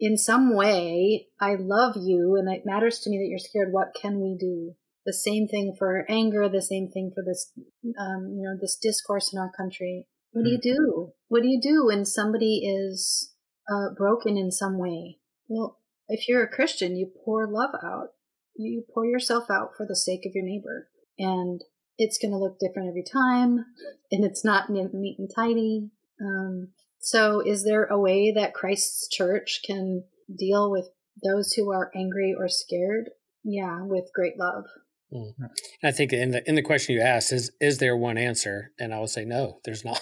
in 0.00 0.16
some 0.16 0.56
way, 0.56 1.26
I 1.40 1.56
love 1.58 1.94
you 1.96 2.36
and 2.36 2.52
it 2.52 2.62
matters 2.64 3.00
to 3.00 3.10
me 3.10 3.18
that 3.18 3.28
you're 3.28 3.38
scared. 3.38 3.72
What 3.72 3.94
can 4.00 4.20
we 4.20 4.36
do? 4.38 4.74
The 5.04 5.12
same 5.12 5.48
thing 5.48 5.74
for 5.76 6.06
anger, 6.08 6.48
the 6.48 6.62
same 6.62 6.88
thing 6.88 7.12
for 7.14 7.24
this, 7.26 7.52
um, 7.98 8.34
you 8.36 8.42
know, 8.42 8.56
this 8.60 8.78
discourse 8.80 9.32
in 9.32 9.38
our 9.38 9.50
country. 9.56 10.06
What 10.32 10.44
do 10.44 10.50
you 10.50 10.56
hmm. 10.56 10.76
do? 10.76 11.12
What 11.28 11.42
do 11.42 11.48
you 11.48 11.60
do 11.60 11.86
when 11.86 12.04
somebody 12.04 12.62
is 12.64 13.32
uh, 13.70 13.94
broken 13.96 14.36
in 14.36 14.50
some 14.50 14.78
way? 14.78 15.18
Well, 15.48 15.78
if 16.08 16.28
you're 16.28 16.44
a 16.44 16.48
Christian, 16.48 16.96
you 16.96 17.10
pour 17.24 17.46
love 17.46 17.74
out. 17.82 18.08
You 18.56 18.84
pour 18.92 19.06
yourself 19.06 19.44
out 19.50 19.70
for 19.76 19.86
the 19.86 19.96
sake 19.96 20.26
of 20.26 20.32
your 20.34 20.44
neighbor. 20.44 20.88
And 21.18 21.60
it's 21.98 22.18
going 22.18 22.32
to 22.32 22.38
look 22.38 22.58
different 22.58 22.88
every 22.88 23.04
time. 23.04 23.64
And 24.10 24.24
it's 24.24 24.44
not 24.44 24.70
neat 24.70 25.18
and 25.18 25.30
tidy. 25.34 25.90
Um, 26.20 26.68
so, 27.04 27.40
is 27.40 27.64
there 27.64 27.86
a 27.86 27.98
way 27.98 28.30
that 28.30 28.54
Christ's 28.54 29.08
church 29.08 29.62
can 29.66 30.04
deal 30.34 30.70
with 30.70 30.88
those 31.22 31.52
who 31.52 31.70
are 31.72 31.90
angry 31.96 32.32
or 32.32 32.48
scared? 32.48 33.10
Yeah, 33.42 33.82
with 33.82 34.12
great 34.14 34.38
love. 34.38 34.66
Mm-hmm. 35.12 35.44
I 35.84 35.90
think 35.90 36.12
in 36.14 36.30
the 36.30 36.48
in 36.48 36.54
the 36.54 36.62
question 36.62 36.94
you 36.94 37.02
asked 37.02 37.32
is 37.32 37.50
is 37.60 37.78
there 37.78 37.94
one 37.94 38.16
answer, 38.16 38.72
and 38.78 38.94
I 38.94 39.00
would 39.00 39.10
say 39.10 39.26
no, 39.26 39.58
there's 39.64 39.84
not. 39.84 40.00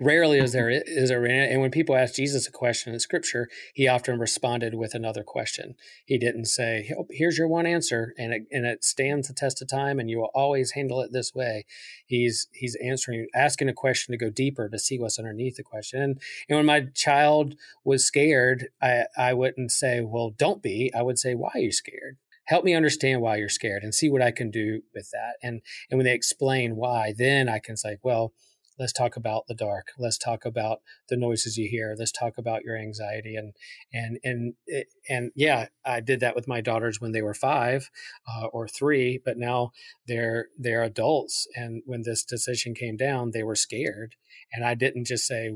Rarely 0.00 0.38
is 0.38 0.52
there 0.52 0.70
is 0.70 1.10
there, 1.10 1.24
and 1.26 1.60
when 1.60 1.70
people 1.70 1.94
ask 1.94 2.14
Jesus 2.14 2.48
a 2.48 2.52
question 2.52 2.94
in 2.94 3.00
Scripture, 3.00 3.48
he 3.74 3.88
often 3.88 4.18
responded 4.18 4.74
with 4.74 4.94
another 4.94 5.22
question. 5.22 5.74
He 6.06 6.16
didn't 6.16 6.46
say, 6.46 6.90
oh, 6.98 7.06
"Here's 7.10 7.36
your 7.36 7.48
one 7.48 7.66
answer," 7.66 8.14
and 8.16 8.32
it 8.32 8.42
and 8.50 8.64
it 8.64 8.84
stands 8.84 9.28
the 9.28 9.34
test 9.34 9.60
of 9.60 9.68
time, 9.68 10.00
and 10.00 10.08
you 10.08 10.18
will 10.18 10.30
always 10.34 10.70
handle 10.70 11.02
it 11.02 11.12
this 11.12 11.34
way. 11.34 11.66
He's 12.06 12.48
he's 12.54 12.76
answering, 12.82 13.26
asking 13.34 13.68
a 13.68 13.74
question 13.74 14.12
to 14.12 14.18
go 14.18 14.30
deeper 14.30 14.70
to 14.70 14.78
see 14.78 14.98
what's 14.98 15.18
underneath 15.18 15.56
the 15.56 15.62
question. 15.62 16.00
And, 16.00 16.20
and 16.48 16.56
when 16.56 16.66
my 16.66 16.86
child 16.94 17.54
was 17.84 18.06
scared, 18.06 18.68
I 18.80 19.04
I 19.14 19.34
wouldn't 19.34 19.72
say, 19.72 20.00
"Well, 20.00 20.30
don't 20.30 20.62
be." 20.62 20.90
I 20.94 21.02
would 21.02 21.18
say, 21.18 21.34
"Why 21.34 21.50
are 21.52 21.60
you 21.60 21.72
scared?" 21.72 22.16
Help 22.46 22.64
me 22.64 22.74
understand 22.74 23.20
why 23.20 23.36
you're 23.36 23.48
scared 23.48 23.82
and 23.82 23.94
see 23.94 24.08
what 24.08 24.22
I 24.22 24.30
can 24.30 24.50
do 24.50 24.82
with 24.94 25.10
that. 25.12 25.34
And 25.42 25.60
and 25.90 25.98
when 25.98 26.04
they 26.04 26.14
explain 26.14 26.76
why, 26.76 27.14
then 27.16 27.48
I 27.48 27.58
can 27.58 27.76
say, 27.76 27.98
well, 28.02 28.32
let's 28.78 28.92
talk 28.92 29.16
about 29.16 29.46
the 29.46 29.54
dark. 29.54 29.92
Let's 29.98 30.18
talk 30.18 30.44
about 30.44 30.80
the 31.08 31.16
noises 31.16 31.56
you 31.56 31.68
hear. 31.68 31.94
Let's 31.98 32.12
talk 32.12 32.38
about 32.38 32.62
your 32.62 32.76
anxiety 32.76 33.36
and 33.36 33.54
and 33.92 34.18
and 34.22 34.54
and 35.08 35.32
yeah, 35.34 35.68
I 35.84 36.00
did 36.00 36.20
that 36.20 36.34
with 36.34 36.48
my 36.48 36.60
daughters 36.60 37.00
when 37.00 37.12
they 37.12 37.22
were 37.22 37.34
five 37.34 37.90
uh, 38.28 38.46
or 38.46 38.68
three, 38.68 39.20
but 39.24 39.38
now 39.38 39.72
they're 40.06 40.48
they're 40.58 40.84
adults. 40.84 41.46
And 41.54 41.82
when 41.86 42.02
this 42.02 42.24
decision 42.24 42.74
came 42.74 42.96
down, 42.96 43.30
they 43.32 43.42
were 43.42 43.56
scared, 43.56 44.16
and 44.52 44.64
I 44.64 44.74
didn't 44.74 45.06
just 45.06 45.26
say. 45.26 45.52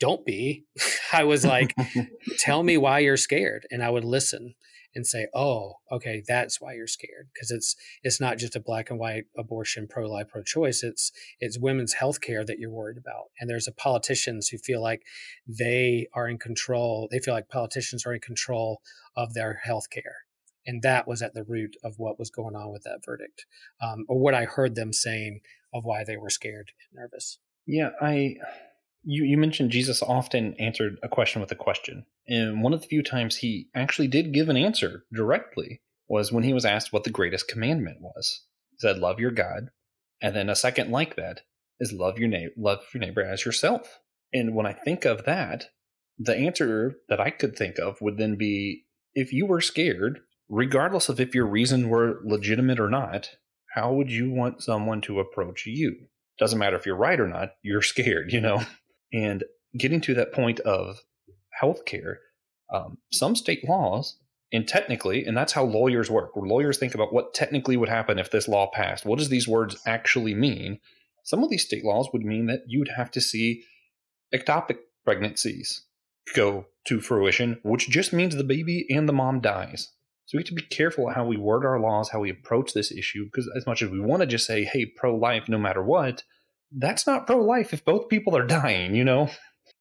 Don't 0.00 0.26
be. 0.26 0.64
I 1.12 1.22
was 1.22 1.44
like, 1.44 1.76
tell 2.38 2.64
me 2.64 2.76
why 2.76 2.98
you're 2.98 3.16
scared. 3.16 3.68
And 3.70 3.84
I 3.84 3.90
would 3.90 4.02
listen 4.02 4.56
and 4.94 5.06
say, 5.06 5.26
"Oh, 5.34 5.74
okay, 5.90 6.22
that's 6.26 6.60
why 6.60 6.74
you're 6.74 6.86
scared." 6.86 7.28
Because 7.32 7.50
it's 7.50 7.76
it's 8.02 8.20
not 8.20 8.38
just 8.38 8.56
a 8.56 8.60
black 8.60 8.90
and 8.90 8.98
white 8.98 9.24
abortion, 9.36 9.86
pro 9.88 10.10
life, 10.10 10.28
pro 10.28 10.42
choice. 10.42 10.82
It's 10.82 11.12
it's 11.40 11.58
women's 11.58 11.94
health 11.94 12.20
care 12.20 12.44
that 12.44 12.58
you're 12.58 12.70
worried 12.70 12.98
about. 12.98 13.30
And 13.40 13.48
there's 13.48 13.68
a 13.68 13.72
politicians 13.72 14.48
who 14.48 14.58
feel 14.58 14.82
like 14.82 15.02
they 15.46 16.06
are 16.14 16.28
in 16.28 16.38
control. 16.38 17.08
They 17.10 17.18
feel 17.18 17.34
like 17.34 17.48
politicians 17.48 18.06
are 18.06 18.14
in 18.14 18.20
control 18.20 18.80
of 19.16 19.34
their 19.34 19.60
health 19.64 19.90
care. 19.90 20.24
And 20.66 20.82
that 20.82 21.08
was 21.08 21.22
at 21.22 21.34
the 21.34 21.44
root 21.44 21.76
of 21.82 21.98
what 21.98 22.18
was 22.18 22.30
going 22.30 22.54
on 22.54 22.72
with 22.72 22.84
that 22.84 23.04
verdict, 23.04 23.46
um, 23.80 24.04
or 24.08 24.18
what 24.18 24.34
I 24.34 24.44
heard 24.44 24.74
them 24.74 24.92
saying 24.92 25.40
of 25.74 25.84
why 25.84 26.04
they 26.04 26.16
were 26.16 26.30
scared 26.30 26.70
and 26.90 27.00
nervous. 27.00 27.38
Yeah, 27.66 27.90
I 28.00 28.36
you, 29.04 29.24
you 29.24 29.36
mentioned 29.36 29.70
Jesus 29.70 30.02
often 30.02 30.54
answered 30.58 30.98
a 31.02 31.08
question 31.08 31.40
with 31.40 31.50
a 31.50 31.56
question. 31.56 32.06
And 32.28 32.62
one 32.62 32.72
of 32.72 32.82
the 32.82 32.86
few 32.86 33.02
times 33.02 33.36
he 33.36 33.68
actually 33.74 34.08
did 34.08 34.32
give 34.32 34.48
an 34.48 34.56
answer 34.56 35.04
directly 35.12 35.80
was 36.08 36.32
when 36.32 36.44
he 36.44 36.52
was 36.52 36.64
asked 36.64 36.92
what 36.92 37.04
the 37.04 37.10
greatest 37.10 37.48
commandment 37.48 37.98
was. 38.00 38.44
He 38.70 38.76
said, 38.78 38.98
Love 38.98 39.18
your 39.18 39.30
God. 39.30 39.68
And 40.20 40.36
then 40.36 40.48
a 40.48 40.56
second 40.56 40.90
like 40.90 41.16
that 41.16 41.40
is 41.80 41.92
love 41.92 42.18
your 42.18 42.28
neighbor 42.28 42.52
love 42.56 42.80
your 42.94 43.00
neighbor 43.00 43.22
as 43.22 43.44
yourself. 43.44 43.98
And 44.32 44.54
when 44.54 44.66
I 44.66 44.72
think 44.72 45.04
of 45.04 45.24
that, 45.24 45.66
the 46.18 46.36
answer 46.36 46.94
that 47.08 47.20
I 47.20 47.30
could 47.30 47.56
think 47.56 47.78
of 47.78 48.00
would 48.00 48.18
then 48.18 48.36
be 48.36 48.84
if 49.14 49.32
you 49.32 49.46
were 49.46 49.60
scared, 49.60 50.20
regardless 50.48 51.08
of 51.08 51.20
if 51.20 51.34
your 51.34 51.46
reason 51.46 51.88
were 51.88 52.20
legitimate 52.24 52.78
or 52.78 52.88
not, 52.88 53.30
how 53.74 53.92
would 53.92 54.10
you 54.10 54.30
want 54.30 54.62
someone 54.62 55.00
to 55.02 55.20
approach 55.20 55.66
you? 55.66 56.06
Doesn't 56.38 56.58
matter 56.58 56.76
if 56.76 56.86
you're 56.86 56.96
right 56.96 57.18
or 57.18 57.28
not, 57.28 57.50
you're 57.62 57.82
scared, 57.82 58.32
you 58.32 58.40
know? 58.40 58.62
And 59.12 59.44
getting 59.76 60.00
to 60.02 60.14
that 60.14 60.32
point 60.32 60.60
of 60.60 61.00
healthcare, 61.60 62.16
um, 62.72 62.98
some 63.10 63.36
state 63.36 63.68
laws, 63.68 64.16
and 64.52 64.68
technically, 64.68 65.24
and 65.24 65.36
that's 65.36 65.52
how 65.52 65.64
lawyers 65.64 66.10
work, 66.10 66.36
where 66.36 66.48
lawyers 66.48 66.78
think 66.78 66.94
about 66.94 67.12
what 67.12 67.34
technically 67.34 67.76
would 67.76 67.88
happen 67.88 68.18
if 68.18 68.30
this 68.30 68.48
law 68.48 68.70
passed. 68.72 69.06
What 69.06 69.18
does 69.18 69.30
these 69.30 69.48
words 69.48 69.76
actually 69.86 70.34
mean? 70.34 70.78
Some 71.24 71.42
of 71.42 71.50
these 71.50 71.64
state 71.64 71.84
laws 71.84 72.08
would 72.12 72.24
mean 72.24 72.46
that 72.46 72.64
you'd 72.66 72.90
have 72.96 73.10
to 73.12 73.20
see 73.20 73.64
ectopic 74.34 74.78
pregnancies 75.04 75.86
go 76.34 76.66
to 76.86 77.00
fruition, 77.00 77.60
which 77.62 77.88
just 77.88 78.12
means 78.12 78.36
the 78.36 78.44
baby 78.44 78.86
and 78.90 79.08
the 79.08 79.12
mom 79.12 79.40
dies. 79.40 79.88
So 80.26 80.36
we 80.36 80.42
have 80.42 80.48
to 80.48 80.54
be 80.54 80.62
careful 80.62 81.10
how 81.10 81.24
we 81.24 81.36
word 81.36 81.64
our 81.64 81.80
laws, 81.80 82.10
how 82.10 82.20
we 82.20 82.30
approach 82.30 82.72
this 82.72 82.92
issue, 82.92 83.24
because 83.24 83.50
as 83.56 83.66
much 83.66 83.82
as 83.82 83.90
we 83.90 84.00
want 84.00 84.20
to 84.20 84.26
just 84.26 84.46
say, 84.46 84.64
hey, 84.64 84.86
pro 84.86 85.14
life 85.14 85.48
no 85.48 85.58
matter 85.58 85.82
what, 85.82 86.24
that's 86.76 87.06
not 87.06 87.26
pro 87.26 87.38
life 87.38 87.72
if 87.72 87.84
both 87.84 88.08
people 88.08 88.36
are 88.36 88.46
dying, 88.62 88.94
you 88.94 89.04
know? 89.04 89.28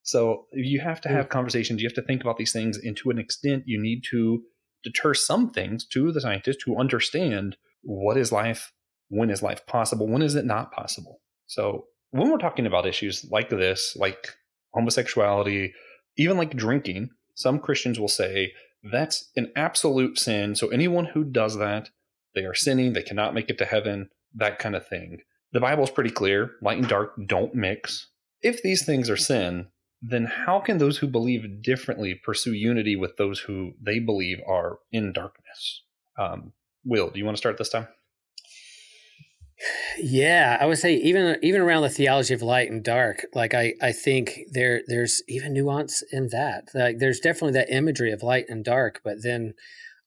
So 0.03 0.47
you 0.51 0.79
have 0.79 1.01
to 1.01 1.09
have 1.09 1.29
conversations. 1.29 1.81
You 1.81 1.87
have 1.87 1.95
to 1.95 2.01
think 2.01 2.21
about 2.21 2.37
these 2.37 2.51
things. 2.51 2.77
And 2.77 2.97
to 2.97 3.11
an 3.11 3.19
extent, 3.19 3.63
you 3.67 3.79
need 3.79 4.03
to 4.11 4.43
deter 4.83 5.13
some 5.13 5.51
things 5.51 5.85
to 5.85 6.11
the 6.11 6.21
scientists 6.21 6.63
to 6.65 6.75
understand 6.77 7.55
what 7.83 8.17
is 8.17 8.31
life, 8.31 8.73
when 9.09 9.29
is 9.29 9.43
life 9.43 9.65
possible, 9.67 10.07
when 10.07 10.21
is 10.21 10.35
it 10.35 10.45
not 10.45 10.71
possible. 10.71 11.21
So 11.45 11.85
when 12.11 12.31
we're 12.31 12.37
talking 12.37 12.65
about 12.65 12.87
issues 12.87 13.25
like 13.29 13.49
this, 13.49 13.95
like 13.95 14.35
homosexuality, 14.73 15.73
even 16.17 16.37
like 16.37 16.55
drinking, 16.55 17.09
some 17.35 17.59
Christians 17.59 17.99
will 17.99 18.07
say 18.07 18.53
that's 18.83 19.29
an 19.35 19.51
absolute 19.55 20.17
sin. 20.17 20.55
So 20.55 20.69
anyone 20.69 21.05
who 21.05 21.23
does 21.23 21.57
that, 21.57 21.89
they 22.33 22.41
are 22.45 22.55
sinning, 22.55 22.93
they 22.93 23.03
cannot 23.03 23.33
make 23.33 23.49
it 23.49 23.57
to 23.59 23.65
heaven, 23.65 24.09
that 24.35 24.59
kind 24.59 24.75
of 24.75 24.87
thing. 24.87 25.19
The 25.53 25.59
Bible's 25.59 25.91
pretty 25.91 26.11
clear 26.11 26.51
light 26.61 26.77
and 26.77 26.87
dark 26.87 27.13
don't 27.27 27.53
mix. 27.53 28.07
If 28.41 28.63
these 28.63 28.85
things 28.85 29.09
are 29.09 29.17
sin, 29.17 29.67
then 30.01 30.25
how 30.25 30.59
can 30.59 30.77
those 30.77 30.97
who 30.97 31.07
believe 31.07 31.61
differently 31.61 32.15
pursue 32.15 32.53
unity 32.53 32.95
with 32.95 33.17
those 33.17 33.39
who 33.39 33.73
they 33.81 33.99
believe 33.99 34.39
are 34.47 34.79
in 34.91 35.13
darkness? 35.13 35.83
Um, 36.17 36.53
Will, 36.83 37.09
do 37.09 37.19
you 37.19 37.25
want 37.25 37.37
to 37.37 37.41
start 37.41 37.57
this 37.57 37.69
time? 37.69 37.87
Yeah, 39.99 40.57
I 40.59 40.65
would 40.65 40.79
say 40.79 40.95
even 40.95 41.37
even 41.43 41.61
around 41.61 41.83
the 41.83 41.89
theology 41.89 42.33
of 42.33 42.41
light 42.41 42.71
and 42.71 42.83
dark, 42.83 43.25
like 43.35 43.53
I 43.53 43.75
I 43.79 43.91
think 43.91 44.39
there 44.51 44.81
there's 44.87 45.21
even 45.27 45.53
nuance 45.53 46.03
in 46.11 46.29
that. 46.31 46.69
Like 46.73 46.97
there's 46.97 47.19
definitely 47.19 47.53
that 47.59 47.69
imagery 47.69 48.11
of 48.11 48.23
light 48.23 48.45
and 48.49 48.65
dark, 48.65 49.01
but 49.03 49.17
then 49.21 49.53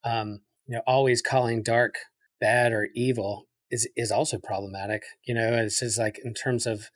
um, 0.03 0.40
you 0.66 0.74
know 0.74 0.82
always 0.88 1.22
calling 1.22 1.62
dark 1.62 1.95
bad 2.40 2.72
or 2.72 2.88
evil 2.95 3.47
is 3.71 3.89
is 3.97 4.11
also 4.11 4.39
problematic. 4.39 5.03
You 5.25 5.35
know, 5.35 5.55
it's 5.55 5.81
just 5.81 5.99
like 5.99 6.19
in 6.25 6.35
terms 6.35 6.67
of 6.67 6.91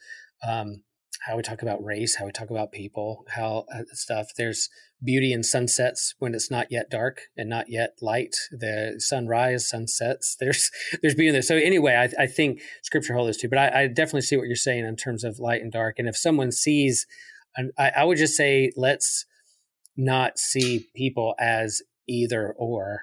um, 0.46 0.82
how 1.26 1.36
we 1.36 1.42
talk 1.42 1.62
about 1.62 1.82
race, 1.82 2.16
how 2.16 2.26
we 2.26 2.32
talk 2.32 2.50
about 2.50 2.72
people, 2.72 3.24
how 3.30 3.64
uh, 3.74 3.82
stuff. 3.92 4.28
There's 4.36 4.68
beauty 5.02 5.32
in 5.32 5.42
sunsets 5.42 6.14
when 6.18 6.34
it's 6.34 6.50
not 6.50 6.68
yet 6.70 6.90
dark 6.90 7.22
and 7.36 7.48
not 7.48 7.66
yet 7.68 7.94
light. 8.00 8.36
The 8.50 8.94
sunrise, 8.98 9.68
sunsets. 9.68 10.36
There's 10.40 10.70
there's 11.02 11.14
beauty 11.14 11.32
there. 11.32 11.42
So 11.42 11.56
anyway, 11.56 11.94
I, 11.94 12.22
I 12.22 12.26
think 12.26 12.60
Scripture 12.82 13.14
holds 13.14 13.36
too. 13.36 13.48
But 13.48 13.58
I, 13.58 13.82
I, 13.82 13.86
definitely 13.86 14.22
see 14.22 14.36
what 14.36 14.46
you're 14.46 14.56
saying 14.56 14.84
in 14.84 14.96
terms 14.96 15.24
of 15.24 15.38
light 15.38 15.62
and 15.62 15.72
dark. 15.72 15.98
And 15.98 16.08
if 16.08 16.16
someone 16.16 16.52
sees, 16.52 17.06
I, 17.78 17.90
I 17.96 18.04
would 18.04 18.18
just 18.18 18.36
say 18.36 18.72
let's 18.76 19.26
not 19.96 20.38
see 20.38 20.86
people 20.94 21.34
as 21.38 21.82
either 22.08 22.54
or. 22.56 23.02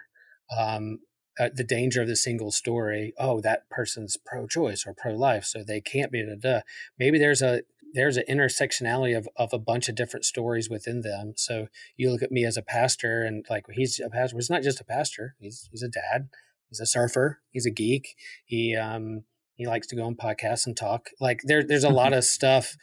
Um, 0.57 0.99
uh, 1.39 1.49
the 1.53 1.63
danger 1.63 2.01
of 2.01 2.07
the 2.07 2.15
single 2.15 2.51
story. 2.51 3.13
Oh, 3.17 3.41
that 3.41 3.69
person's 3.69 4.17
pro-choice 4.17 4.85
or 4.85 4.93
pro-life, 4.93 5.45
so 5.45 5.63
they 5.63 5.81
can't 5.81 6.11
be. 6.11 6.23
Da, 6.23 6.35
da. 6.35 6.61
Maybe 6.97 7.19
there's 7.19 7.41
a 7.41 7.61
there's 7.93 8.17
an 8.17 8.25
intersectionality 8.29 9.17
of, 9.17 9.27
of 9.37 9.53
a 9.53 9.59
bunch 9.59 9.87
of 9.87 9.95
different 9.95 10.25
stories 10.25 10.69
within 10.69 11.01
them. 11.01 11.33
So 11.37 11.67
you 11.95 12.11
look 12.11 12.21
at 12.21 12.31
me 12.31 12.43
as 12.43 12.57
a 12.57 12.61
pastor 12.61 13.23
and 13.23 13.45
like 13.49 13.65
he's 13.71 13.99
a 13.99 14.09
pastor. 14.09 14.35
He's 14.35 14.49
not 14.49 14.63
just 14.63 14.81
a 14.81 14.85
pastor. 14.85 15.35
He's 15.39 15.69
he's 15.71 15.83
a 15.83 15.87
dad. 15.87 16.29
He's 16.69 16.81
a 16.81 16.85
surfer. 16.85 17.39
He's 17.51 17.65
a 17.65 17.71
geek. 17.71 18.15
He 18.45 18.75
um 18.75 19.23
he 19.55 19.65
likes 19.65 19.87
to 19.87 19.95
go 19.95 20.05
on 20.05 20.15
podcasts 20.15 20.65
and 20.67 20.75
talk. 20.75 21.09
Like 21.19 21.41
there 21.43 21.63
there's 21.63 21.83
a 21.83 21.89
lot 21.89 22.13
of 22.17 22.25
stuff 22.25 22.75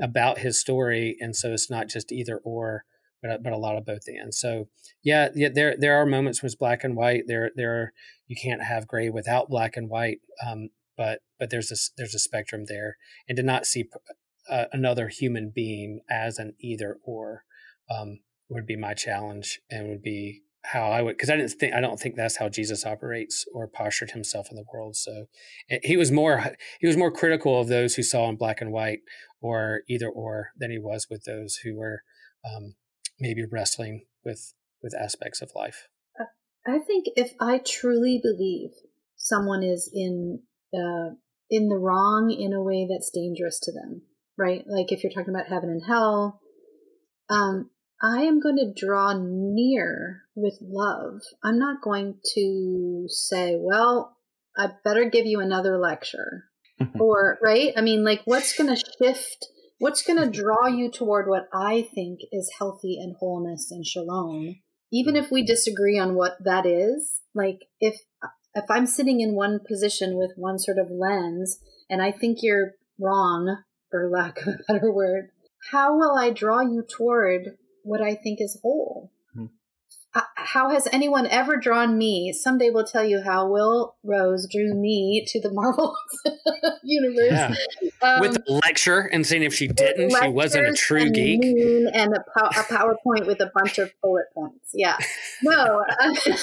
about 0.00 0.38
his 0.38 0.58
story, 0.58 1.16
and 1.20 1.36
so 1.36 1.52
it's 1.52 1.70
not 1.70 1.88
just 1.88 2.10
either 2.10 2.38
or, 2.44 2.84
but 3.24 3.42
but 3.42 3.52
a 3.52 3.58
lot 3.58 3.76
of 3.76 3.86
both 3.86 4.02
ends. 4.06 4.38
So 4.38 4.68
yeah, 5.02 5.30
yeah, 5.34 5.48
there 5.52 5.74
there 5.78 5.96
are 5.96 6.06
moments 6.06 6.42
when 6.42 6.46
it's 6.46 6.54
black 6.54 6.84
and 6.84 6.94
white. 6.94 7.24
There 7.26 7.50
there 7.56 7.74
are, 7.74 7.92
you 8.26 8.36
can't 8.40 8.62
have 8.62 8.86
gray 8.86 9.08
without 9.08 9.48
black 9.48 9.76
and 9.76 9.88
white. 9.88 10.18
Um, 10.46 10.68
but 10.96 11.20
but 11.38 11.50
there's 11.50 11.72
a 11.72 11.76
there's 11.96 12.14
a 12.14 12.18
spectrum 12.18 12.66
there, 12.68 12.98
and 13.28 13.36
to 13.36 13.42
not 13.42 13.66
see 13.66 13.86
uh, 14.50 14.66
another 14.72 15.08
human 15.08 15.50
being 15.54 16.00
as 16.10 16.38
an 16.38 16.54
either 16.60 16.98
or 17.02 17.44
um, 17.90 18.20
would 18.50 18.66
be 18.66 18.76
my 18.76 18.92
challenge 18.92 19.60
and 19.70 19.88
would 19.88 20.02
be 20.02 20.42
how 20.66 20.90
I 20.90 21.00
would 21.00 21.16
because 21.16 21.30
I 21.30 21.36
didn't 21.36 21.52
think 21.52 21.74
I 21.74 21.80
don't 21.80 21.98
think 21.98 22.16
that's 22.16 22.36
how 22.36 22.50
Jesus 22.50 22.84
operates 22.84 23.46
or 23.54 23.66
postured 23.66 24.10
himself 24.10 24.48
in 24.50 24.56
the 24.56 24.64
world. 24.72 24.96
So 24.96 25.26
eh, 25.70 25.78
he 25.82 25.96
was 25.96 26.12
more 26.12 26.54
he 26.78 26.86
was 26.86 26.98
more 26.98 27.10
critical 27.10 27.58
of 27.58 27.68
those 27.68 27.94
who 27.94 28.02
saw 28.02 28.28
in 28.28 28.36
black 28.36 28.60
and 28.60 28.70
white 28.70 29.00
or 29.40 29.80
either 29.88 30.08
or 30.08 30.50
than 30.58 30.70
he 30.70 30.78
was 30.78 31.06
with 31.08 31.24
those 31.24 31.56
who 31.64 31.76
were 31.76 32.02
um, 32.44 32.74
maybe 33.18 33.44
wrestling 33.44 34.06
with 34.24 34.54
with 34.82 34.94
aspects 34.94 35.40
of 35.40 35.50
life. 35.54 35.88
I 36.66 36.78
think 36.78 37.06
if 37.16 37.32
I 37.40 37.58
truly 37.58 38.20
believe 38.22 38.70
someone 39.16 39.62
is 39.62 39.90
in 39.92 40.40
uh, 40.74 41.14
in 41.50 41.68
the 41.68 41.76
wrong 41.76 42.30
in 42.30 42.52
a 42.52 42.62
way 42.62 42.86
that's 42.90 43.10
dangerous 43.10 43.60
to 43.60 43.72
them, 43.72 44.02
right? 44.38 44.64
Like 44.66 44.90
if 44.90 45.02
you're 45.02 45.12
talking 45.12 45.34
about 45.34 45.48
heaven 45.48 45.68
and 45.68 45.82
hell, 45.86 46.40
um, 47.28 47.70
I 48.02 48.22
am 48.22 48.40
going 48.40 48.56
to 48.56 48.72
draw 48.74 49.14
near 49.18 50.22
with 50.34 50.58
love. 50.60 51.20
I'm 51.42 51.58
not 51.58 51.82
going 51.82 52.16
to 52.34 53.06
say, 53.08 53.56
well, 53.58 54.16
I 54.56 54.70
better 54.84 55.08
give 55.08 55.26
you 55.26 55.40
another 55.40 55.78
lecture. 55.78 56.44
or, 57.00 57.38
right? 57.40 57.72
I 57.76 57.82
mean, 57.82 58.04
like, 58.04 58.22
what's 58.24 58.56
going 58.56 58.74
to 58.74 58.82
shift? 59.00 59.46
What's 59.84 60.00
going 60.00 60.18
to 60.18 60.22
mm-hmm. 60.22 60.42
draw 60.42 60.66
you 60.66 60.90
toward 60.90 61.28
what 61.28 61.46
I 61.52 61.86
think 61.94 62.20
is 62.32 62.50
healthy 62.58 62.98
and 62.98 63.16
wholeness 63.20 63.70
and 63.70 63.86
shalom? 63.86 64.56
Even 64.90 65.14
if 65.14 65.30
we 65.30 65.42
mm-hmm. 65.42 65.46
disagree 65.46 65.98
on 65.98 66.14
what 66.14 66.42
that 66.42 66.64
is, 66.64 67.20
like, 67.34 67.66
if 67.80 68.00
if 68.54 68.64
I'm 68.70 68.86
sitting 68.86 69.20
in 69.20 69.34
one 69.34 69.60
position 69.68 70.16
with 70.16 70.30
one 70.36 70.58
sort 70.58 70.78
of 70.78 70.90
lens 70.90 71.58
and 71.90 72.00
I 72.00 72.12
think 72.12 72.38
you're 72.40 72.72
wrong 72.98 73.58
for 73.90 74.08
lack 74.08 74.38
of 74.46 74.54
a 74.54 74.72
better 74.72 74.90
word, 74.90 75.28
how 75.70 75.98
will 75.98 76.16
I 76.16 76.30
draw 76.30 76.62
you 76.62 76.82
toward 76.82 77.58
what 77.82 78.00
I 78.00 78.14
think 78.14 78.40
is 78.40 78.58
whole? 78.62 79.12
Uh, 80.14 80.22
how 80.36 80.70
has 80.70 80.86
anyone 80.92 81.26
ever 81.26 81.56
drawn 81.56 81.98
me? 81.98 82.32
Someday 82.32 82.70
we'll 82.70 82.84
tell 82.84 83.04
you 83.04 83.20
how 83.22 83.48
Will 83.48 83.96
Rose 84.04 84.46
drew 84.48 84.72
me 84.72 85.24
to 85.26 85.40
the 85.40 85.50
Marvel 85.52 85.96
universe. 86.84 87.30
Yeah. 87.30 87.54
Um, 88.00 88.20
with 88.20 88.36
a 88.36 88.52
lecture 88.64 89.00
and 89.00 89.26
saying 89.26 89.42
if 89.42 89.54
she 89.54 89.66
didn't, 89.66 90.10
she 90.10 90.28
wasn't 90.28 90.68
a 90.68 90.72
true 90.72 91.10
geek. 91.10 91.42
And 91.42 92.14
a, 92.14 92.24
pow- 92.36 92.48
a 92.48 92.62
PowerPoint 92.64 93.26
with 93.26 93.40
a 93.40 93.50
bunch 93.54 93.78
of 93.78 93.92
bullet 94.02 94.26
points. 94.34 94.70
Yeah. 94.72 94.98
No. 95.42 95.84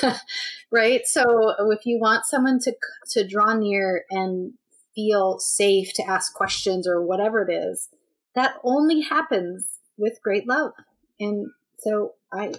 right. 0.71 1.07
So 1.07 1.53
if 1.71 1.85
you 1.85 1.97
want 1.99 2.25
someone 2.25 2.59
to 2.59 2.75
to 3.11 3.25
draw 3.25 3.53
near 3.53 4.03
and 4.09 4.53
feel 4.93 5.39
safe 5.39 5.93
to 5.93 6.03
ask 6.05 6.33
questions 6.33 6.87
or 6.87 7.01
whatever 7.01 7.41
it 7.47 7.53
is, 7.53 7.87
that 8.35 8.55
only 8.63 9.01
happens 9.01 9.79
with 9.97 10.21
great 10.21 10.47
love. 10.47 10.73
And 11.19 11.47
so 11.79 12.13
I, 12.33 12.53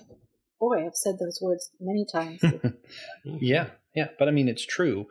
boy, 0.63 0.87
I've 0.87 0.95
said 0.95 1.17
those 1.19 1.41
words 1.43 1.71
many 1.81 2.07
times. 2.11 2.41
yeah, 3.25 3.71
yeah, 3.97 4.09
but 4.19 4.29
I 4.29 4.31
mean, 4.31 4.49
it's 4.49 4.65
true. 4.65 5.07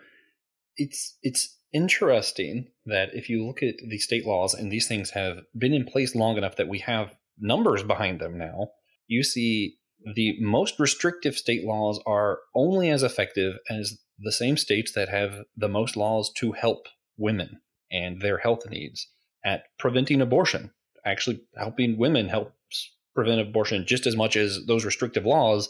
It's 0.78 1.18
it's 1.22 1.58
interesting 1.74 2.68
that 2.86 3.10
if 3.14 3.30
you 3.30 3.45
look 3.45 3.62
at 3.62 3.76
the 3.86 3.97
state 3.97 4.26
laws 4.26 4.54
and 4.54 4.72
these 4.72 4.88
things 4.88 5.12
have 5.12 5.41
been 5.58 5.74
in 5.74 5.86
place 5.86 6.16
long 6.16 6.38
enough 6.38 6.56
that 6.56 6.70
we 6.70 6.80
have 6.80 7.16
numbers 7.38 7.84
behind 7.84 8.20
them 8.20 8.38
now, 8.38 8.70
you 9.08 9.24
see 9.24 9.76
the 10.16 10.36
most 10.39 10.80
restrictive 10.80 11.36
state 11.36 11.66
laws 11.66 11.99
are 12.08 12.39
only 12.56 12.89
as 12.89 13.04
effective 13.04 13.58
as 13.70 13.99
the 14.18 14.32
same 14.32 14.56
states 14.56 14.93
that 14.93 15.10
have 15.10 15.43
the 15.58 15.68
most 15.68 15.97
laws 15.97 16.32
to 16.38 16.54
help 16.54 16.88
women 17.18 17.60
and 17.91 18.22
their 18.22 18.38
health 18.38 18.70
needs, 18.70 19.08
at 19.43 19.64
preventing 19.78 20.22
abortion. 20.22 20.72
Actually, 21.06 21.41
helping 21.58 21.97
women 21.97 22.30
helps 22.30 22.95
prevent 23.16 23.41
abortion 23.41 23.86
just 23.86 24.07
as 24.07 24.16
much 24.16 24.36
as 24.36 24.66
those 24.68 24.86
restrictive 24.86 25.26
laws. 25.26 25.70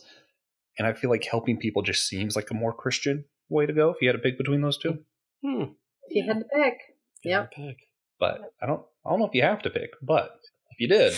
And 0.77 0.87
I 0.87 0.93
feel 0.93 1.09
like 1.09 1.23
helping 1.23 1.57
people 1.57 1.81
just 1.81 2.07
seems 2.07 2.35
like 2.35 2.49
a 2.51 2.55
more 2.55 2.73
Christian 2.73 3.25
way 3.49 3.65
to 3.65 3.73
go 3.73 3.89
if 3.89 3.97
you 4.01 4.07
had 4.07 4.13
to 4.15 4.21
pick 4.21 4.37
between 4.37 4.61
those 4.61 4.77
two. 4.77 4.99
Hmm. 5.45 5.63
If 6.03 6.15
you 6.15 6.23
had 6.27 6.39
to 6.39 6.45
pick. 6.53 6.77
Yeah. 7.23 7.45
Pick. 7.53 7.77
But 8.19 8.53
I 8.61 8.67
don't 8.67 8.83
I 9.05 9.09
don't 9.09 9.19
know 9.19 9.27
if 9.27 9.33
you 9.33 9.43
have 9.43 9.61
to 9.63 9.69
pick, 9.69 9.91
but 10.01 10.31
if 10.69 10.79
you 10.79 10.87
did. 10.87 11.13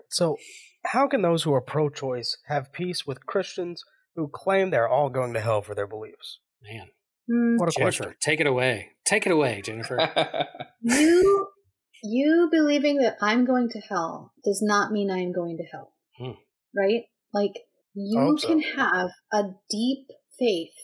so 0.10 0.36
how 0.86 1.06
can 1.06 1.22
those 1.22 1.44
who 1.44 1.54
are 1.54 1.60
pro 1.60 1.88
choice 1.88 2.36
have 2.46 2.72
peace 2.72 3.06
with 3.06 3.26
Christians 3.26 3.84
who 4.16 4.28
claim 4.28 4.70
they're 4.70 4.88
all 4.88 5.08
going 5.08 5.32
to 5.34 5.40
hell 5.40 5.62
for 5.62 5.74
their 5.74 5.86
beliefs? 5.86 6.40
Man, 6.62 6.88
Mm. 7.30 7.58
What 7.58 7.68
a 7.68 7.72
Jennifer, 7.72 8.04
question. 8.04 8.16
Take 8.20 8.40
it 8.40 8.46
away. 8.46 8.90
Take 9.04 9.26
it 9.26 9.32
away, 9.32 9.62
Jennifer. 9.62 9.96
you 10.82 11.48
you 12.02 12.48
believing 12.50 12.98
that 12.98 13.16
I'm 13.20 13.44
going 13.44 13.68
to 13.70 13.80
hell 13.80 14.32
does 14.44 14.60
not 14.62 14.92
mean 14.92 15.10
I 15.10 15.18
am 15.18 15.32
going 15.32 15.56
to 15.58 15.64
hell. 15.64 15.92
Hmm. 16.18 16.32
Right? 16.76 17.04
Like 17.32 17.60
you 17.94 18.36
so. 18.38 18.48
can 18.48 18.60
have 18.60 19.10
a 19.32 19.44
deep 19.70 20.06
faith 20.38 20.74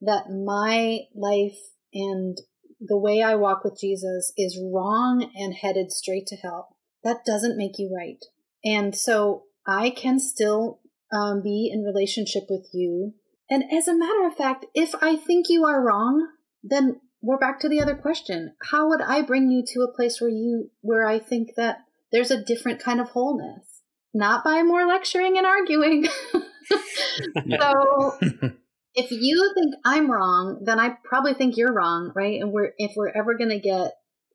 that 0.00 0.30
my 0.30 1.00
life 1.14 1.58
and 1.92 2.38
the 2.80 2.98
way 2.98 3.22
I 3.22 3.34
walk 3.34 3.64
with 3.64 3.78
Jesus 3.80 4.32
is 4.36 4.60
wrong 4.62 5.30
and 5.34 5.54
headed 5.54 5.90
straight 5.90 6.26
to 6.28 6.36
hell. 6.36 6.76
That 7.02 7.24
doesn't 7.26 7.56
make 7.56 7.78
you 7.78 7.94
right. 7.96 8.24
And 8.64 8.96
so 8.96 9.44
I 9.66 9.90
can 9.90 10.20
still 10.20 10.80
um, 11.12 11.42
be 11.42 11.70
in 11.72 11.82
relationship 11.82 12.44
with 12.48 12.68
you 12.72 13.14
and 13.50 13.64
as 13.72 13.88
a 13.88 13.96
matter 13.96 14.26
of 14.26 14.36
fact, 14.36 14.66
if 14.74 14.94
I 15.00 15.16
think 15.16 15.46
you 15.48 15.64
are 15.64 15.82
wrong, 15.82 16.28
then 16.62 17.00
we're 17.20 17.38
back 17.38 17.60
to 17.60 17.68
the 17.68 17.80
other 17.80 17.94
question. 17.94 18.54
How 18.70 18.88
would 18.88 19.00
I 19.00 19.22
bring 19.22 19.50
you 19.50 19.64
to 19.74 19.80
a 19.80 19.92
place 19.92 20.20
where 20.20 20.30
you 20.30 20.70
where 20.80 21.06
I 21.06 21.18
think 21.18 21.50
that 21.56 21.78
there's 22.12 22.30
a 22.30 22.42
different 22.42 22.80
kind 22.80 23.00
of 23.00 23.10
wholeness? 23.10 23.82
Not 24.14 24.44
by 24.44 24.62
more 24.62 24.86
lecturing 24.86 25.36
and 25.36 25.46
arguing. 25.46 26.06
so 27.60 28.18
if 28.94 29.10
you 29.10 29.52
think 29.54 29.74
I'm 29.84 30.10
wrong, 30.10 30.62
then 30.64 30.78
I 30.78 30.96
probably 31.04 31.34
think 31.34 31.56
you're 31.56 31.74
wrong, 31.74 32.12
right? 32.14 32.40
And 32.40 32.52
we're 32.52 32.72
if 32.78 32.92
we're 32.96 33.12
ever 33.16 33.36
going 33.36 33.50
to 33.50 33.60
get 33.60 33.92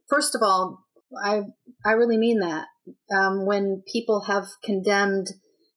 first 0.09 0.35
of 0.35 0.41
all, 0.41 0.85
I 1.23 1.43
I 1.85 1.91
really 1.91 2.17
mean 2.17 2.39
that. 2.39 2.67
Um, 3.15 3.45
when 3.45 3.81
people 3.91 4.25
have 4.27 4.47
condemned 4.61 5.27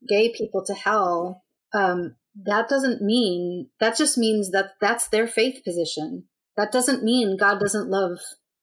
gay 0.09 0.33
people 0.37 0.65
to 0.67 0.75
hell, 0.75 1.45
um, 1.73 2.17
that 2.45 2.69
doesn't 2.69 3.01
mean 3.01 3.69
that 3.79 3.97
just 3.97 4.19
means 4.19 4.51
that 4.51 4.73
that's 4.81 5.09
their 5.09 5.29
faith 5.29 5.63
position 5.65 6.25
That 6.57 6.73
doesn't 6.73 7.05
mean 7.05 7.37
God 7.37 7.61
doesn't 7.61 7.91
love 7.91 8.19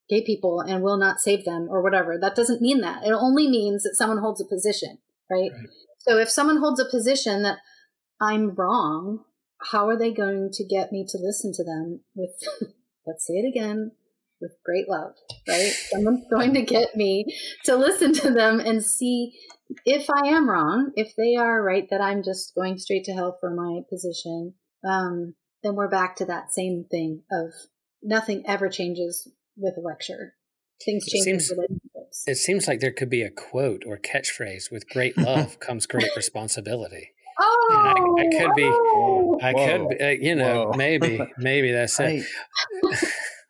gay 0.09 0.23
people 0.25 0.59
and 0.59 0.83
will 0.83 0.97
not 0.97 1.19
save 1.19 1.45
them 1.45 1.67
or 1.69 1.81
whatever. 1.81 2.17
That 2.19 2.35
doesn't 2.35 2.61
mean 2.61 2.81
that. 2.81 3.03
It 3.05 3.13
only 3.13 3.47
means 3.47 3.83
that 3.83 3.95
someone 3.95 4.17
holds 4.17 4.41
a 4.41 4.45
position, 4.45 4.97
right? 5.29 5.51
right. 5.51 5.69
So 5.99 6.17
if 6.17 6.29
someone 6.29 6.57
holds 6.57 6.79
a 6.79 6.89
position 6.89 7.43
that 7.43 7.59
I'm 8.19 8.55
wrong, 8.55 9.23
how 9.71 9.87
are 9.87 9.97
they 9.97 10.11
going 10.11 10.49
to 10.53 10.65
get 10.65 10.91
me 10.91 11.05
to 11.09 11.17
listen 11.17 11.53
to 11.53 11.63
them 11.63 12.01
with, 12.15 12.31
let's 13.07 13.25
say 13.25 13.35
it 13.35 13.47
again, 13.47 13.91
with 14.41 14.51
great 14.65 14.89
love, 14.89 15.13
right? 15.47 15.71
Someone's 15.91 16.25
going 16.31 16.53
to 16.53 16.61
get 16.61 16.95
me 16.95 17.25
to 17.65 17.75
listen 17.75 18.13
to 18.13 18.31
them 18.31 18.59
and 18.59 18.83
see 18.83 19.33
if 19.85 20.09
I 20.09 20.27
am 20.27 20.49
wrong, 20.49 20.91
if 20.95 21.13
they 21.17 21.35
are 21.35 21.63
right 21.63 21.87
that 21.89 22.01
I'm 22.01 22.23
just 22.23 22.53
going 22.53 22.77
straight 22.77 23.05
to 23.05 23.13
hell 23.13 23.37
for 23.39 23.49
my 23.49 23.81
position. 23.89 24.53
Um, 24.85 25.35
then 25.63 25.75
we're 25.75 25.89
back 25.89 26.17
to 26.17 26.25
that 26.25 26.51
same 26.51 26.85
thing 26.91 27.23
of 27.31 27.53
nothing 28.03 28.43
ever 28.47 28.69
changes 28.69 29.27
with 29.57 29.77
a 29.77 29.81
lecture. 29.81 30.33
Things 30.83 31.05
change 31.05 31.23
seems, 31.23 31.51
relationships. 31.51 32.23
It 32.27 32.35
seems 32.35 32.67
like 32.67 32.79
there 32.79 32.91
could 32.91 33.09
be 33.09 33.21
a 33.21 33.29
quote 33.29 33.83
or 33.85 33.97
catchphrase 33.97 34.71
with 34.71 34.89
great 34.89 35.17
love 35.17 35.59
comes 35.59 35.85
great 35.85 36.09
responsibility. 36.15 37.11
Oh, 37.39 37.67
I, 37.71 38.21
I, 38.21 38.39
could 38.39 38.53
be, 38.55 38.65
oh. 38.65 39.39
I 39.41 39.53
Whoa. 39.53 39.67
could 39.67 39.89
be, 39.89 40.03
uh, 40.03 40.09
you 40.09 40.35
know, 40.35 40.67
Whoa. 40.67 40.77
maybe, 40.77 41.19
maybe 41.37 41.71
that's 41.71 41.99
it. 41.99 42.25
I, 42.83 42.97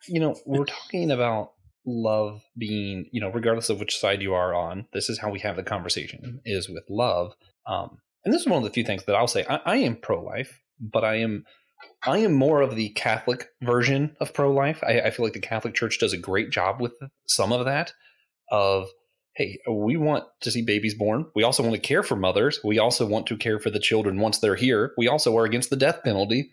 you 0.08 0.20
know, 0.20 0.36
we're 0.45 0.66
talking 0.66 1.12
about 1.12 1.54
love 1.86 2.41
being, 2.58 3.10
you 3.12 3.20
know, 3.20 3.30
regardless 3.30 3.70
of 3.70 3.80
which 3.80 3.97
side 3.99 4.22
you 4.22 4.34
are 4.34 4.54
on, 4.54 4.88
this 4.93 5.10
is 5.10 5.20
how 5.20 5.30
we 5.30 5.39
have 5.39 5.56
the 5.56 5.64
conversation 5.64 6.39
is 6.45 6.70
with 6.70 6.84
love. 6.89 7.34
Um, 7.68 7.97
and 8.24 8.34
this 8.34 8.41
is 8.41 8.47
one 8.47 8.58
of 8.58 8.64
the 8.64 8.70
few 8.70 8.86
things 8.86 9.04
that 9.06 9.16
I'll 9.16 9.28
say. 9.28 9.45
I, 9.49 9.60
I 9.66 9.76
am 9.78 9.97
pro 9.97 10.24
life, 10.24 10.62
but 10.80 11.04
I 11.04 11.16
am 11.16 11.45
I 12.05 12.19
am 12.19 12.34
more 12.34 12.61
of 12.61 12.75
the 12.75 12.89
Catholic 12.89 13.47
version 13.61 14.15
of 14.19 14.34
pro 14.34 14.51
life. 14.51 14.84
I, 14.84 15.01
I, 15.01 15.11
feel 15.11 15.25
like 15.25 15.34
the 15.34 15.39
Catholic 15.39 15.73
Church 15.73 15.99
does 15.99 16.13
a 16.13 16.17
great 16.17 16.49
job 16.49 16.81
with 16.81 16.93
some 17.25 17.53
of 17.53 17.65
that. 17.65 17.93
Of 18.51 18.89
hey, 19.36 19.59
we 19.69 19.97
want 19.97 20.25
to 20.41 20.51
see 20.51 20.61
babies 20.61 20.95
born. 20.95 21.25
We 21.36 21.43
also 21.43 21.63
want 21.63 21.75
to 21.75 21.81
care 21.81 22.03
for 22.03 22.15
mothers. 22.15 22.59
We 22.63 22.77
also 22.77 23.05
want 23.05 23.27
to 23.27 23.38
care 23.38 23.59
for 23.59 23.69
the 23.69 23.79
children 23.79 24.19
once 24.19 24.39
they're 24.39 24.55
here. 24.55 24.91
We 24.97 25.07
also 25.07 25.36
are 25.38 25.45
against 25.45 25.69
the 25.69 25.75
death 25.75 26.03
penalty. 26.03 26.51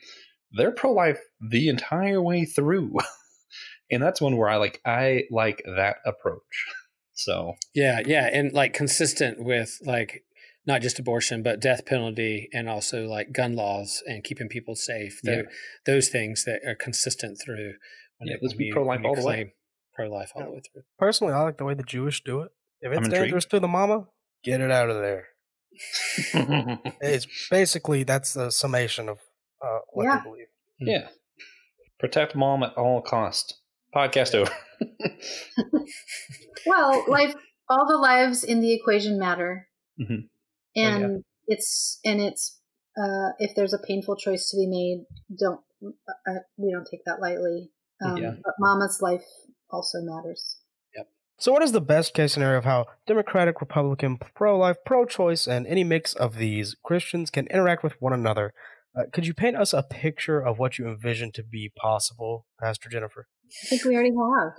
They're 0.52 0.72
pro 0.72 0.92
life 0.92 1.20
the 1.40 1.68
entire 1.68 2.22
way 2.22 2.44
through. 2.44 2.96
and 3.90 4.02
that's 4.02 4.20
one 4.20 4.36
where 4.36 4.48
I 4.48 4.56
like 4.56 4.80
I 4.84 5.24
like 5.30 5.62
that 5.64 5.96
approach. 6.04 6.66
So 7.12 7.56
yeah, 7.74 8.00
yeah, 8.06 8.30
and 8.32 8.50
like 8.54 8.72
consistent 8.72 9.44
with 9.44 9.76
like 9.84 10.24
not 10.66 10.82
just 10.82 10.98
abortion, 10.98 11.42
but 11.42 11.60
death 11.60 11.86
penalty 11.86 12.48
and 12.52 12.68
also 12.68 13.06
like 13.06 13.32
gun 13.32 13.56
laws 13.56 14.02
and 14.06 14.22
keeping 14.22 14.48
people 14.48 14.74
safe. 14.74 15.20
Yeah. 15.24 15.42
Those 15.86 16.08
things 16.08 16.44
that 16.44 16.60
are 16.66 16.74
consistent 16.74 17.40
through. 17.42 17.74
When 18.18 18.28
yeah, 18.28 18.36
let's 18.42 18.54
be 18.54 18.70
pro 18.70 18.84
life 18.84 19.00
all 19.04 19.14
the 19.14 19.24
way. 19.24 19.54
Pro 19.94 20.10
life 20.10 20.32
all 20.34 20.44
the 20.44 20.50
way 20.50 20.60
through. 20.72 20.82
Personally, 20.98 21.32
I 21.32 21.42
like 21.42 21.58
the 21.58 21.64
way 21.64 21.74
the 21.74 21.82
Jewish 21.82 22.22
do 22.22 22.40
it. 22.40 22.50
If 22.80 22.92
it's 22.92 23.08
dangerous 23.08 23.44
to 23.46 23.60
the 23.60 23.68
mama, 23.68 24.06
get 24.44 24.60
it 24.60 24.70
out 24.70 24.90
of 24.90 24.96
there. 24.96 25.28
it's 27.00 27.26
basically 27.50 28.02
that's 28.02 28.34
the 28.34 28.50
summation 28.50 29.08
of 29.08 29.18
uh, 29.64 29.78
what 29.92 30.04
yeah. 30.04 30.18
they 30.18 30.24
believe. 30.24 30.46
Hmm. 30.80 30.88
Yeah. 30.88 31.08
Protect 31.98 32.34
mom 32.34 32.62
at 32.62 32.74
all 32.76 33.02
cost. 33.02 33.60
Podcast 33.94 34.34
over. 34.34 34.52
well, 36.66 37.04
life 37.08 37.34
all 37.68 37.86
the 37.86 37.96
lives 37.96 38.44
in 38.44 38.60
the 38.60 38.72
equation 38.72 39.18
matter. 39.18 39.68
Mm-hmm 40.00 40.26
and 40.76 41.04
oh, 41.04 41.08
yeah. 41.08 41.16
it's 41.46 42.00
and 42.04 42.20
it's 42.20 42.60
uh, 42.98 43.30
if 43.38 43.54
there's 43.54 43.72
a 43.72 43.78
painful 43.78 44.16
choice 44.16 44.50
to 44.50 44.56
be 44.56 44.66
made, 44.66 45.04
don't 45.38 45.60
uh, 46.26 46.40
we 46.56 46.72
don't 46.72 46.86
take 46.90 47.04
that 47.06 47.20
lightly. 47.20 47.70
Um, 48.04 48.16
yeah. 48.16 48.32
But 48.42 48.54
Mama's 48.58 48.98
life 49.00 49.24
also 49.70 49.98
matters. 50.02 50.58
Yep. 50.96 51.08
So, 51.38 51.52
what 51.52 51.62
is 51.62 51.72
the 51.72 51.80
best 51.80 52.14
case 52.14 52.32
scenario 52.32 52.58
of 52.58 52.64
how 52.64 52.86
Democratic, 53.06 53.60
Republican, 53.60 54.18
pro-life, 54.34 54.76
pro-choice, 54.84 55.46
and 55.46 55.66
any 55.66 55.84
mix 55.84 56.14
of 56.14 56.36
these 56.36 56.76
Christians 56.84 57.30
can 57.30 57.46
interact 57.48 57.82
with 57.82 58.00
one 58.00 58.12
another? 58.12 58.52
Uh, 58.96 59.02
could 59.12 59.26
you 59.26 59.34
paint 59.34 59.56
us 59.56 59.72
a 59.72 59.84
picture 59.84 60.40
of 60.40 60.58
what 60.58 60.78
you 60.78 60.88
envision 60.88 61.30
to 61.32 61.44
be 61.44 61.72
possible, 61.80 62.46
Pastor 62.60 62.88
Jennifer? 62.88 63.28
I 63.64 63.68
think 63.68 63.84
we 63.84 63.94
already 63.94 64.10
have, 64.10 64.52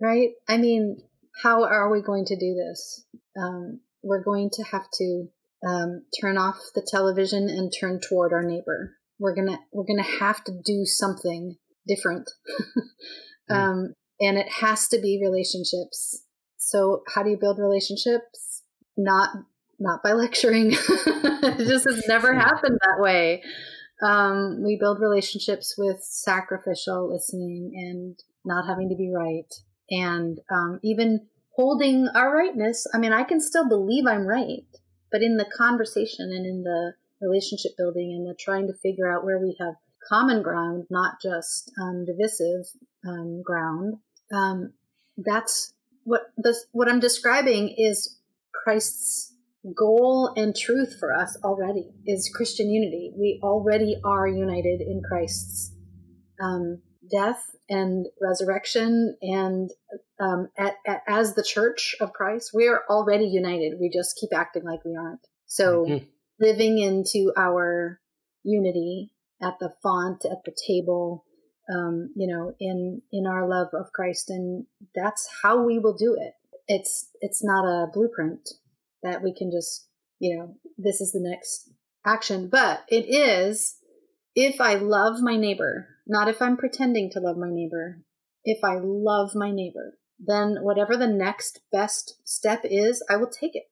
right? 0.00 0.30
I 0.48 0.56
mean, 0.56 0.96
how 1.42 1.64
are 1.64 1.90
we 1.90 2.00
going 2.00 2.24
to 2.26 2.36
do 2.36 2.54
this? 2.54 3.04
Um, 3.38 3.80
we're 4.02 4.22
going 4.22 4.50
to 4.54 4.62
have 4.64 4.86
to 4.94 5.26
um, 5.66 6.04
turn 6.20 6.36
off 6.36 6.58
the 6.74 6.86
television 6.86 7.48
and 7.48 7.72
turn 7.72 8.00
toward 8.00 8.32
our 8.32 8.42
neighbor. 8.42 8.96
We're 9.18 9.34
gonna 9.34 9.58
we're 9.72 9.86
gonna 9.86 10.02
have 10.02 10.42
to 10.44 10.52
do 10.64 10.84
something 10.84 11.56
different, 11.86 12.30
mm. 13.50 13.54
um, 13.54 13.94
and 14.20 14.36
it 14.36 14.48
has 14.60 14.88
to 14.88 15.00
be 15.00 15.20
relationships. 15.22 16.24
So 16.58 17.02
how 17.14 17.22
do 17.22 17.30
you 17.30 17.38
build 17.38 17.58
relationships? 17.58 18.62
Not 18.96 19.30
not 19.78 20.02
by 20.02 20.12
lecturing. 20.12 20.72
it 20.72 21.66
just 21.66 21.86
has 21.88 22.06
never 22.08 22.34
happened 22.34 22.78
that 22.82 23.02
way. 23.02 23.42
Um, 24.02 24.62
we 24.64 24.76
build 24.78 25.00
relationships 25.00 25.76
with 25.78 26.00
sacrificial 26.02 27.12
listening 27.12 27.72
and 27.74 28.18
not 28.44 28.66
having 28.66 28.88
to 28.90 28.96
be 28.96 29.12
right, 29.14 29.52
and 29.90 30.40
um, 30.50 30.80
even 30.82 31.28
holding 31.54 32.08
our 32.14 32.36
rightness. 32.36 32.86
I 32.92 32.98
mean, 32.98 33.12
I 33.12 33.22
can 33.22 33.40
still 33.40 33.68
believe 33.68 34.06
I'm 34.06 34.26
right 34.26 34.66
but 35.14 35.22
in 35.22 35.36
the 35.36 35.46
conversation 35.56 36.32
and 36.32 36.44
in 36.44 36.64
the 36.64 36.92
relationship 37.20 37.70
building 37.78 38.12
and 38.16 38.26
the 38.26 38.34
trying 38.34 38.66
to 38.66 38.74
figure 38.82 39.08
out 39.08 39.24
where 39.24 39.38
we 39.38 39.56
have 39.60 39.74
common 40.08 40.42
ground, 40.42 40.86
not 40.90 41.22
just 41.22 41.70
um, 41.80 42.04
divisive 42.04 42.66
um, 43.06 43.40
ground, 43.40 43.94
um, 44.32 44.72
that's 45.16 45.72
what 46.02 46.22
this, 46.36 46.66
what 46.72 46.88
I'm 46.88 46.98
describing 46.98 47.76
is 47.78 48.18
Christ's 48.64 49.32
goal 49.76 50.32
and 50.36 50.54
truth 50.54 50.96
for 50.98 51.14
us 51.14 51.38
already 51.44 51.92
is 52.04 52.28
Christian 52.34 52.68
unity. 52.68 53.12
We 53.16 53.38
already 53.40 54.00
are 54.04 54.26
united 54.26 54.80
in 54.80 55.00
Christ's 55.08 55.76
um, 56.42 56.82
death 57.10 57.54
and 57.68 58.06
resurrection 58.20 59.16
and 59.22 59.70
um, 60.20 60.48
at, 60.58 60.74
at, 60.86 61.02
as 61.08 61.34
the 61.34 61.42
church 61.42 61.96
of 62.00 62.12
christ 62.12 62.50
we 62.54 62.68
are 62.68 62.82
already 62.88 63.26
united. 63.26 63.78
We 63.80 63.90
just 63.90 64.18
keep 64.20 64.30
acting 64.34 64.64
like 64.64 64.84
we 64.84 64.96
aren't. 64.96 65.26
So 65.46 65.84
mm-hmm. 65.84 66.04
living 66.40 66.78
into 66.78 67.32
our 67.36 68.00
unity 68.42 69.12
at 69.42 69.54
the 69.60 69.72
font 69.82 70.24
at 70.24 70.44
the 70.44 70.54
table 70.66 71.24
um, 71.72 72.10
you 72.14 72.26
know 72.26 72.54
in 72.60 73.00
in 73.12 73.26
our 73.26 73.48
love 73.48 73.68
of 73.72 73.92
christ 73.92 74.28
and 74.28 74.66
that's 74.94 75.28
how 75.42 75.62
we 75.62 75.78
will 75.78 75.96
do 75.96 76.16
it. 76.20 76.34
It's 76.68 77.08
it's 77.20 77.42
not 77.42 77.64
a 77.64 77.90
blueprint 77.92 78.48
that 79.02 79.22
we 79.22 79.34
can 79.34 79.50
just 79.50 79.88
you 80.18 80.36
know 80.36 80.54
this 80.78 81.00
is 81.00 81.12
the 81.12 81.20
next 81.20 81.70
action 82.06 82.48
but 82.48 82.84
it 82.88 83.06
is 83.08 83.76
if 84.34 84.60
i 84.60 84.74
love 84.74 85.20
my 85.20 85.36
neighbor 85.36 85.88
not 86.06 86.28
if 86.28 86.40
I'm 86.40 86.56
pretending 86.56 87.10
to 87.12 87.20
love 87.20 87.36
my 87.36 87.50
neighbor. 87.50 88.00
If 88.44 88.62
I 88.62 88.78
love 88.82 89.30
my 89.34 89.50
neighbor, 89.50 89.98
then 90.18 90.58
whatever 90.60 90.96
the 90.96 91.06
next 91.06 91.60
best 91.72 92.18
step 92.24 92.60
is, 92.64 93.02
I 93.08 93.16
will 93.16 93.30
take 93.30 93.54
it. 93.54 93.64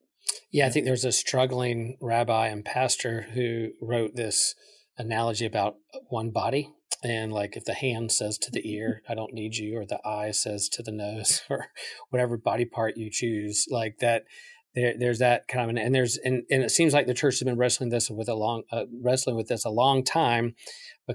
Yeah, 0.51 0.67
I 0.67 0.71
think 0.71 0.87
there's 0.87 1.05
a 1.05 1.13
struggling 1.13 1.97
rabbi 2.01 2.49
and 2.49 2.65
pastor 2.65 3.23
who 3.35 3.71
wrote 3.81 4.15
this 4.15 4.55
analogy 4.97 5.47
about 5.47 5.77
one 6.09 6.31
body. 6.31 6.71
And 7.03 7.33
like 7.33 7.57
if 7.57 7.65
the 7.65 7.75
hand 7.75 8.13
says 8.13 8.39
to 8.39 8.51
the 8.51 8.71
ear, 8.71 9.03
I 9.09 9.15
don't 9.15 9.35
need 9.35 9.57
you, 9.57 9.77
or 9.77 9.85
the 9.85 10.01
eye 10.07 10.31
says 10.31 10.69
to 10.71 10.83
the 10.83 10.93
nose, 10.93 11.43
or 11.51 11.67
whatever 12.11 12.37
body 12.37 12.65
part 12.65 12.97
you 12.97 13.11
choose, 13.11 13.67
like 13.71 13.99
that 13.99 14.25
there, 14.75 14.95
there's 14.99 15.19
that 15.19 15.49
kind 15.49 15.65
of 15.65 15.71
an, 15.71 15.79
and 15.79 15.95
there's 15.95 16.17
and, 16.17 16.45
and 16.51 16.63
it 16.63 16.71
seems 16.71 16.95
like 16.95 17.07
the 17.07 17.15
church 17.15 17.39
has 17.39 17.45
been 17.45 17.59
wrestling 17.59 17.91
this 17.91 18.09
with 18.09 18.29
a 18.29 18.35
long 18.35 18.63
uh, 18.73 18.85
wrestling 19.03 19.37
with 19.37 19.49
this 19.49 19.65
a 19.65 19.71
long 19.71 20.03
time 20.03 20.55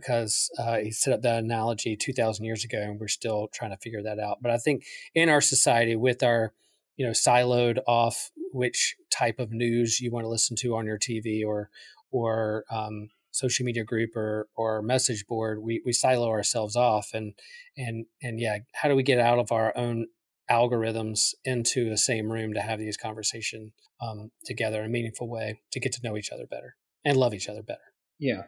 because 0.01 0.49
uh, 0.59 0.77
he 0.77 0.91
set 0.91 1.13
up 1.13 1.21
that 1.21 1.43
analogy 1.43 1.95
2000 1.95 2.45
years 2.45 2.63
ago 2.63 2.79
and 2.79 2.99
we're 2.99 3.07
still 3.07 3.47
trying 3.53 3.71
to 3.71 3.77
figure 3.77 4.03
that 4.03 4.19
out. 4.19 4.37
But 4.41 4.51
i 4.51 4.57
think 4.57 4.85
in 5.13 5.29
our 5.29 5.41
society 5.41 5.95
with 5.95 6.23
our 6.23 6.53
you 6.95 7.05
know 7.05 7.11
siloed 7.11 7.79
off 7.87 8.31
which 8.51 8.95
type 9.11 9.39
of 9.39 9.51
news 9.51 9.99
you 9.99 10.11
want 10.11 10.23
to 10.23 10.29
listen 10.29 10.55
to 10.57 10.75
on 10.75 10.85
your 10.85 10.97
tv 10.97 11.45
or 11.45 11.69
or 12.11 12.63
um, 12.71 13.09
social 13.31 13.65
media 13.65 13.83
group 13.83 14.15
or 14.15 14.47
or 14.55 14.81
message 14.81 15.25
board 15.27 15.61
we, 15.61 15.81
we 15.85 15.93
silo 15.93 16.29
ourselves 16.29 16.75
off 16.75 17.09
and 17.13 17.33
and 17.77 18.05
and 18.21 18.39
yeah 18.39 18.57
how 18.73 18.89
do 18.89 18.95
we 18.95 19.03
get 19.03 19.19
out 19.19 19.39
of 19.39 19.51
our 19.51 19.75
own 19.77 20.07
algorithms 20.49 21.33
into 21.43 21.89
the 21.89 21.97
same 21.97 22.31
room 22.31 22.53
to 22.53 22.61
have 22.61 22.79
these 22.79 22.97
conversations 22.97 23.73
um, 24.01 24.31
together 24.45 24.79
in 24.79 24.85
a 24.85 24.89
meaningful 24.89 25.27
way 25.27 25.59
to 25.71 25.79
get 25.79 25.91
to 25.91 25.99
know 26.03 26.17
each 26.17 26.31
other 26.31 26.45
better 26.45 26.75
and 27.03 27.17
love 27.17 27.33
each 27.33 27.49
other 27.49 27.61
better? 27.61 27.79
Yeah. 28.19 28.43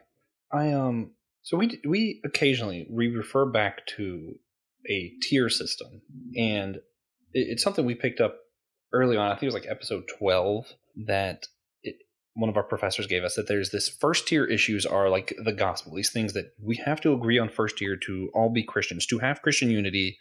I 0.52 0.72
um 0.72 1.12
so 1.42 1.56
we 1.56 1.80
we 1.86 2.20
occasionally 2.24 2.86
we 2.90 3.08
refer 3.08 3.46
back 3.46 3.86
to 3.96 4.38
a 4.88 5.12
tier 5.22 5.48
system, 5.48 6.02
and 6.36 6.76
it, 6.76 6.82
it's 7.32 7.62
something 7.62 7.84
we 7.84 7.94
picked 7.94 8.20
up 8.20 8.36
early 8.92 9.16
on. 9.16 9.30
I 9.30 9.34
think 9.34 9.44
it 9.44 9.46
was 9.46 9.54
like 9.54 9.66
episode 9.68 10.04
twelve 10.18 10.66
that 11.06 11.46
it, 11.82 11.96
one 12.34 12.48
of 12.48 12.56
our 12.56 12.62
professors 12.62 13.06
gave 13.06 13.24
us 13.24 13.34
that 13.36 13.48
there's 13.48 13.70
this 13.70 13.88
first 13.88 14.28
tier 14.28 14.44
issues 14.44 14.86
are 14.86 15.08
like 15.08 15.34
the 15.44 15.52
gospel, 15.52 15.94
these 15.94 16.12
things 16.12 16.32
that 16.32 16.52
we 16.62 16.76
have 16.76 17.00
to 17.02 17.12
agree 17.12 17.38
on 17.38 17.48
first 17.48 17.78
tier 17.78 17.96
to 17.96 18.30
all 18.34 18.50
be 18.50 18.62
Christians. 18.62 19.06
To 19.06 19.18
have 19.18 19.42
Christian 19.42 19.70
unity, 19.70 20.18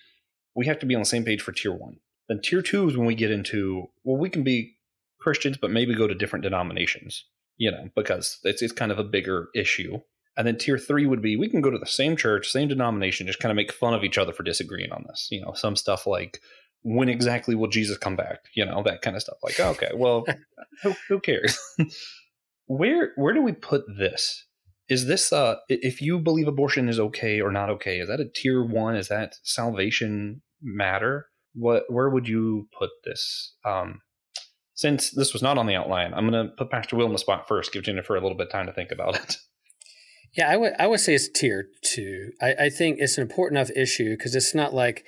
we 0.55 0.65
have 0.67 0.79
to 0.79 0.85
be 0.85 0.95
on 0.95 1.01
the 1.01 1.05
same 1.05 1.23
page 1.23 1.41
for 1.41 1.51
tier 1.51 1.73
one. 1.73 1.97
Then 2.27 2.41
tier 2.41 2.61
two 2.61 2.87
is 2.87 2.95
when 2.95 3.07
we 3.07 3.15
get 3.15 3.31
into, 3.31 3.87
well, 4.03 4.17
we 4.17 4.29
can 4.29 4.43
be 4.43 4.75
Christians, 5.19 5.57
but 5.57 5.71
maybe 5.71 5.95
go 5.95 6.07
to 6.07 6.13
different 6.15 6.43
denominations, 6.43 7.25
you 7.57 7.71
know, 7.71 7.89
because 7.95 8.39
it's, 8.43 8.61
it's 8.61 8.71
kind 8.71 8.91
of 8.91 8.99
a 8.99 9.03
bigger 9.03 9.47
issue. 9.55 9.99
And 10.39 10.47
then 10.47 10.57
tier 10.57 10.77
three 10.77 11.05
would 11.05 11.21
be 11.21 11.35
we 11.35 11.49
can 11.49 11.59
go 11.59 11.69
to 11.69 11.77
the 11.77 11.85
same 11.85 12.15
church, 12.15 12.49
same 12.49 12.69
denomination, 12.69 13.27
just 13.27 13.39
kind 13.39 13.51
of 13.51 13.57
make 13.57 13.73
fun 13.73 13.93
of 13.93 14.05
each 14.05 14.17
other 14.17 14.31
for 14.31 14.41
disagreeing 14.41 14.93
on 14.93 15.03
this. 15.09 15.27
You 15.29 15.41
know, 15.41 15.51
some 15.51 15.75
stuff 15.75 16.07
like 16.07 16.39
when 16.81 17.09
exactly 17.09 17.55
will 17.55 17.67
Jesus 17.67 17.97
come 17.97 18.15
back? 18.15 18.39
You 18.55 18.65
know, 18.65 18.81
that 18.83 19.01
kind 19.01 19.17
of 19.17 19.21
stuff. 19.21 19.35
Like, 19.43 19.59
okay, 19.59 19.91
well, 19.93 20.25
who, 20.83 20.95
who 21.09 21.19
cares? 21.19 21.59
where 22.67 23.11
where 23.17 23.33
do 23.33 23.41
we 23.41 23.51
put 23.51 23.83
this? 23.97 24.45
Is 24.87 25.07
this 25.07 25.33
uh 25.33 25.57
if 25.67 26.01
you 26.01 26.19
believe 26.19 26.47
abortion 26.47 26.87
is 26.87 27.01
okay 27.01 27.41
or 27.41 27.51
not 27.51 27.69
okay, 27.71 27.99
is 27.99 28.07
that 28.07 28.21
a 28.21 28.29
tier 28.33 28.63
one? 28.63 28.95
Is 28.95 29.09
that 29.09 29.35
salvation 29.43 30.41
matter? 30.61 31.27
What 31.53 31.83
where 31.89 32.09
would 32.09 32.29
you 32.29 32.69
put 32.79 32.91
this? 33.03 33.55
Um 33.65 33.99
since 34.73 35.11
this 35.11 35.33
was 35.33 35.41
not 35.43 35.57
on 35.57 35.65
the 35.65 35.75
outline, 35.75 36.13
I'm 36.13 36.23
gonna 36.23 36.53
put 36.57 36.71
Pastor 36.71 36.95
Will 36.95 37.07
in 37.07 37.11
the 37.11 37.19
spot 37.19 37.45
first, 37.45 37.73
give 37.73 37.83
Jennifer 37.83 38.15
a 38.15 38.21
little 38.21 38.37
bit 38.37 38.47
of 38.47 38.53
time 38.53 38.67
to 38.67 38.71
think 38.73 38.91
about 38.91 39.17
it. 39.17 39.35
Yeah, 40.35 40.49
I 40.49 40.57
would 40.57 40.73
I 40.79 40.87
would 40.87 40.99
say 40.99 41.15
it's 41.15 41.29
tier 41.29 41.69
two. 41.83 42.31
I, 42.41 42.55
I 42.65 42.69
think 42.69 42.99
it's 42.99 43.17
an 43.17 43.23
important 43.23 43.57
enough 43.57 43.71
issue 43.75 44.11
because 44.11 44.35
it's 44.35 44.53
not 44.53 44.73
like 44.73 45.05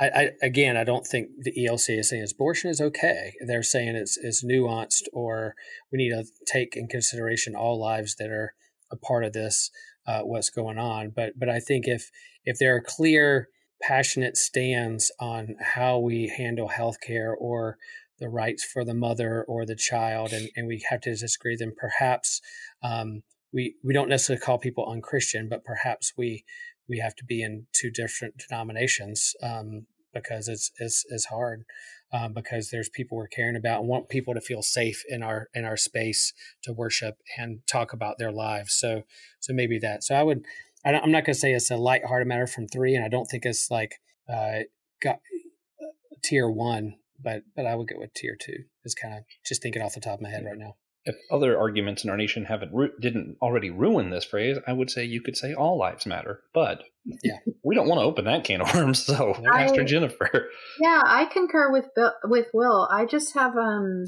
I, 0.00 0.08
I, 0.08 0.30
again, 0.42 0.76
I 0.78 0.84
don't 0.84 1.06
think 1.06 1.28
the 1.42 1.52
ELC 1.52 1.98
is 1.98 2.08
saying 2.08 2.26
abortion 2.32 2.70
is 2.70 2.80
okay. 2.80 3.34
They're 3.46 3.62
saying 3.62 3.96
it's, 3.96 4.16
it's 4.16 4.42
nuanced, 4.42 5.04
or 5.12 5.54
we 5.92 5.98
need 5.98 6.10
to 6.10 6.24
take 6.46 6.74
in 6.74 6.88
consideration 6.88 7.54
all 7.54 7.78
lives 7.78 8.16
that 8.18 8.30
are 8.30 8.54
a 8.90 8.96
part 8.96 9.24
of 9.24 9.34
this, 9.34 9.70
uh, 10.06 10.22
what's 10.22 10.48
going 10.48 10.78
on. 10.78 11.12
But 11.14 11.38
but 11.38 11.50
I 11.50 11.60
think 11.60 11.86
if 11.86 12.10
if 12.44 12.58
there 12.58 12.74
are 12.74 12.80
clear, 12.80 13.48
passionate 13.82 14.36
stands 14.36 15.12
on 15.20 15.56
how 15.60 15.98
we 15.98 16.32
handle 16.34 16.70
healthcare 16.70 17.34
or 17.38 17.76
the 18.18 18.28
rights 18.28 18.64
for 18.64 18.84
the 18.84 18.94
mother 18.94 19.44
or 19.46 19.66
the 19.66 19.76
child, 19.76 20.32
and, 20.32 20.48
and 20.56 20.66
we 20.66 20.82
have 20.88 21.00
to 21.02 21.10
disagree, 21.10 21.56
then 21.56 21.72
perhaps 21.76 22.40
um, 22.82 23.22
we 23.52 23.76
we 23.82 23.92
don't 23.92 24.08
necessarily 24.08 24.40
call 24.40 24.58
people 24.58 24.90
unchristian, 24.90 25.48
but 25.48 25.64
perhaps 25.64 26.12
we 26.16 26.44
we 26.88 26.98
have 26.98 27.14
to 27.16 27.24
be 27.24 27.42
in 27.42 27.66
two 27.72 27.90
different 27.90 28.34
denominations 28.48 29.34
um, 29.42 29.86
because 30.12 30.48
it's 30.48 30.70
it's, 30.78 31.04
it's 31.08 31.26
hard 31.26 31.64
uh, 32.12 32.28
because 32.28 32.70
there's 32.70 32.88
people 32.88 33.16
we're 33.16 33.28
caring 33.28 33.56
about 33.56 33.80
and 33.80 33.88
want 33.88 34.08
people 34.08 34.34
to 34.34 34.40
feel 34.40 34.62
safe 34.62 35.02
in 35.08 35.22
our 35.22 35.48
in 35.54 35.64
our 35.64 35.76
space 35.76 36.32
to 36.62 36.72
worship 36.72 37.16
and 37.38 37.60
talk 37.66 37.92
about 37.92 38.18
their 38.18 38.32
lives. 38.32 38.74
So 38.74 39.02
so 39.40 39.52
maybe 39.52 39.78
that. 39.78 40.04
So 40.04 40.14
I 40.14 40.22
would 40.22 40.44
I'm 40.84 41.12
not 41.12 41.24
going 41.24 41.34
to 41.34 41.40
say 41.40 41.52
it's 41.52 41.70
a 41.70 41.76
lighthearted 41.76 42.26
matter 42.26 42.46
from 42.46 42.66
three, 42.66 42.94
and 42.94 43.04
I 43.04 43.08
don't 43.08 43.26
think 43.26 43.44
it's 43.44 43.70
like 43.70 44.00
uh, 44.32 44.60
got 45.02 45.16
uh, 45.16 46.16
tier 46.22 46.48
one, 46.48 46.94
but 47.22 47.42
but 47.54 47.66
I 47.66 47.74
would 47.74 47.88
go 47.88 47.98
with 47.98 48.14
tier 48.14 48.36
two. 48.40 48.64
Is 48.84 48.94
kind 48.94 49.14
of 49.14 49.24
just 49.44 49.62
thinking 49.62 49.82
off 49.82 49.94
the 49.94 50.00
top 50.00 50.14
of 50.14 50.20
my 50.22 50.30
head 50.30 50.44
right 50.44 50.56
now 50.56 50.76
if 51.04 51.16
other 51.30 51.58
arguments 51.58 52.04
in 52.04 52.10
our 52.10 52.16
nation 52.16 52.44
haven't 52.44 52.72
ru- 52.72 52.92
didn't 53.00 53.36
already 53.40 53.70
ruin 53.70 54.10
this 54.10 54.24
phrase, 54.24 54.58
I 54.66 54.72
would 54.72 54.90
say 54.90 55.04
you 55.04 55.22
could 55.22 55.36
say 55.36 55.54
all 55.54 55.78
lives 55.78 56.06
matter. 56.06 56.42
But 56.52 56.82
yeah, 57.22 57.38
we 57.64 57.74
don't 57.74 57.88
want 57.88 58.00
to 58.00 58.04
open 58.04 58.26
that 58.26 58.44
can 58.44 58.60
of 58.60 58.74
worms. 58.74 59.00
So, 59.10 59.34
I, 59.50 59.64
Pastor 59.64 59.84
Jennifer. 59.84 60.50
Yeah, 60.78 61.02
I 61.04 61.24
concur 61.24 61.72
with 61.72 61.86
Bill, 61.96 62.12
with 62.24 62.46
Will. 62.52 62.88
I 62.90 63.06
just 63.06 63.34
have 63.34 63.56
um, 63.56 64.04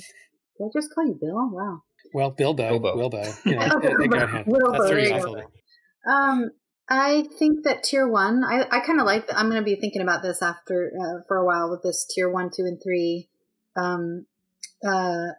did 0.59 0.67
I 0.67 0.69
just 0.73 0.95
call 0.95 1.07
you 1.07 1.19
Bill? 1.21 1.51
Wow. 1.51 1.83
Well, 2.13 2.31
Bilbo, 2.31 2.79
Bilbo, 2.79 2.97
Bilbo. 2.97 3.33
You 3.45 3.57
know, 3.57 4.45
Bilbo, 4.47 5.43
Um, 6.07 6.51
I 6.89 7.25
think 7.39 7.65
that 7.65 7.85
tier 7.85 8.07
one. 8.07 8.45
I 8.45 8.67
I 8.71 8.81
kind 8.81 9.01
of 9.01 9.07
like. 9.07 9.25
I'm 9.35 9.49
going 9.49 9.63
to 9.63 9.65
be 9.65 9.77
thinking 9.77 10.03
about 10.03 10.23
this 10.23 10.43
after 10.43 10.93
uh, 10.95 11.23
for 11.27 11.39
a 11.39 11.47
while 11.47 11.71
with 11.71 11.83
this 11.83 12.07
tier 12.15 12.31
one, 12.31 12.51
two, 12.55 12.65
and 12.65 12.79
three. 12.83 13.29
Um, 13.77 14.27
uh, 14.87 15.33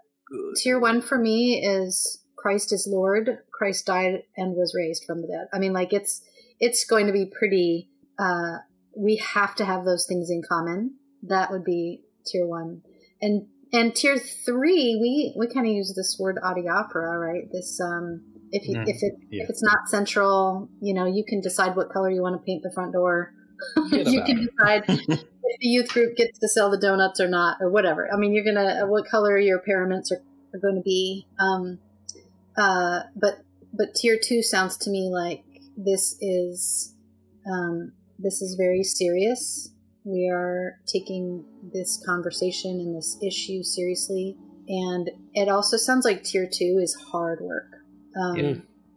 Tier 0.57 0.79
one 0.79 1.01
for 1.01 1.17
me 1.17 1.63
is 1.63 2.23
Christ 2.35 2.73
is 2.73 2.87
Lord. 2.89 3.39
Christ 3.51 3.85
died 3.85 4.23
and 4.35 4.55
was 4.55 4.75
raised 4.75 5.05
from 5.05 5.21
the 5.21 5.27
dead. 5.27 5.47
I 5.53 5.59
mean, 5.59 5.73
like 5.73 5.93
it's 5.93 6.21
it's 6.59 6.85
going 6.85 7.07
to 7.07 7.13
be 7.13 7.25
pretty. 7.25 7.89
Uh, 8.19 8.57
we 8.95 9.15
have 9.17 9.55
to 9.55 9.65
have 9.65 9.85
those 9.85 10.05
things 10.05 10.29
in 10.29 10.41
common. 10.47 10.95
That 11.23 11.51
would 11.51 11.63
be 11.63 12.01
tier 12.25 12.45
one, 12.45 12.81
and 13.21 13.47
and 13.71 13.95
tier 13.95 14.17
three. 14.17 14.97
We 15.01 15.33
we 15.37 15.47
kind 15.47 15.65
of 15.65 15.73
use 15.73 15.93
this 15.95 16.17
word 16.19 16.37
adiaphora, 16.43 17.19
right? 17.19 17.51
This 17.51 17.79
um, 17.81 18.23
if 18.51 18.67
you, 18.67 18.77
mm, 18.77 18.87
if 18.87 18.97
it 19.01 19.13
yeah. 19.31 19.43
if 19.43 19.49
it's 19.49 19.63
not 19.63 19.87
central, 19.87 20.69
you 20.81 20.93
know, 20.93 21.05
you 21.05 21.23
can 21.27 21.41
decide 21.41 21.75
what 21.75 21.89
color 21.89 22.09
you 22.09 22.21
want 22.21 22.35
to 22.35 22.45
paint 22.45 22.63
the 22.63 22.71
front 22.71 22.93
door. 22.93 23.33
You 23.91 24.23
can 24.23 24.47
decide 24.47 24.83
if 24.87 25.59
the 25.59 25.67
youth 25.67 25.89
group 25.89 26.15
gets 26.15 26.39
to 26.39 26.47
sell 26.47 26.69
the 26.69 26.77
donuts 26.77 27.19
or 27.19 27.27
not, 27.27 27.57
or 27.59 27.69
whatever. 27.69 28.09
I 28.13 28.17
mean, 28.17 28.33
you're 28.33 28.45
gonna 28.45 28.85
what 28.87 29.05
color 29.05 29.37
your 29.37 29.59
paraments 29.59 30.11
are, 30.11 30.21
are 30.53 30.59
going 30.59 30.75
to 30.75 30.81
be. 30.81 31.27
Um, 31.39 31.79
uh, 32.57 33.01
but 33.15 33.43
but 33.73 33.95
tier 33.95 34.17
two 34.21 34.43
sounds 34.43 34.77
to 34.77 34.89
me 34.89 35.09
like 35.11 35.43
this 35.75 36.15
is 36.21 36.95
um, 37.51 37.93
this 38.19 38.41
is 38.41 38.55
very 38.55 38.83
serious. 38.83 39.69
We 40.05 40.29
are 40.29 40.79
taking 40.85 41.45
this 41.73 42.01
conversation 42.05 42.71
and 42.71 42.95
this 42.95 43.17
issue 43.21 43.63
seriously, 43.63 44.37
and 44.67 45.09
it 45.33 45.49
also 45.49 45.77
sounds 45.77 46.05
like 46.05 46.23
tier 46.23 46.47
two 46.51 46.79
is 46.81 46.93
hard 46.95 47.39
work. 47.41 47.71
Um, 48.21 48.37
yeah. 48.37 48.53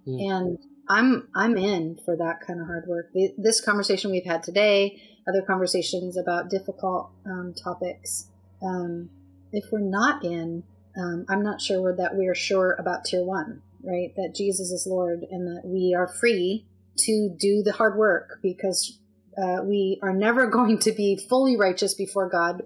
Yeah. 0.06 0.36
And 0.36 0.58
I'm 0.88 1.28
I'm 1.34 1.56
in 1.56 1.98
for 2.04 2.16
that 2.16 2.40
kind 2.46 2.60
of 2.60 2.66
hard 2.66 2.86
work. 2.86 3.10
This 3.36 3.60
conversation 3.60 4.10
we've 4.10 4.24
had 4.24 4.42
today, 4.42 5.00
other 5.28 5.42
conversations 5.42 6.16
about 6.16 6.50
difficult 6.50 7.10
um, 7.24 7.54
topics. 7.54 8.28
Um, 8.62 9.10
if 9.52 9.64
we're 9.72 9.80
not 9.80 10.24
in, 10.24 10.62
um, 10.96 11.26
I'm 11.28 11.42
not 11.42 11.60
sure 11.60 11.94
that 11.96 12.14
we're 12.14 12.34
sure 12.34 12.76
about 12.78 13.04
tier 13.04 13.24
one, 13.24 13.62
right? 13.82 14.14
That 14.16 14.34
Jesus 14.36 14.70
is 14.70 14.86
Lord 14.86 15.24
and 15.30 15.46
that 15.48 15.62
we 15.64 15.94
are 15.96 16.06
free 16.06 16.66
to 16.98 17.34
do 17.38 17.62
the 17.62 17.72
hard 17.72 17.96
work 17.96 18.38
because 18.42 18.98
uh, 19.36 19.58
we 19.64 19.98
are 20.02 20.14
never 20.14 20.46
going 20.50 20.78
to 20.80 20.92
be 20.92 21.16
fully 21.16 21.56
righteous 21.56 21.94
before 21.94 22.28
God. 22.28 22.62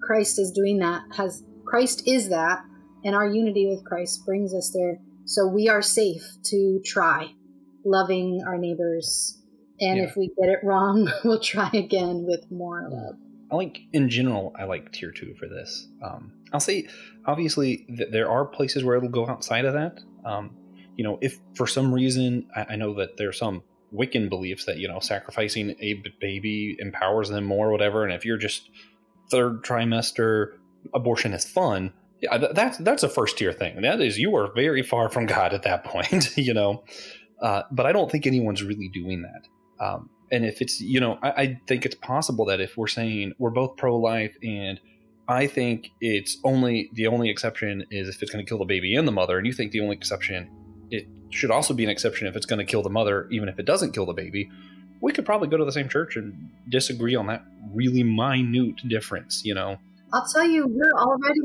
Christ 0.00 0.38
is 0.38 0.52
doing 0.52 0.78
that. 0.78 1.02
Has 1.16 1.42
Christ 1.64 2.06
is 2.06 2.28
that, 2.28 2.64
and 3.04 3.14
our 3.14 3.26
unity 3.26 3.66
with 3.66 3.84
Christ 3.84 4.24
brings 4.24 4.54
us 4.54 4.70
there. 4.72 4.98
So 5.24 5.46
we 5.46 5.68
are 5.68 5.82
safe 5.82 6.24
to 6.44 6.80
try 6.84 7.34
loving 7.84 8.42
our 8.46 8.58
neighbors. 8.58 9.38
And 9.80 9.98
yeah. 9.98 10.04
if 10.04 10.16
we 10.16 10.28
get 10.38 10.48
it 10.48 10.58
wrong, 10.62 11.10
we'll 11.24 11.40
try 11.40 11.70
again 11.72 12.24
with 12.26 12.50
more 12.50 12.88
love. 12.90 13.16
I 13.50 13.56
like, 13.56 13.80
in 13.92 14.08
general, 14.08 14.52
I 14.56 14.64
like 14.64 14.92
tier 14.92 15.10
two 15.10 15.34
for 15.34 15.48
this. 15.48 15.88
Um, 16.04 16.32
I'll 16.52 16.60
say, 16.60 16.86
obviously, 17.26 17.78
th- 17.96 18.10
there 18.12 18.30
are 18.30 18.44
places 18.44 18.84
where 18.84 18.96
it'll 18.96 19.08
go 19.08 19.26
outside 19.26 19.64
of 19.64 19.72
that. 19.72 20.00
Um, 20.24 20.56
you 20.96 21.02
know, 21.02 21.18
if 21.20 21.40
for 21.54 21.66
some 21.66 21.92
reason, 21.92 22.46
I, 22.54 22.66
I 22.70 22.76
know 22.76 22.94
that 22.94 23.16
there's 23.16 23.38
some 23.38 23.62
Wiccan 23.92 24.28
beliefs 24.28 24.66
that, 24.66 24.78
you 24.78 24.86
know, 24.86 25.00
sacrificing 25.00 25.74
a 25.80 26.02
baby 26.20 26.76
empowers 26.78 27.28
them 27.28 27.44
more 27.44 27.68
or 27.68 27.72
whatever. 27.72 28.04
And 28.04 28.12
if 28.12 28.24
you're 28.24 28.38
just 28.38 28.70
third 29.30 29.64
trimester, 29.64 30.52
abortion 30.94 31.32
is 31.32 31.44
fun. 31.44 31.92
Yeah, 32.20 32.36
that's 32.52 32.76
that's 32.78 33.02
a 33.02 33.08
first 33.08 33.38
tier 33.38 33.52
thing. 33.52 33.80
That 33.80 34.00
is, 34.00 34.18
you 34.18 34.36
are 34.36 34.52
very 34.52 34.82
far 34.82 35.08
from 35.08 35.24
God 35.24 35.54
at 35.54 35.62
that 35.62 35.84
point. 35.84 36.32
you 36.36 36.52
know, 36.52 36.84
uh, 37.40 37.62
but 37.70 37.86
I 37.86 37.92
don't 37.92 38.10
think 38.10 38.26
anyone's 38.26 38.62
really 38.62 38.88
doing 38.88 39.22
that. 39.22 39.84
Um, 39.84 40.10
and 40.30 40.44
if 40.44 40.60
it's, 40.60 40.80
you 40.80 41.00
know, 41.00 41.18
I, 41.22 41.30
I 41.30 41.60
think 41.66 41.84
it's 41.84 41.94
possible 41.94 42.44
that 42.46 42.60
if 42.60 42.76
we're 42.76 42.86
saying 42.86 43.32
we're 43.38 43.50
both 43.50 43.76
pro 43.76 43.96
life 43.96 44.36
and 44.42 44.80
I 45.30 45.46
think 45.46 45.92
it's 46.00 46.38
only 46.42 46.90
the 46.94 47.06
only 47.06 47.30
exception 47.30 47.86
is 47.90 48.08
if 48.08 48.20
it's 48.20 48.32
going 48.32 48.44
to 48.44 48.48
kill 48.48 48.58
the 48.58 48.64
baby 48.64 48.96
and 48.96 49.06
the 49.06 49.12
mother, 49.12 49.38
and 49.38 49.46
you 49.46 49.52
think 49.52 49.70
the 49.70 49.80
only 49.80 49.96
exception 49.96 50.50
it 50.90 51.06
should 51.30 51.52
also 51.52 51.72
be 51.72 51.84
an 51.84 51.90
exception 51.90 52.26
if 52.26 52.34
it's 52.34 52.46
going 52.46 52.58
to 52.58 52.64
kill 52.64 52.82
the 52.82 52.90
mother, 52.90 53.28
even 53.30 53.48
if 53.48 53.58
it 53.58 53.64
doesn't 53.64 53.92
kill 53.92 54.06
the 54.06 54.12
baby. 54.12 54.50
We 55.00 55.12
could 55.12 55.24
probably 55.24 55.48
go 55.48 55.56
to 55.56 55.64
the 55.64 55.72
same 55.72 55.88
church 55.88 56.16
and 56.16 56.50
disagree 56.68 57.14
on 57.14 57.28
that 57.28 57.44
really 57.72 58.02
minute 58.02 58.76
difference, 58.88 59.42
you 59.44 59.54
know. 59.54 59.78
I'll 60.12 60.26
tell 60.26 60.46
you, 60.46 60.66
we're 60.66 60.98
already 60.98 61.40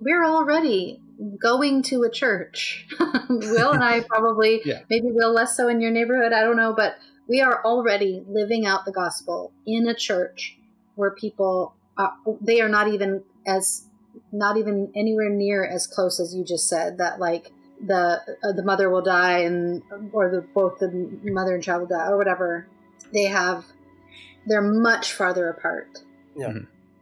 we're 0.00 0.24
already 0.24 1.00
going 1.40 1.82
to 1.84 2.02
a 2.02 2.10
church. 2.10 2.86
Will 3.28 3.72
and 3.72 3.84
I 3.84 4.00
probably, 4.08 4.60
yeah. 4.64 4.80
maybe 4.90 5.08
Will 5.10 5.32
less 5.32 5.56
so 5.56 5.68
in 5.68 5.80
your 5.80 5.90
neighborhood, 5.90 6.32
I 6.32 6.42
don't 6.42 6.56
know, 6.56 6.74
but 6.76 6.96
we 7.28 7.40
are 7.40 7.64
already 7.64 8.22
living 8.28 8.66
out 8.66 8.84
the 8.84 8.92
gospel 8.92 9.52
in 9.66 9.88
a 9.88 9.94
church 9.94 10.56
where 10.94 11.10
people 11.10 11.74
are, 11.96 12.14
they 12.40 12.60
are 12.60 12.68
not 12.68 12.88
even 12.88 13.22
as 13.46 13.86
not 14.32 14.56
even 14.56 14.90
anywhere 14.94 15.30
near 15.30 15.64
as 15.64 15.86
close 15.86 16.20
as 16.20 16.34
you 16.34 16.44
just 16.44 16.68
said 16.68 16.98
that 16.98 17.18
like 17.18 17.52
the 17.84 18.20
uh, 18.42 18.52
the 18.52 18.62
mother 18.62 18.88
will 18.88 19.02
die 19.02 19.38
and 19.40 19.82
or 20.12 20.30
the 20.30 20.40
both 20.54 20.78
the 20.78 20.88
mother 21.24 21.54
and 21.54 21.62
child 21.62 21.82
will 21.82 21.88
die 21.88 22.08
or 22.08 22.16
whatever 22.16 22.66
they 23.12 23.24
have 23.24 23.64
they're 24.46 24.62
much 24.62 25.12
farther 25.12 25.48
apart 25.48 25.98
yeah 26.34 26.54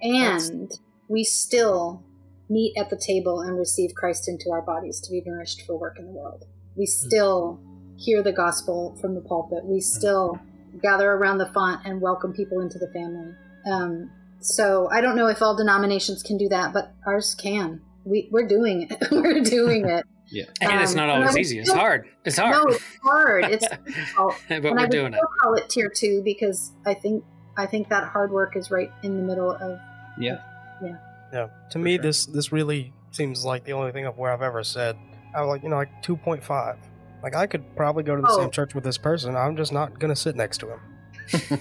and 0.03 0.69
That's... 0.69 0.81
we 1.09 1.23
still 1.23 2.03
meet 2.49 2.77
at 2.77 2.91
the 2.91 2.97
table 2.97 3.41
and 3.41 3.59
receive 3.59 3.95
Christ 3.95 4.29
into 4.29 4.51
our 4.51 4.63
bodies 4.63 5.01
to 5.01 5.11
be 5.11 5.23
nourished 5.25 5.63
for 5.67 5.77
work 5.79 5.99
in 5.99 6.07
the 6.07 6.13
world. 6.13 6.45
We 6.77 6.87
still 6.87 7.61
hear 7.97 8.23
the 8.23 8.33
gospel 8.33 8.97
from 9.01 9.15
the 9.15 9.21
pulpit. 9.21 9.65
We 9.65 9.81
still 9.81 10.39
gather 10.83 11.11
around 11.13 11.39
the 11.39 11.47
font 11.47 11.83
and 11.85 12.01
welcome 12.01 12.33
people 12.33 12.61
into 12.61 12.79
the 12.79 12.89
family. 12.89 13.33
Um, 13.71 14.11
so 14.41 14.89
I 14.91 15.01
don't 15.01 15.17
know 15.17 15.29
if 15.29 15.41
all 15.41 15.57
denominations 15.57 16.23
can 16.23 16.37
do 16.37 16.49
that, 16.51 16.73
but 16.73 16.93
ours 17.07 17.35
can. 17.35 17.81
We, 18.05 18.29
we're 18.31 18.47
doing 18.47 18.89
it. 18.91 18.99
we're 19.11 19.41
doing 19.43 19.89
it. 19.89 20.05
Yeah. 20.31 20.45
And 20.63 20.73
um, 20.73 20.83
it's 20.83 20.95
not 20.95 21.11
always 21.11 21.37
easy. 21.37 21.59
It's 21.61 21.71
hard. 21.71 22.09
It's 22.25 22.39
hard. 22.39 22.53
No, 22.53 22.65
it's 22.73 22.83
hard. 23.03 23.45
It's 23.51 23.69
difficult. 23.69 24.35
but 24.49 24.65
and 24.65 24.65
we're 24.65 24.79
I 24.81 24.87
doing 24.87 25.13
it. 25.13 25.21
call 25.41 25.55
it 25.55 25.69
tier 25.69 25.91
two 25.95 26.23
because 26.25 26.73
I 26.87 26.95
think 26.95 27.23
I 27.59 27.67
think 27.67 27.91
that 27.91 28.09
hard 28.09 28.33
work 28.33 28.57
is 28.57 28.71
right 28.71 28.91
in 29.03 29.19
the 29.19 29.23
middle 29.23 29.51
of 29.53 29.79
Yeah. 30.19 30.39
Yeah. 30.83 30.97
Yeah. 31.35 31.49
To 31.73 31.79
me, 31.79 31.97
sure. 31.97 32.03
this 32.03 32.27
this 32.27 32.53
really 32.53 32.93
seems 33.11 33.45
like 33.45 33.65
the 33.65 33.73
only 33.73 33.93
thing 33.93 34.07
of 34.07 34.17
where 34.17 34.33
I've 34.33 34.43
ever 34.43 34.63
said 34.65 34.97
I 35.35 35.41
was 35.41 35.49
like 35.49 35.63
you 35.63 35.69
know 35.69 35.77
like 35.77 36.03
two 36.03 36.17
point 36.17 36.43
five. 36.43 36.79
Like 37.23 37.35
I 37.35 37.47
could 37.47 37.75
probably 37.75 38.05
go 38.05 38.15
to 38.15 38.23
the 38.23 38.29
oh. 38.31 38.39
same 38.39 38.51
church 38.51 38.75
with 38.75 38.85
this 38.85 38.99
person. 38.99 39.35
I'm 39.35 39.57
just 39.57 39.73
not 39.73 39.99
gonna 39.99 40.17
sit 40.17 40.37
next 40.37 40.59
to 40.59 40.71
him. 40.71 41.61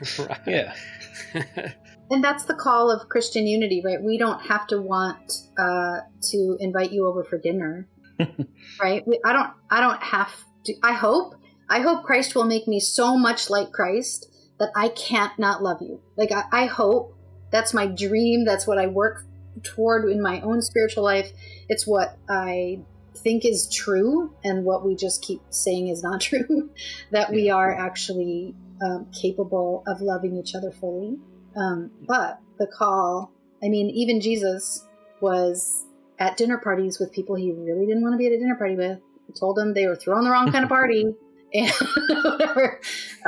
Yeah. 0.46 0.72
and 2.10 2.24
that's 2.24 2.44
the 2.44 2.54
call 2.54 2.90
of 2.90 3.08
Christian 3.08 3.46
unity, 3.46 3.82
right? 3.84 4.02
We 4.02 4.18
don't 4.18 4.40
have 4.40 4.66
to 4.68 4.80
want 4.80 5.32
uh, 5.58 5.98
to 6.30 6.56
invite 6.58 6.92
you 6.92 7.06
over 7.06 7.24
for 7.24 7.38
dinner, 7.38 7.88
right? 8.80 9.06
We, 9.06 9.20
I 9.24 9.32
don't. 9.32 9.50
I 9.70 9.80
don't 9.80 10.02
have 10.02 10.32
to. 10.66 10.74
I 10.82 10.92
hope. 10.92 11.34
I 11.68 11.80
hope 11.80 12.04
Christ 12.04 12.34
will 12.34 12.44
make 12.44 12.66
me 12.66 12.80
so 12.80 13.16
much 13.16 13.48
like 13.48 13.72
Christ 13.72 14.26
that 14.58 14.70
I 14.74 14.88
can't 14.88 15.38
not 15.38 15.62
love 15.62 15.80
you. 15.80 16.00
Like 16.16 16.32
I, 16.32 16.44
I 16.52 16.66
hope 16.66 17.14
that's 17.50 17.74
my 17.74 17.86
dream. 17.86 18.44
That's 18.44 18.66
what 18.66 18.78
I 18.78 18.86
work 18.86 19.24
toward 19.62 20.10
in 20.10 20.22
my 20.22 20.40
own 20.40 20.62
spiritual 20.62 21.04
life. 21.04 21.30
It's 21.68 21.86
what 21.86 22.16
I 22.28 22.80
think 23.16 23.44
is 23.44 23.68
true 23.68 24.32
and 24.44 24.64
what 24.64 24.84
we 24.84 24.94
just 24.94 25.22
keep 25.22 25.40
saying 25.50 25.88
is 25.88 26.02
not 26.02 26.20
true. 26.20 26.70
that 27.10 27.30
we 27.30 27.50
are 27.50 27.72
actually 27.72 28.54
um, 28.82 29.06
capable 29.12 29.82
of 29.86 30.00
loving 30.00 30.36
each 30.36 30.54
other 30.54 30.70
fully. 30.70 31.18
Um, 31.56 31.90
but 32.06 32.40
the 32.58 32.66
call, 32.66 33.32
I 33.62 33.68
mean, 33.68 33.90
even 33.90 34.20
Jesus 34.20 34.86
was 35.20 35.84
at 36.18 36.36
dinner 36.36 36.58
parties 36.58 36.98
with 36.98 37.12
people 37.12 37.34
he 37.34 37.52
really 37.52 37.86
didn't 37.86 38.02
want 38.02 38.14
to 38.14 38.18
be 38.18 38.26
at 38.26 38.32
a 38.32 38.38
dinner 38.38 38.54
party 38.54 38.76
with. 38.76 38.98
He 39.26 39.32
told 39.32 39.56
them 39.56 39.74
they 39.74 39.86
were 39.86 39.96
throwing 39.96 40.24
the 40.24 40.30
wrong 40.30 40.50
kind 40.50 40.64
of 40.64 40.68
party 40.68 41.06
and 41.54 41.70
whatever. 42.24 42.80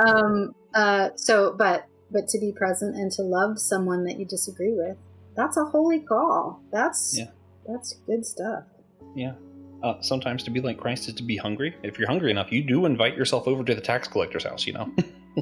Um, 0.05 0.55
uh, 0.73 1.09
so, 1.15 1.53
but 1.53 1.85
but 2.13 2.27
to 2.29 2.39
be 2.39 2.51
present 2.51 2.95
and 2.95 3.11
to 3.13 3.23
love 3.23 3.59
someone 3.59 4.05
that 4.05 4.19
you 4.19 4.25
disagree 4.25 4.73
with, 4.73 4.97
that's 5.35 5.57
a 5.57 5.65
holy 5.65 5.99
call. 5.99 6.61
That's 6.71 7.17
yeah. 7.17 7.31
that's 7.67 7.95
good 8.05 8.25
stuff. 8.25 8.63
Yeah. 9.15 9.33
Uh, 9.81 10.01
sometimes 10.01 10.43
to 10.43 10.49
be 10.49 10.61
like 10.61 10.77
Christ 10.77 11.09
is 11.09 11.15
to 11.15 11.23
be 11.23 11.35
hungry. 11.35 11.75
If 11.83 11.99
you're 11.99 12.07
hungry 12.07 12.31
enough, 12.31 12.51
you 12.51 12.63
do 12.63 12.85
invite 12.85 13.17
yourself 13.17 13.47
over 13.47 13.63
to 13.63 13.75
the 13.75 13.81
tax 13.81 14.07
collector's 14.07 14.45
house. 14.45 14.65
You 14.65 14.73
know. 14.73 14.93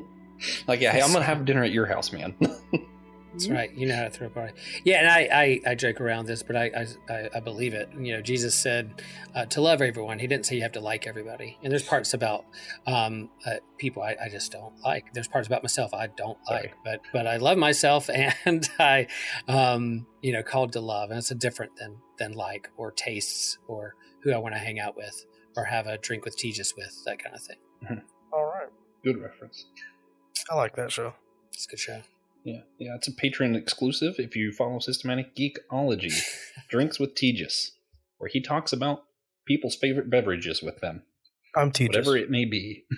like, 0.68 0.82
yeah, 0.82 0.92
hey, 0.94 1.02
I'm 1.02 1.12
gonna 1.12 1.26
have 1.26 1.46
dinner 1.46 1.64
at 1.64 1.72
your 1.72 1.86
house, 1.86 2.12
man. 2.12 2.36
That's 3.32 3.48
right. 3.50 3.74
You 3.74 3.88
know 3.88 3.96
how 3.96 4.04
to 4.04 4.10
throw 4.10 4.28
a 4.28 4.30
party. 4.30 4.54
Yeah, 4.84 5.00
and 5.00 5.08
I, 5.08 5.62
I, 5.66 5.72
I 5.72 5.76
joke 5.76 6.02
around 6.02 6.26
this, 6.26 6.44
but 6.44 6.56
I, 6.56 6.86
I, 7.10 7.30
I 7.36 7.40
believe 7.40 7.74
it. 7.74 7.90
You 7.98 8.14
know, 8.16 8.22
Jesus 8.22 8.54
said 8.56 9.02
uh, 9.34 9.46
to 9.46 9.62
love 9.62 9.82
everyone. 9.82 10.20
He 10.20 10.28
didn't 10.28 10.46
say 10.46 10.56
you 10.56 10.64
have 10.64 10.74
to 10.74 10.82
like 10.82 11.08
everybody. 11.08 11.58
And 11.64 11.72
there's 11.72 11.84
parts 11.84 12.14
about 12.14 12.46
um, 12.86 13.30
uh, 13.46 13.56
people 13.78 14.04
I, 14.04 14.18
I 14.26 14.30
just 14.30 14.52
don't 14.52 14.78
like. 14.82 15.14
There's 15.14 15.30
parts 15.30 15.48
about 15.48 15.64
myself 15.64 15.94
I 15.94 16.08
don't 16.08 16.38
Sorry. 16.46 16.62
like, 16.62 16.74
but 16.84 17.02
but 17.14 17.28
I 17.28 17.38
love 17.38 17.58
myself, 17.58 18.10
and 18.46 18.70
I, 18.80 19.08
um, 19.48 20.06
you 20.22 20.34
know, 20.34 20.44
called 20.44 20.74
to 20.74 20.82
love, 20.82 21.10
and 21.10 21.18
it's 21.18 21.32
a 21.32 21.36
different 21.36 21.76
than 21.78 21.98
than 22.18 22.34
like 22.34 22.70
or 22.76 22.92
tastes 22.92 23.58
or 23.68 23.96
who 24.24 24.34
I 24.34 24.38
want 24.38 24.56
to 24.56 24.60
hang 24.60 24.80
out 24.80 24.98
with 24.98 25.26
or 25.56 25.66
have 25.66 25.88
a 25.88 25.98
drink 25.98 26.26
with 26.26 26.38
Tejas 26.38 26.76
with 26.76 27.04
that 27.06 27.24
kind 27.24 27.36
of 27.36 27.42
thing. 27.42 27.58
Mm-hmm. 27.84 28.00
All 28.34 28.46
right, 28.46 28.70
good 29.04 29.18
reference. 29.22 29.66
I 30.50 30.56
like 30.56 30.76
that 30.76 30.92
show. 30.92 31.14
It's 31.54 31.66
a 31.66 31.70
good 31.70 31.80
show. 31.80 32.02
Yeah, 32.44 32.62
yeah, 32.80 32.96
it's 32.96 33.08
a 33.08 33.12
Patreon 33.12 33.56
exclusive. 33.56 34.16
If 34.18 34.36
you 34.36 34.52
follow 34.52 34.80
Systematic 34.80 35.36
Geekology, 35.36 36.14
Drinks 36.70 37.00
with 37.00 37.16
Tejas, 37.16 37.72
where 38.18 38.30
he 38.30 38.42
talks 38.42 38.74
about 38.74 39.04
people's 39.46 39.76
favorite 39.76 40.10
beverages 40.10 40.62
with 40.62 40.80
them. 40.82 41.04
I'm 41.56 41.72
Tejas. 41.72 41.90
Whatever 41.90 42.18
it 42.18 42.30
may 42.30 42.46
be. 42.46 42.86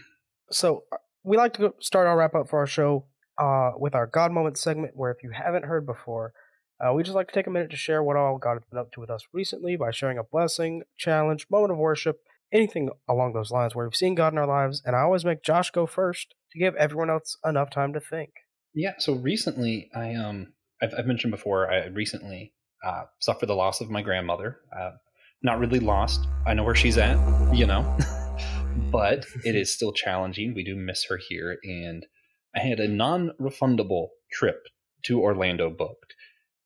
So, 0.52 0.84
uh, 0.92 0.98
we 1.24 1.36
like 1.36 1.54
to 1.54 1.74
start 1.80 2.06
our 2.06 2.16
wrap 2.16 2.36
up 2.36 2.48
for 2.48 2.60
our 2.60 2.68
show 2.68 3.06
uh, 3.40 3.72
with 3.76 3.96
our 3.96 4.06
God 4.06 4.32
Moment 4.32 4.56
segment, 4.58 4.92
where 4.96 5.10
if 5.10 5.24
you 5.24 5.32
haven't 5.32 5.66
heard 5.66 5.84
before, 5.84 6.34
uh, 6.80 6.94
we 6.94 7.02
just 7.02 7.16
like 7.16 7.28
to 7.30 7.34
take 7.34 7.48
a 7.48 7.50
minute 7.50 7.72
to 7.72 7.78
share 7.78 8.04
what 8.04 8.18
all 8.18 8.38
God 8.38 8.56
has 8.56 8.64
been 8.70 8.78
up 8.78 8.92
to 8.92 9.00
with 9.00 9.10
us 9.10 9.26
recently 9.34 9.76
by 9.76 9.90
sharing 9.90 10.20
a 10.20 10.24
blessing, 10.24 10.84
challenge, 10.96 11.48
moment 11.50 11.72
of 11.72 11.80
worship, 11.80 12.20
anything 12.52 12.90
along 13.10 13.34
those 13.34 13.52
lines 13.52 13.74
where 13.74 13.86
we've 13.86 13.96
seen 13.96 14.14
God 14.16 14.34
in 14.34 14.38
our 14.38 14.46
lives. 14.46 14.82
And 14.86 14.96
I 14.96 15.00
always 15.00 15.26
make 15.26 15.44
Josh 15.44 15.72
go 15.72 15.88
first 15.88 16.36
to 16.52 16.60
give 16.60 16.76
everyone 16.76 17.10
else 17.10 17.38
enough 17.44 17.72
time 17.72 17.94
to 17.94 18.00
think. 18.00 18.32
Yeah. 18.76 18.94
So 19.00 19.14
recently, 19.14 19.90
I 19.96 20.16
um, 20.16 20.54
I've, 20.82 20.94
I've 20.98 21.06
mentioned 21.06 21.32
before, 21.32 21.72
I 21.72 21.86
recently 21.88 22.54
uh, 22.84 23.04
suffered 23.20 23.48
the 23.48 23.56
loss 23.56 23.82
of 23.82 23.90
my 23.90 24.02
grandmother. 24.02 24.60
Uh, 24.76 24.92
not 25.42 25.60
really 25.60 25.80
lost. 25.80 26.26
I 26.46 26.54
know 26.54 26.64
where 26.64 26.76
she's 26.76 26.98
at, 26.98 27.18
you 27.54 27.66
know, 27.66 27.98
but 28.92 29.26
it 29.44 29.56
is 29.56 29.74
still 29.74 29.92
challenging. 29.92 30.54
We 30.54 30.64
do 30.64 30.76
miss 30.76 31.06
her 31.10 31.20
here, 31.30 31.58
and 31.64 32.06
I 32.56 32.60
had 32.60 32.80
a 32.80 32.88
non-refundable 32.88 34.08
trip 34.32 34.64
to 35.04 35.22
Orlando 35.22 35.70
booked, 35.70 36.16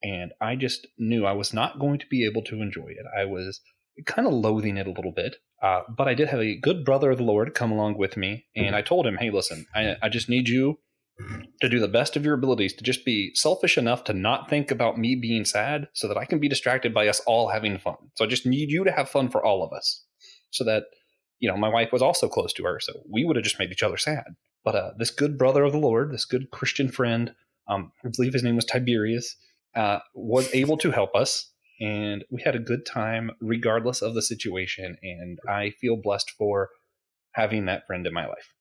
and 0.04 0.32
I 0.40 0.56
just 0.56 0.88
knew 0.98 1.26
I 1.26 1.34
was 1.34 1.54
not 1.54 1.80
going 1.80 2.00
to 2.00 2.06
be 2.08 2.26
able 2.26 2.44
to 2.44 2.62
enjoy 2.62 2.90
it. 2.90 3.06
I 3.18 3.26
was 3.26 3.62
kind 4.06 4.28
of 4.28 4.34
loathing 4.34 4.78
it 4.78 4.88
a 4.88 4.92
little 4.92 5.12
bit. 5.12 5.38
Uh, 5.62 5.82
but 5.90 6.08
I 6.08 6.14
did 6.14 6.28
have 6.28 6.40
a 6.40 6.56
good 6.56 6.86
brother 6.86 7.10
of 7.10 7.18
the 7.18 7.24
Lord 7.24 7.56
come 7.56 7.72
along 7.72 7.98
with 7.98 8.16
me, 8.16 8.46
and 8.56 8.76
I 8.76 8.84
told 8.84 9.08
him, 9.08 9.18
"Hey, 9.18 9.32
listen, 9.32 9.66
I, 9.74 9.96
I 10.04 10.10
just 10.10 10.30
need 10.30 10.48
you 10.48 10.78
to 11.62 11.70
do 11.70 11.80
the 11.80 11.88
best 11.88 12.16
of 12.16 12.24
your 12.24 12.36
abilities 12.36 12.74
to 12.74 12.84
just 12.84 13.04
be 13.04 13.32
selfish 13.34 13.78
enough 13.78 14.04
to 14.04 14.14
not 14.14 14.50
think 14.50 14.70
about 14.70 14.98
me 14.98 15.16
being 15.16 15.46
sad 15.46 15.88
so 15.94 16.08
that 16.08 16.18
I 16.18 16.26
can 16.26 16.40
be 16.40 16.48
distracted 16.48 16.94
by 16.94 17.08
us 17.08 17.20
all 17.22 17.50
having 17.50 17.78
fun. 17.80 17.96
So 18.16 18.26
I 18.26 18.28
just 18.28 18.46
need 18.46 18.70
you 18.70 18.84
to 18.84 18.92
have 18.92 19.10
fun 19.10 19.30
for 19.30 19.44
all 19.44 19.64
of 19.64 19.74
us 19.74 20.04
so 20.52 20.64
that, 20.66 20.84
you 21.40 21.50
know, 21.50 21.58
my 21.58 21.70
wife 21.70 21.92
was 21.92 22.02
also 22.02 22.28
close 22.28 22.54
to 22.54 22.64
her. 22.64 22.80
So 22.80 22.94
we 23.12 23.26
would 23.26 23.36
have 23.36 23.44
just 23.44 23.60
made 23.60 23.72
each 23.72 23.84
other 23.84 23.98
sad. 23.98 24.26
But 24.64 24.76
uh, 24.76 24.92
this 24.98 25.12
good 25.12 25.38
brother 25.38 25.64
of 25.64 25.72
the 25.72 25.80
Lord, 25.80 26.12
this 26.12 26.26
good 26.26 26.52
Christian 26.52 26.90
friend, 26.90 27.34
um, 27.68 27.92
I 28.06 28.10
believe 28.16 28.34
his 28.34 28.44
name 28.44 28.56
was 28.56 28.66
Tiberius, 28.66 29.36
uh, 29.76 30.00
was 30.14 30.54
able 30.54 30.78
to 30.78 30.92
help 30.92 31.16
us. 31.16 31.52
And 31.80 32.26
we 32.32 32.42
had 32.42 32.56
a 32.56 32.60
good 32.60 32.86
time 32.86 33.32
regardless 33.40 34.02
of 34.02 34.14
the 34.14 34.22
situation. 34.22 34.98
And 35.02 35.40
I 35.48 35.72
feel 35.82 35.96
blessed 35.96 36.32
for 36.38 36.70
having 37.32 37.66
that 37.66 37.88
friend 37.88 38.06
in 38.06 38.14
my 38.14 38.28
life. 38.28 38.54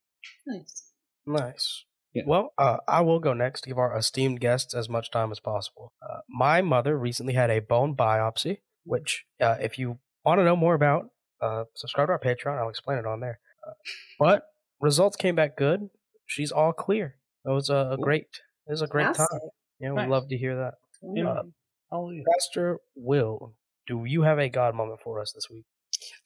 Nice. 0.46 0.92
Nice. 1.26 1.84
Yeah. 2.12 2.22
Well, 2.26 2.52
uh, 2.57 2.78
I 2.88 3.02
will 3.02 3.20
go 3.20 3.34
next 3.34 3.62
to 3.62 3.68
give 3.68 3.78
our 3.78 3.96
esteemed 3.96 4.40
guests 4.40 4.74
as 4.74 4.88
much 4.88 5.11
time 5.11 5.30
as 5.30 5.40
possible. 5.40 5.92
Uh, 6.02 6.20
my 6.28 6.62
mother 6.62 6.98
recently 6.98 7.34
had 7.34 7.50
a 7.50 7.61
bone 7.61 7.94
biopsy, 7.94 8.59
which, 8.84 9.24
uh, 9.40 9.57
if 9.61 9.78
you 9.78 9.98
want 10.24 10.40
to 10.40 10.44
know 10.44 10.57
more 10.57 10.74
about, 10.74 11.11
uh, 11.42 11.64
subscribe 11.74 12.09
to 12.09 12.12
our 12.12 12.18
Patreon. 12.18 12.59
I'll 12.59 12.70
explain 12.70 12.98
it 12.98 13.07
on 13.07 13.20
there. 13.20 13.38
Uh, 13.66 13.72
but 14.18 14.44
results 14.80 15.16
came 15.16 15.34
back 15.34 15.57
good. 15.57 15.90
She's 16.24 16.50
all 16.50 16.72
clear. 16.72 17.16
It 17.44 17.50
was 17.50 17.68
a, 17.68 17.90
a 17.92 17.98
great. 17.98 18.40
It 18.66 18.72
was 18.72 18.82
a 18.82 18.86
great 18.86 19.14
time. 19.14 19.26
Yeah, 19.78 19.90
we 19.90 19.96
nice. 19.96 20.09
love 20.09 20.28
to 20.28 20.36
hear 20.36 20.57
that. 20.57 20.74
Yeah. 21.14 21.42
Uh, 21.92 22.09
Pastor 22.34 22.78
Will, 22.96 23.54
do 23.86 24.04
you 24.04 24.22
have 24.22 24.38
a 24.38 24.48
God 24.48 24.74
moment 24.74 25.00
for 25.00 25.20
us 25.20 25.32
this 25.32 25.48
week? 25.50 25.66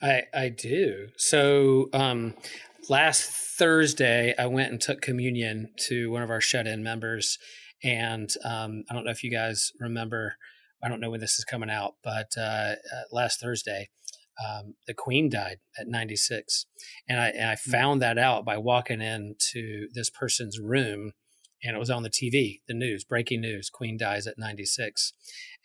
I 0.00 0.22
I 0.32 0.48
do. 0.48 1.08
So 1.16 1.88
um, 1.92 2.34
last 2.88 3.22
Thursday, 3.30 4.34
I 4.38 4.46
went 4.46 4.70
and 4.70 4.80
took 4.80 5.00
communion 5.00 5.70
to 5.88 6.10
one 6.10 6.22
of 6.22 6.30
our 6.30 6.40
shut 6.40 6.66
in 6.66 6.82
members. 6.82 7.38
And 7.82 8.30
um, 8.44 8.84
I 8.90 8.94
don't 8.94 9.04
know 9.04 9.10
if 9.10 9.24
you 9.24 9.30
guys 9.30 9.72
remember, 9.78 10.36
I 10.82 10.88
don't 10.88 11.00
know 11.00 11.10
when 11.10 11.20
this 11.20 11.38
is 11.38 11.44
coming 11.44 11.70
out, 11.70 11.94
but 12.02 12.32
uh, 12.36 12.40
uh, 12.40 12.74
last 13.12 13.40
Thursday, 13.40 13.88
um, 14.44 14.74
the 14.86 14.94
Queen 14.94 15.28
died 15.28 15.58
at 15.78 15.88
96. 15.88 16.66
And 17.08 17.20
I, 17.20 17.28
and 17.28 17.50
I 17.50 17.56
hmm. 17.56 17.70
found 17.70 18.02
that 18.02 18.18
out 18.18 18.44
by 18.44 18.56
walking 18.56 19.00
into 19.00 19.88
this 19.94 20.10
person's 20.10 20.58
room 20.58 21.12
and 21.62 21.76
it 21.76 21.78
was 21.78 21.90
on 21.90 22.02
the 22.02 22.10
TV, 22.10 22.60
the 22.68 22.74
news, 22.74 23.04
breaking 23.04 23.42
news, 23.42 23.68
Queen 23.68 23.98
dies 23.98 24.26
at 24.26 24.38
96. 24.38 25.12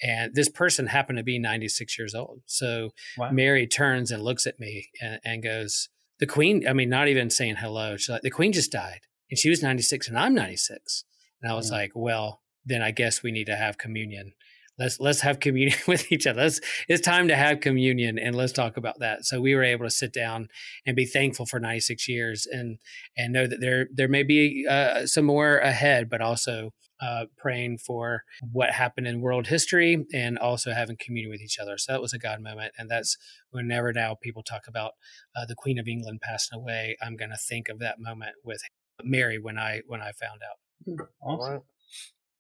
And 0.04 0.36
this 0.36 0.50
person 0.50 0.88
happened 0.88 1.18
to 1.18 1.24
be 1.24 1.40
96 1.40 1.98
years 1.98 2.14
old. 2.14 2.42
So 2.46 2.90
wow. 3.18 3.32
Mary 3.32 3.66
turns 3.66 4.12
and 4.12 4.22
looks 4.22 4.46
at 4.46 4.60
me 4.60 4.90
and, 5.02 5.20
and 5.24 5.44
goes, 5.44 5.90
the 6.20 6.26
queen, 6.26 6.68
I 6.68 6.74
mean, 6.74 6.90
not 6.90 7.08
even 7.08 7.30
saying 7.30 7.58
hello. 7.58 7.98
She's 7.98 8.10
like, 8.10 8.22
the 8.22 8.30
queen 8.30 8.54
just 8.54 8.72
died 8.72 9.02
and 9.30 9.38
she 9.38 9.50
was 9.50 9.64
96 9.64 10.08
and 10.08 10.18
I'm 10.18 10.34
96. 10.34 11.04
And 11.42 11.52
I 11.52 11.56
was 11.56 11.72
like, 11.72 11.92
well, 11.94 12.42
then 12.66 12.82
I 12.82 12.92
guess 12.92 13.22
we 13.22 13.32
need 13.32 13.46
to 13.46 13.56
have 13.56 13.78
communion. 13.78 14.34
Let's 14.78 15.00
let's 15.00 15.22
have 15.22 15.40
communion 15.40 15.78
with 15.88 16.12
each 16.12 16.28
other. 16.28 16.42
Let's, 16.42 16.60
it's 16.88 17.06
time 17.06 17.28
to 17.30 17.36
have 17.36 17.62
communion 17.62 18.20
and 18.20 18.36
let's 18.36 18.52
talk 18.52 18.78
about 18.78 19.00
that. 19.00 19.26
So 19.26 19.40
we 19.40 19.56
were 19.56 19.64
able 19.64 19.86
to 19.86 19.92
sit 19.92 20.12
down 20.14 20.50
and 20.86 20.96
be 20.96 21.06
thankful 21.06 21.46
for 21.46 21.60
96 21.60 22.08
years 22.10 22.46
and 22.46 22.78
and 23.18 23.32
know 23.32 23.48
that 23.48 23.62
there 23.62 23.88
there 23.94 24.08
may 24.08 24.24
be 24.24 24.66
uh, 24.70 25.06
some 25.06 25.26
more 25.26 25.60
ahead, 25.60 26.10
but 26.10 26.22
also 26.22 26.74
uh, 27.06 27.26
praying 27.38 27.78
for 27.78 28.24
what 28.52 28.72
happened 28.72 29.08
in 29.08 29.22
world 29.22 29.48
history 29.48 30.06
and 30.14 30.40
also 30.40 30.72
having 30.72 30.98
communion 31.00 31.32
with 31.32 31.42
each 31.42 31.60
other. 31.60 31.78
So 31.78 31.92
that 31.92 32.02
was 32.02 32.14
a 32.14 32.20
God 32.20 32.42
moment. 32.42 32.74
And 32.78 32.90
that's 32.90 33.18
whenever 33.52 33.94
now 33.94 34.16
people 34.22 34.44
talk 34.44 34.64
about 34.68 34.94
uh, 35.36 35.46
the 35.46 35.56
Queen 35.56 35.78
of 35.78 35.88
England 35.88 36.22
passing 36.22 36.58
away, 36.60 36.98
I'm 37.02 37.16
going 37.16 37.32
to 37.32 37.38
think 37.38 37.70
of 37.70 37.80
that 37.80 38.00
moment 38.00 38.34
with 38.44 38.62
Mary 39.04 39.38
when 39.40 39.58
I 39.58 39.82
when 39.88 40.02
I 40.02 40.12
found 40.14 40.42
out. 40.44 41.08
Awesome. 41.22 41.62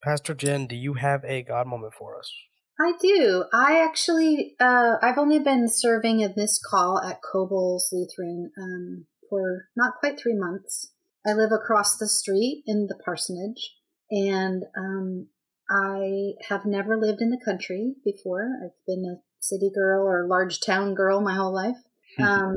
Pastor 0.03 0.33
Jen, 0.33 0.67
do 0.67 0.75
you 0.75 0.93
have 0.95 1.23
a 1.25 1.43
God 1.43 1.67
moment 1.67 1.93
for 1.93 2.17
us? 2.17 2.31
I 2.79 2.93
do. 3.01 3.45
I 3.53 3.81
actually, 3.81 4.55
uh, 4.59 4.95
I've 5.01 5.17
only 5.17 5.39
been 5.39 5.67
serving 5.69 6.19
in 6.19 6.33
this 6.35 6.59
call 6.59 7.01
at 7.01 7.21
Cobles 7.21 7.83
Lutheran 7.91 8.51
um, 8.57 9.05
for 9.29 9.69
not 9.77 9.93
quite 9.99 10.19
three 10.19 10.35
months. 10.35 10.91
I 11.25 11.33
live 11.33 11.51
across 11.51 11.97
the 11.97 12.07
street 12.07 12.63
in 12.67 12.87
the 12.87 12.99
parsonage, 13.03 13.75
and 14.11 14.63
um, 14.77 15.27
I 15.69 16.33
have 16.49 16.65
never 16.65 16.97
lived 16.97 17.21
in 17.21 17.29
the 17.29 17.41
country 17.43 17.95
before. 18.03 18.49
I've 18.63 18.85
been 18.85 19.05
a 19.05 19.21
city 19.39 19.71
girl 19.73 20.05
or 20.05 20.27
large 20.27 20.59
town 20.59 20.93
girl 20.93 21.21
my 21.21 21.35
whole 21.35 21.53
life, 21.53 21.77
um, 22.19 22.55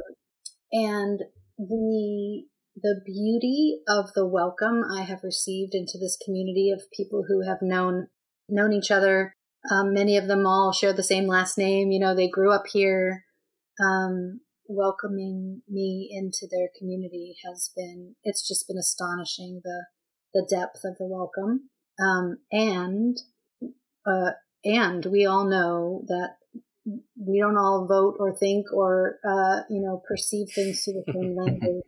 and 0.73 1.21
the 1.59 2.45
the 2.81 3.01
beauty 3.05 3.81
of 3.89 4.13
the 4.15 4.27
welcome 4.27 4.83
I 4.89 5.03
have 5.03 5.25
received 5.25 5.75
into 5.75 5.99
this 5.99 6.17
community 6.25 6.71
of 6.71 6.91
people 6.97 7.25
who 7.27 7.43
have 7.49 7.59
known 7.61 8.09
known 8.49 8.73
each 8.73 8.91
other. 8.91 9.33
Um, 9.71 9.93
many 9.93 10.17
of 10.17 10.29
them 10.29 10.47
all 10.47 10.73
share 10.73 10.93
the 10.93 11.03
same 11.03 11.27
last 11.27 11.59
name. 11.59 11.91
You 11.91 11.99
know, 11.99 12.15
they 12.15 12.29
grew 12.29 12.53
up 12.53 12.65
here. 12.73 13.25
Um, 13.81 14.41
welcoming 14.69 15.63
me 15.67 16.11
into 16.13 16.47
their 16.51 16.69
community 16.79 17.35
has 17.45 17.71
been 17.75 18.15
it's 18.23 18.47
just 18.47 18.69
been 18.69 18.77
astonishing 18.77 19.63
the 19.65 19.87
the 20.39 20.47
depth 20.49 20.83
of 20.85 20.97
the 20.99 21.07
welcome 21.07 21.69
um, 22.01 22.39
and 22.53 23.19
uh, 24.07 24.31
and 24.65 25.05
we 25.07 25.27
all 25.27 25.45
know 25.45 26.05
that 26.07 26.37
we 27.17 27.41
don't 27.41 27.59
all 27.59 27.87
vote 27.87 28.17
or 28.19 28.35
think 28.37 28.73
or 28.73 29.19
uh, 29.25 29.63
you 29.69 29.81
know 29.81 30.01
perceive 30.07 30.47
things 30.55 30.85
through 30.85 31.03
the 31.07 31.13
same 31.13 31.37
lens 31.37 31.83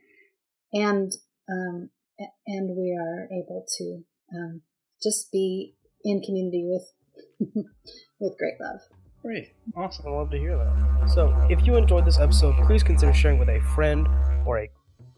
and 0.72 1.12
um, 1.48 1.90
and 2.46 2.76
we 2.76 2.96
are 3.00 3.28
able 3.32 3.64
to 3.78 4.02
um, 4.34 4.62
just 5.02 5.30
be 5.30 5.74
in 6.04 6.20
community 6.20 6.64
with 6.66 6.92
with 8.20 8.36
great 8.38 8.60
love 8.60 8.80
Great. 9.22 9.52
Awesome. 9.76 10.06
I 10.08 10.10
love 10.12 10.30
to 10.30 10.38
hear 10.38 10.56
that. 10.56 11.10
So, 11.10 11.36
if 11.50 11.66
you 11.66 11.76
enjoyed 11.76 12.06
this 12.06 12.18
episode, 12.18 12.54
please 12.66 12.82
consider 12.82 13.12
sharing 13.12 13.38
with 13.38 13.50
a 13.50 13.60
friend 13.74 14.08
or 14.46 14.60
a 14.60 14.70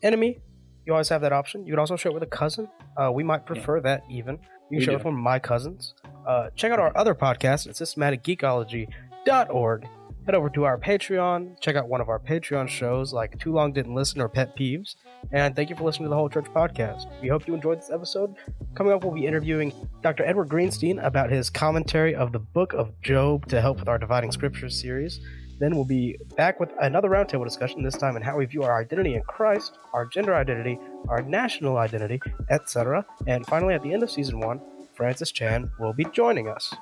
enemy. 0.03 0.41
You 0.87 0.93
always 0.93 1.09
have 1.09 1.23
that 1.23 1.33
option. 1.33 1.67
You 1.67 1.73
can 1.73 1.79
also 1.79 1.97
share 1.97 2.11
it 2.11 2.15
with 2.15 2.23
a 2.23 2.27
cousin. 2.27 2.69
Uh, 2.97 3.11
we 3.13 3.23
might 3.23 3.47
prefer 3.47 3.77
yeah. 3.77 3.83
that 3.83 4.03
even. 4.11 4.35
You 4.35 4.41
can 4.41 4.79
we 4.79 4.85
share 4.85 4.95
do. 4.95 5.01
it 5.01 5.05
with 5.05 5.15
my 5.15 5.39
cousins. 5.39 5.95
Uh, 6.27 6.51
check 6.55 6.73
out 6.73 6.81
our 6.81 6.97
other 6.97 7.15
podcast 7.15 7.67
at 7.67 7.75
systematicgeekology.org 7.75 9.87
head 10.27 10.35
over 10.35 10.49
to 10.51 10.65
our 10.65 10.79
Patreon, 10.79 11.59
check 11.61 11.77
out 11.77 11.89
one 11.89 12.01
of 12.01 12.09
our 12.09 12.19
Patreon 12.19 12.69
shows 12.69 13.13
like 13.13 13.39
Too 13.39 13.53
Long 13.53 13.73
Didn't 13.73 13.95
Listen 13.95 14.21
or 14.21 14.29
Pet 14.29 14.57
Peeves, 14.57 14.97
and 15.33 15.57
thank 15.57 15.71
you 15.71 15.77
for 15.77 15.85
listening 15.85 16.07
to 16.07 16.11
the 16.11 16.17
Whole 16.17 16.29
Church 16.29 16.47
podcast. 16.47 17.07
We 17.21 17.29
hope 17.29 17.47
you 17.47 17.55
enjoyed 17.55 17.79
this 17.79 17.91
episode. 17.91 18.35
Coming 18.75 18.93
up, 18.93 19.05
we'll 19.05 19.15
be 19.15 19.27
interviewing 19.27 19.73
Dr. 20.03 20.25
Edward 20.25 20.49
Greenstein 20.49 21.05
about 21.05 21.31
his 21.31 21.51
commentary 21.51 22.15
of 22.15 22.33
the 22.33 22.39
book 22.39 22.73
of 22.73 23.01
Job 23.03 23.47
to 23.49 23.61
help 23.61 23.81
with 23.81 23.89
our 23.89 23.99
Dividing 23.99 24.33
Scriptures 24.33 24.81
series. 24.81 25.21
Then 25.63 25.77
we'll 25.77 25.85
be 25.85 26.19
back 26.37 26.59
with 26.59 26.71
another 26.81 27.09
roundtable 27.09 27.45
discussion, 27.45 27.85
this 27.85 27.97
time 27.97 28.17
on 28.17 28.23
how 28.23 28.37
we 28.37 28.47
view 28.47 28.65
our 28.65 28.81
identity 28.81 29.15
in 29.15 29.23
Christ, 29.23 29.79
our 29.93 30.05
gender 30.05 30.35
identity, 30.35 30.77
our 31.09 31.23
national 31.23 31.77
identity, 31.77 32.21
etc. 32.51 33.07
And 33.29 33.47
finally, 33.47 33.73
at 33.73 33.81
the 33.81 33.93
end 33.93 34.03
of 34.03 34.11
season 34.11 34.41
one, 34.41 34.61
Francis 34.93 35.31
Chan 35.31 35.71
will 35.79 35.93
be 35.93 36.05
joining 36.07 36.49
us. 36.49 36.75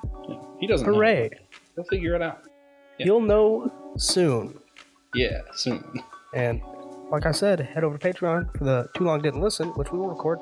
He 0.58 0.66
doesn't 0.66 0.86
Hooray. 0.86 1.28
Know. 1.28 1.38
He'll 1.74 1.84
figure 1.84 2.14
it 2.14 2.22
out. 2.22 2.40
Yeah. 2.98 3.04
You'll 3.04 3.20
know 3.20 3.70
soon. 3.98 4.58
Yeah, 5.14 5.42
soon. 5.52 5.84
And 6.34 6.62
like 7.10 7.26
I 7.26 7.32
said, 7.32 7.60
head 7.60 7.84
over 7.84 7.98
to 7.98 8.12
Patreon 8.12 8.56
for 8.56 8.64
the 8.64 8.88
Too 8.96 9.04
Long 9.04 9.20
Didn't 9.20 9.42
Listen, 9.42 9.68
which 9.74 9.92
we 9.92 9.98
will 9.98 10.08
record. 10.08 10.38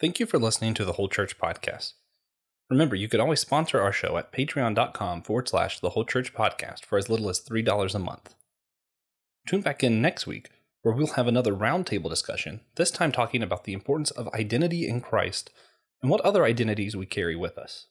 Thank 0.00 0.20
you 0.20 0.26
for 0.26 0.38
listening 0.38 0.74
to 0.74 0.84
the 0.84 0.92
Whole 0.92 1.08
Church 1.08 1.36
podcast. 1.36 1.94
Remember, 2.70 2.94
you 2.94 3.08
could 3.08 3.18
always 3.18 3.40
sponsor 3.40 3.80
our 3.80 3.92
show 3.92 4.16
at 4.16 4.32
patreon.com 4.32 5.22
forward 5.22 5.48
slash 5.48 5.80
the 5.80 5.90
Whole 5.90 6.04
Church 6.04 6.32
podcast 6.32 6.84
for 6.84 6.96
as 6.98 7.08
little 7.08 7.28
as 7.28 7.40
$3 7.40 7.94
a 7.94 7.98
month. 7.98 8.36
Tune 9.48 9.60
back 9.60 9.82
in 9.82 10.00
next 10.00 10.28
week 10.28 10.50
where 10.82 10.94
we'll 10.94 11.08
have 11.08 11.26
another 11.26 11.52
roundtable 11.52 12.08
discussion, 12.08 12.60
this 12.76 12.92
time 12.92 13.10
talking 13.10 13.42
about 13.42 13.64
the 13.64 13.72
importance 13.72 14.12
of 14.12 14.32
identity 14.32 14.88
in 14.88 15.00
Christ 15.00 15.50
and 16.00 16.10
what 16.10 16.20
other 16.20 16.44
identities 16.44 16.96
we 16.96 17.06
carry 17.06 17.34
with 17.34 17.58
us. 17.58 17.88